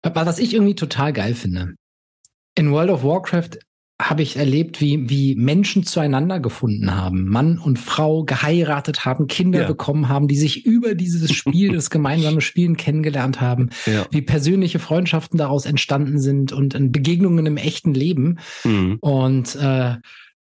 Was 0.04 0.40
ich 0.40 0.54
irgendwie 0.54 0.76
total 0.76 1.14
geil 1.14 1.34
finde. 1.34 1.76
In 2.56 2.72
World 2.72 2.90
of 2.90 3.04
Warcraft 3.04 3.60
habe 4.02 4.22
ich 4.22 4.38
erlebt, 4.38 4.80
wie, 4.80 5.10
wie 5.10 5.36
Menschen 5.36 5.84
zueinander 5.84 6.40
gefunden 6.40 6.96
haben. 6.96 7.26
Mann 7.28 7.58
und 7.58 7.78
Frau 7.78 8.24
geheiratet 8.24 9.04
haben, 9.04 9.28
Kinder 9.28 9.62
ja. 9.62 9.68
bekommen 9.68 10.08
haben, 10.08 10.30
die 10.30 10.38
sich 10.38 10.66
über 10.66 10.96
dieses 10.96 11.34
Spiel, 11.34 11.74
das 11.74 11.90
gemeinsame 11.90 12.40
Spielen 12.40 12.78
kennengelernt 12.78 13.42
haben. 13.42 13.72
Ja. 13.86 14.06
Wie 14.10 14.22
persönliche 14.22 14.80
Freundschaften 14.80 15.38
daraus 15.38 15.66
entstanden 15.66 16.20
sind 16.20 16.54
und 16.54 16.74
Begegnungen 16.94 17.46
im 17.46 17.58
echten 17.58 17.94
Leben. 17.94 18.40
Mhm. 18.64 19.00
Und 19.02 19.56
äh, 19.56 19.96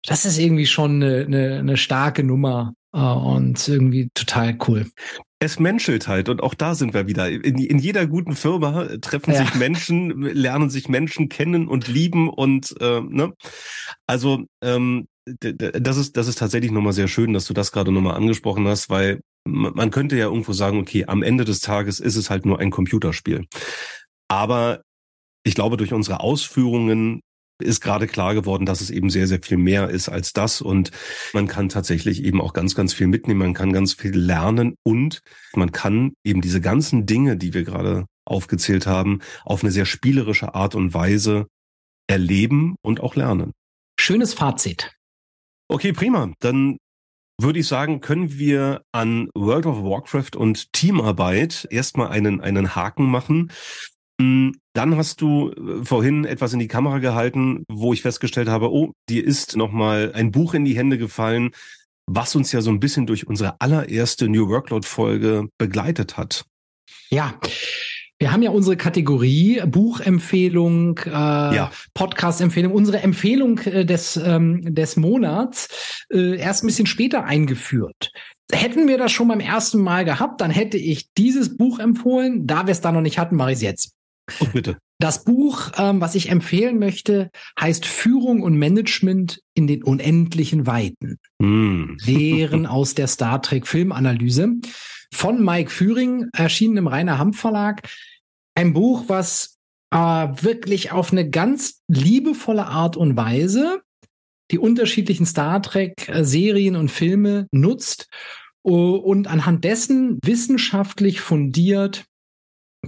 das 0.02 0.26
ist 0.26 0.38
irgendwie 0.38 0.66
schon 0.66 1.02
eine, 1.02 1.24
eine, 1.24 1.58
eine 1.58 1.76
starke 1.78 2.22
Nummer 2.22 2.74
und 3.02 3.68
irgendwie 3.68 4.08
total 4.14 4.56
cool 4.68 4.86
es 5.38 5.58
menschelt 5.58 6.08
halt 6.08 6.28
und 6.28 6.42
auch 6.42 6.54
da 6.54 6.74
sind 6.74 6.94
wir 6.94 7.06
wieder. 7.06 7.28
In, 7.28 7.58
in 7.58 7.78
jeder 7.78 8.06
guten 8.06 8.34
Firma 8.34 8.86
treffen 9.00 9.32
ja. 9.32 9.44
sich 9.44 9.54
Menschen, 9.54 10.22
lernen 10.22 10.70
sich 10.70 10.88
Menschen 10.88 11.28
kennen 11.28 11.68
und 11.68 11.88
lieben 11.88 12.28
und 12.30 12.74
äh, 12.80 13.00
ne. 13.00 13.34
Also 14.06 14.44
ähm, 14.62 15.08
das 15.26 15.96
ist 15.96 16.16
das 16.16 16.28
ist 16.28 16.38
tatsächlich 16.38 16.70
nochmal 16.70 16.94
sehr 16.94 17.08
schön, 17.08 17.32
dass 17.32 17.46
du 17.46 17.52
das 17.52 17.72
gerade 17.72 17.92
nochmal 17.92 18.16
angesprochen 18.16 18.66
hast, 18.66 18.88
weil 18.88 19.20
man 19.44 19.90
könnte 19.90 20.16
ja 20.16 20.26
irgendwo 20.26 20.52
sagen, 20.52 20.78
okay, 20.78 21.04
am 21.06 21.22
Ende 21.22 21.44
des 21.44 21.60
Tages 21.60 22.00
ist 22.00 22.16
es 22.16 22.30
halt 22.30 22.46
nur 22.46 22.58
ein 22.58 22.70
Computerspiel. 22.70 23.46
Aber 24.28 24.82
ich 25.44 25.54
glaube, 25.54 25.76
durch 25.76 25.92
unsere 25.92 26.20
Ausführungen 26.20 27.20
ist 27.62 27.80
gerade 27.80 28.06
klar 28.06 28.34
geworden, 28.34 28.66
dass 28.66 28.80
es 28.80 28.90
eben 28.90 29.10
sehr, 29.10 29.26
sehr 29.26 29.40
viel 29.42 29.56
mehr 29.56 29.88
ist 29.88 30.08
als 30.08 30.32
das. 30.32 30.60
Und 30.60 30.90
man 31.32 31.46
kann 31.46 31.68
tatsächlich 31.68 32.22
eben 32.24 32.40
auch 32.40 32.52
ganz, 32.52 32.74
ganz 32.74 32.92
viel 32.92 33.06
mitnehmen. 33.06 33.40
Man 33.40 33.54
kann 33.54 33.72
ganz 33.72 33.94
viel 33.94 34.16
lernen 34.16 34.76
und 34.82 35.20
man 35.54 35.72
kann 35.72 36.12
eben 36.24 36.40
diese 36.40 36.60
ganzen 36.60 37.06
Dinge, 37.06 37.36
die 37.36 37.54
wir 37.54 37.64
gerade 37.64 38.06
aufgezählt 38.24 38.86
haben, 38.86 39.20
auf 39.44 39.62
eine 39.62 39.70
sehr 39.70 39.86
spielerische 39.86 40.54
Art 40.54 40.74
und 40.74 40.94
Weise 40.94 41.46
erleben 42.08 42.76
und 42.82 43.00
auch 43.00 43.16
lernen. 43.16 43.52
Schönes 43.98 44.34
Fazit. 44.34 44.92
Okay, 45.68 45.92
prima. 45.92 46.32
Dann 46.40 46.78
würde 47.38 47.58
ich 47.58 47.66
sagen, 47.66 48.00
können 48.00 48.38
wir 48.38 48.82
an 48.92 49.28
World 49.34 49.66
of 49.66 49.82
Warcraft 49.82 50.36
und 50.36 50.72
Teamarbeit 50.72 51.66
erstmal 51.70 52.08
einen, 52.08 52.40
einen 52.40 52.74
Haken 52.74 53.04
machen. 53.04 53.50
Hm, 54.20 54.54
dann 54.72 54.96
hast 54.96 55.20
du 55.20 55.50
äh, 55.50 55.84
vorhin 55.84 56.24
etwas 56.24 56.52
in 56.52 56.58
die 56.58 56.68
Kamera 56.68 56.98
gehalten, 56.98 57.64
wo 57.68 57.92
ich 57.92 58.02
festgestellt 58.02 58.48
habe, 58.48 58.72
oh, 58.72 58.92
dir 59.08 59.24
ist 59.24 59.56
nochmal 59.56 60.12
ein 60.14 60.32
Buch 60.32 60.54
in 60.54 60.64
die 60.64 60.76
Hände 60.76 60.98
gefallen, 60.98 61.50
was 62.06 62.34
uns 62.36 62.52
ja 62.52 62.60
so 62.60 62.70
ein 62.70 62.80
bisschen 62.80 63.06
durch 63.06 63.26
unsere 63.26 63.60
allererste 63.60 64.28
New 64.28 64.48
Workload 64.48 64.86
Folge 64.86 65.48
begleitet 65.58 66.16
hat. 66.16 66.44
Ja. 67.10 67.38
Wir 68.18 68.32
haben 68.32 68.42
ja 68.42 68.50
unsere 68.50 68.78
Kategorie 68.78 69.60
Buchempfehlung, 69.66 70.98
äh, 71.04 71.10
ja. 71.10 71.70
Podcast-Empfehlung, 71.92 72.72
unsere 72.72 73.02
Empfehlung 73.02 73.58
äh, 73.58 73.84
des, 73.84 74.16
ähm, 74.16 74.74
des 74.74 74.96
Monats 74.96 76.06
äh, 76.10 76.38
erst 76.38 76.64
ein 76.64 76.68
bisschen 76.68 76.86
später 76.86 77.24
eingeführt. 77.24 78.12
Hätten 78.50 78.88
wir 78.88 78.96
das 78.96 79.12
schon 79.12 79.28
beim 79.28 79.40
ersten 79.40 79.82
Mal 79.82 80.06
gehabt, 80.06 80.40
dann 80.40 80.50
hätte 80.50 80.78
ich 80.78 81.12
dieses 81.18 81.58
Buch 81.58 81.78
empfohlen. 81.78 82.46
Da 82.46 82.66
wir 82.66 82.72
es 82.72 82.80
da 82.80 82.90
noch 82.90 83.02
nicht 83.02 83.18
hatten, 83.18 83.36
mache 83.36 83.50
ich 83.50 83.56
es 83.56 83.62
jetzt. 83.62 83.96
Und 84.40 84.52
bitte. 84.52 84.78
Das 84.98 85.24
Buch, 85.24 85.72
ähm, 85.76 86.00
was 86.00 86.14
ich 86.14 86.30
empfehlen 86.30 86.78
möchte, 86.78 87.30
heißt 87.60 87.84
Führung 87.84 88.42
und 88.42 88.56
Management 88.56 89.40
in 89.54 89.66
den 89.66 89.82
unendlichen 89.82 90.66
Weiten. 90.66 91.18
Mm. 91.38 91.96
Lehren 92.02 92.66
aus 92.66 92.94
der 92.94 93.06
Star 93.06 93.42
Trek 93.42 93.66
Filmanalyse 93.66 94.54
von 95.12 95.44
Mike 95.44 95.70
Führing, 95.70 96.28
erschienen 96.32 96.78
im 96.78 96.86
Rainer 96.86 97.18
Hanf 97.18 97.38
Verlag. 97.38 97.88
Ein 98.54 98.72
Buch, 98.72 99.04
was 99.08 99.58
äh, 99.90 99.96
wirklich 99.96 100.92
auf 100.92 101.12
eine 101.12 101.28
ganz 101.28 101.82
liebevolle 101.88 102.66
Art 102.66 102.96
und 102.96 103.16
Weise 103.16 103.82
die 104.50 104.58
unterschiedlichen 104.58 105.26
Star 105.26 105.60
Trek 105.60 106.08
äh, 106.08 106.24
Serien 106.24 106.76
und 106.76 106.90
Filme 106.90 107.48
nutzt 107.52 108.08
und 108.62 109.28
anhand 109.28 109.62
dessen 109.62 110.18
wissenschaftlich 110.24 111.20
fundiert 111.20 112.04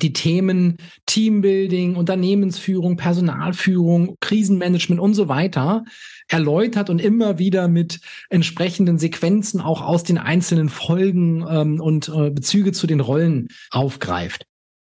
die 0.02 0.12
Themen 0.12 0.76
Teambuilding, 1.06 1.96
Unternehmensführung, 1.96 2.96
Personalführung, 2.96 4.16
Krisenmanagement 4.20 5.00
und 5.00 5.14
so 5.14 5.28
weiter 5.28 5.84
erläutert 6.28 6.90
und 6.90 7.00
immer 7.00 7.38
wieder 7.38 7.68
mit 7.68 8.00
entsprechenden 8.28 8.98
Sequenzen 8.98 9.61
auch 9.61 9.82
aus 9.82 10.04
den 10.04 10.18
einzelnen 10.18 10.68
Folgen 10.68 11.44
ähm, 11.48 11.80
und 11.80 12.08
äh, 12.08 12.30
Bezüge 12.30 12.72
zu 12.72 12.87
den 12.87 13.00
Rollen 13.00 13.48
aufgreift. 13.70 14.44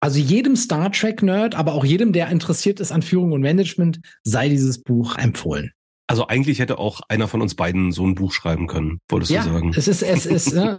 Also 0.01 0.21
jedem 0.21 0.57
Star 0.57 0.93
Trek-Nerd, 0.93 1.55
aber 1.55 1.75
auch 1.75 1.85
jedem, 1.85 2.13
der 2.13 2.29
interessiert 2.29 2.81
ist 2.81 2.93
an 2.93 3.03
Führung 3.03 3.33
und 3.33 3.41
Management, 3.41 4.01
sei 4.23 4.49
dieses 4.49 4.83
Buch 4.83 5.17
empfohlen. 5.17 5.73
Also 6.07 6.27
eigentlich 6.27 6.59
hätte 6.59 6.79
auch 6.79 7.03
einer 7.09 7.29
von 7.29 7.43
uns 7.43 7.55
beiden 7.55 7.93
so 7.93 8.07
ein 8.07 8.15
Buch 8.15 8.33
schreiben 8.33 8.67
können, 8.67 9.01
wolltest 9.11 9.31
ja, 9.31 9.45
du 9.45 9.53
sagen. 9.53 9.73
Es 9.77 9.89
ist, 9.89 10.03
es 10.03 10.25
ist, 10.25 10.55
ne, 10.55 10.79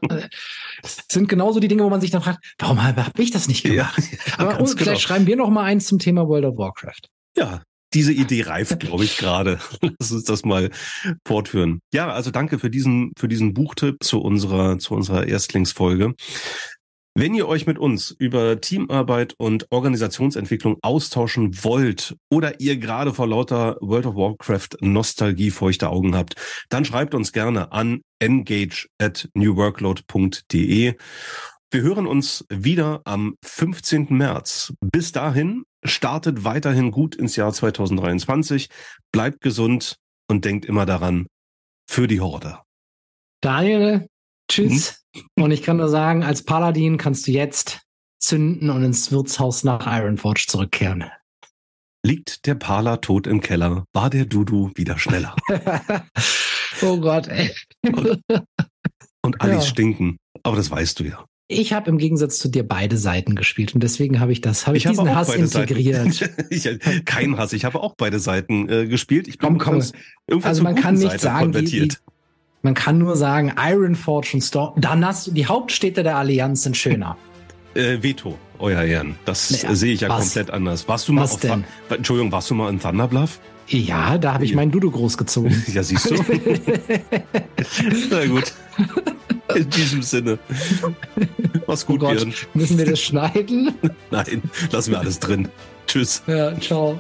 es 0.84 1.06
sind 1.10 1.30
genauso 1.30 1.60
die 1.60 1.68
Dinge, 1.68 1.84
wo 1.84 1.90
man 1.90 2.02
sich 2.02 2.12
dann 2.12 2.22
fragt, 2.22 2.44
warum 2.58 2.84
habe 2.84 3.06
hab 3.06 3.18
ich 3.20 3.32
das 3.32 3.48
nicht 3.48 3.64
gemacht? 3.64 3.70
Ja, 3.80 3.94
Aber 4.38 4.60
und, 4.60 4.66
genau. 4.66 4.78
vielleicht 4.78 5.02
schreiben 5.02 5.26
wir 5.26 5.36
noch 5.36 5.50
mal 5.50 5.64
eins 5.64 5.86
zum 5.86 6.00
Thema 6.00 6.28
World 6.28 6.46
of 6.46 6.58
Warcraft. 6.58 7.08
Ja, 7.38 7.62
diese 7.94 8.12
Idee 8.14 8.44
reift, 8.44 8.80
glaube 8.80 9.04
ich, 9.04 9.18
gerade. 9.18 9.60
Lass 10.00 10.12
uns 10.12 10.24
das 10.24 10.44
mal 10.44 10.70
fortführen. 11.26 11.80
Ja, 11.94 12.12
also 12.12 12.32
danke 12.32 12.60
für 12.60 12.70
diesen, 12.70 13.12
für 13.18 13.28
diesen 13.28 13.54
Buchtipp 13.54 14.04
zu 14.04 14.22
unserer, 14.22 14.78
zu 14.80 14.94
unserer 14.94 15.28
Erstlingsfolge. 15.28 16.14
Wenn 17.20 17.34
ihr 17.34 17.50
euch 17.50 17.68
mit 17.68 17.78
uns 17.78 18.12
über 18.12 18.62
Teamarbeit 18.62 19.34
und 19.38 19.70
Organisationsentwicklung 19.72 20.78
austauschen 20.82 21.66
wollt 21.66 22.16
oder 22.30 22.62
ihr 22.62 22.78
gerade 22.78 23.14
vor 23.14 23.28
lauter 23.28 23.76
World 23.82 24.06
of 24.06 24.16
Warcraft 24.16 24.78
Nostalgie 24.80 25.52
feuchte 25.52 25.90
Augen 25.90 26.16
habt, 26.16 26.36
dann 26.70 26.86
schreibt 26.86 27.14
uns 27.14 27.34
gerne 27.34 27.74
an 27.74 28.04
engage 28.20 28.88
at 29.00 29.28
newworkload.de. 29.34 30.96
Wir 31.72 31.82
hören 31.82 32.08
uns 32.08 32.46
wieder 32.50 33.02
am 33.04 33.36
15. 33.44 34.08
März. 34.12 34.72
Bis 34.80 35.12
dahin 35.12 35.66
startet 35.84 36.46
weiterhin 36.46 36.90
gut 36.90 37.18
ins 37.18 37.36
Jahr 37.36 37.52
2023, 37.52 38.70
bleibt 39.12 39.42
gesund 39.42 39.98
und 40.30 40.46
denkt 40.46 40.64
immer 40.64 40.86
daran, 40.86 41.28
für 41.86 42.08
die 42.08 42.22
Horde. 42.22 42.60
Daniel, 43.42 44.08
tschüss. 44.50 45.04
Hm? 45.16 45.44
Und 45.44 45.52
ich 45.52 45.64
kann 45.64 45.78
nur 45.78 45.90
sagen, 45.90 46.24
als 46.24 46.44
Paladin 46.44 46.98
kannst 46.98 47.28
du 47.28 47.32
jetzt 47.32 47.82
zünden 48.20 48.70
und 48.70 48.84
ins 48.84 49.12
Wirtshaus 49.12 49.64
nach 49.64 49.88
Ironforge 49.88 50.46
zurückkehren. 50.48 51.06
Liegt 52.06 52.46
der 52.46 52.56
Pala 52.56 52.98
tot 52.98 53.28
im 53.28 53.42
Keller, 53.42 53.86
war 53.94 54.10
der 54.10 54.26
Dudu 54.26 54.72
wieder 54.76 54.98
schneller. 54.98 55.36
oh 56.82 56.98
Gott, 57.00 57.28
ey. 57.28 57.54
Und, 57.84 58.22
und 59.22 59.42
Alis 59.42 59.56
ja. 59.56 59.70
stinken, 59.70 60.18
aber 60.44 60.56
das 60.56 60.72
weißt 60.72 61.00
du 61.00 61.06
ja. 61.06 61.26
Ich 61.52 61.74
habe 61.74 61.90
im 61.90 61.98
Gegensatz 61.98 62.38
zu 62.38 62.48
dir 62.48 62.66
beide 62.66 62.96
Seiten 62.96 63.36
gespielt 63.36 63.74
und 63.74 63.82
deswegen 63.82 64.20
habe 64.20 64.32
ich 64.32 64.40
das, 64.40 64.68
habe 64.68 64.78
ich, 64.78 64.86
ich 64.86 64.92
diesen 64.92 65.16
Hass 65.16 65.34
integriert. 65.34 66.30
ich, 66.52 66.70
kein 67.06 67.38
Hass, 67.38 67.54
ich 67.54 67.66
habe 67.66 67.82
auch 67.82 67.96
beide 67.98 68.20
Seiten 68.20 68.70
äh, 68.70 68.86
gespielt. 68.86 69.28
Ich 69.28 69.40
bin 69.40 69.58
komm, 69.58 69.82
komm. 70.28 70.42
Also 70.44 70.62
man 70.62 70.76
kann 70.76 70.94
nicht 70.94 71.20
sagen, 71.20 71.52
die, 71.52 71.66
die, 71.66 71.90
man 72.62 72.74
kann 72.74 72.98
nur 72.98 73.16
sagen, 73.16 73.54
Ironforge 73.58 74.32
und 74.34 74.42
Storm. 74.42 74.74
Dann 74.80 75.06
hast 75.06 75.28
du 75.28 75.32
die 75.32 75.46
Hauptstädte 75.46 76.04
der 76.04 76.18
Allianz 76.18 76.64
sind 76.64 76.78
schöner. 76.78 77.18
Äh, 77.76 78.02
Veto, 78.02 78.36
euer 78.58 78.82
Ehren. 78.82 79.16
Das 79.26 79.52
naja, 79.52 79.76
sehe 79.76 79.94
ich 79.94 80.02
ja 80.02 80.10
was? 80.10 80.22
komplett 80.22 80.50
anders. 80.50 80.88
Warst 80.88 81.08
du 81.08 81.14
mal 81.14 81.22
was 81.22 81.36
auf 81.36 81.42
denn? 81.42 81.64
Entschuldigung, 81.88 82.32
warst 82.32 82.50
du 82.50 82.56
mal 82.56 82.68
in 82.68 82.80
Thunderbluff? 82.80 83.40
Ja, 83.68 84.18
da 84.18 84.34
habe 84.34 84.46
ich 84.46 84.56
meinen 84.56 84.72
Dudu 84.72 84.90
großgezogen. 84.90 85.64
ja, 85.74 85.84
siehst 85.84 86.10
du. 86.10 86.16
Na 88.10 88.26
gut. 88.26 88.54
In 89.56 89.70
diesem 89.70 90.02
Sinne. 90.02 90.40
Mach's 91.68 91.86
gut, 91.86 92.02
oh 92.02 92.08
Gott, 92.08 92.16
Björn. 92.16 92.34
Müssen 92.56 92.80
wir 92.80 92.86
das 92.86 93.00
schneiden? 93.00 93.76
Nein, 94.10 94.42
lassen 94.72 94.92
wir 94.92 95.00
alles 95.00 95.20
drin. 95.20 95.48
Tschüss. 95.86 96.24
Ja, 96.26 96.60
ciao. 96.60 97.00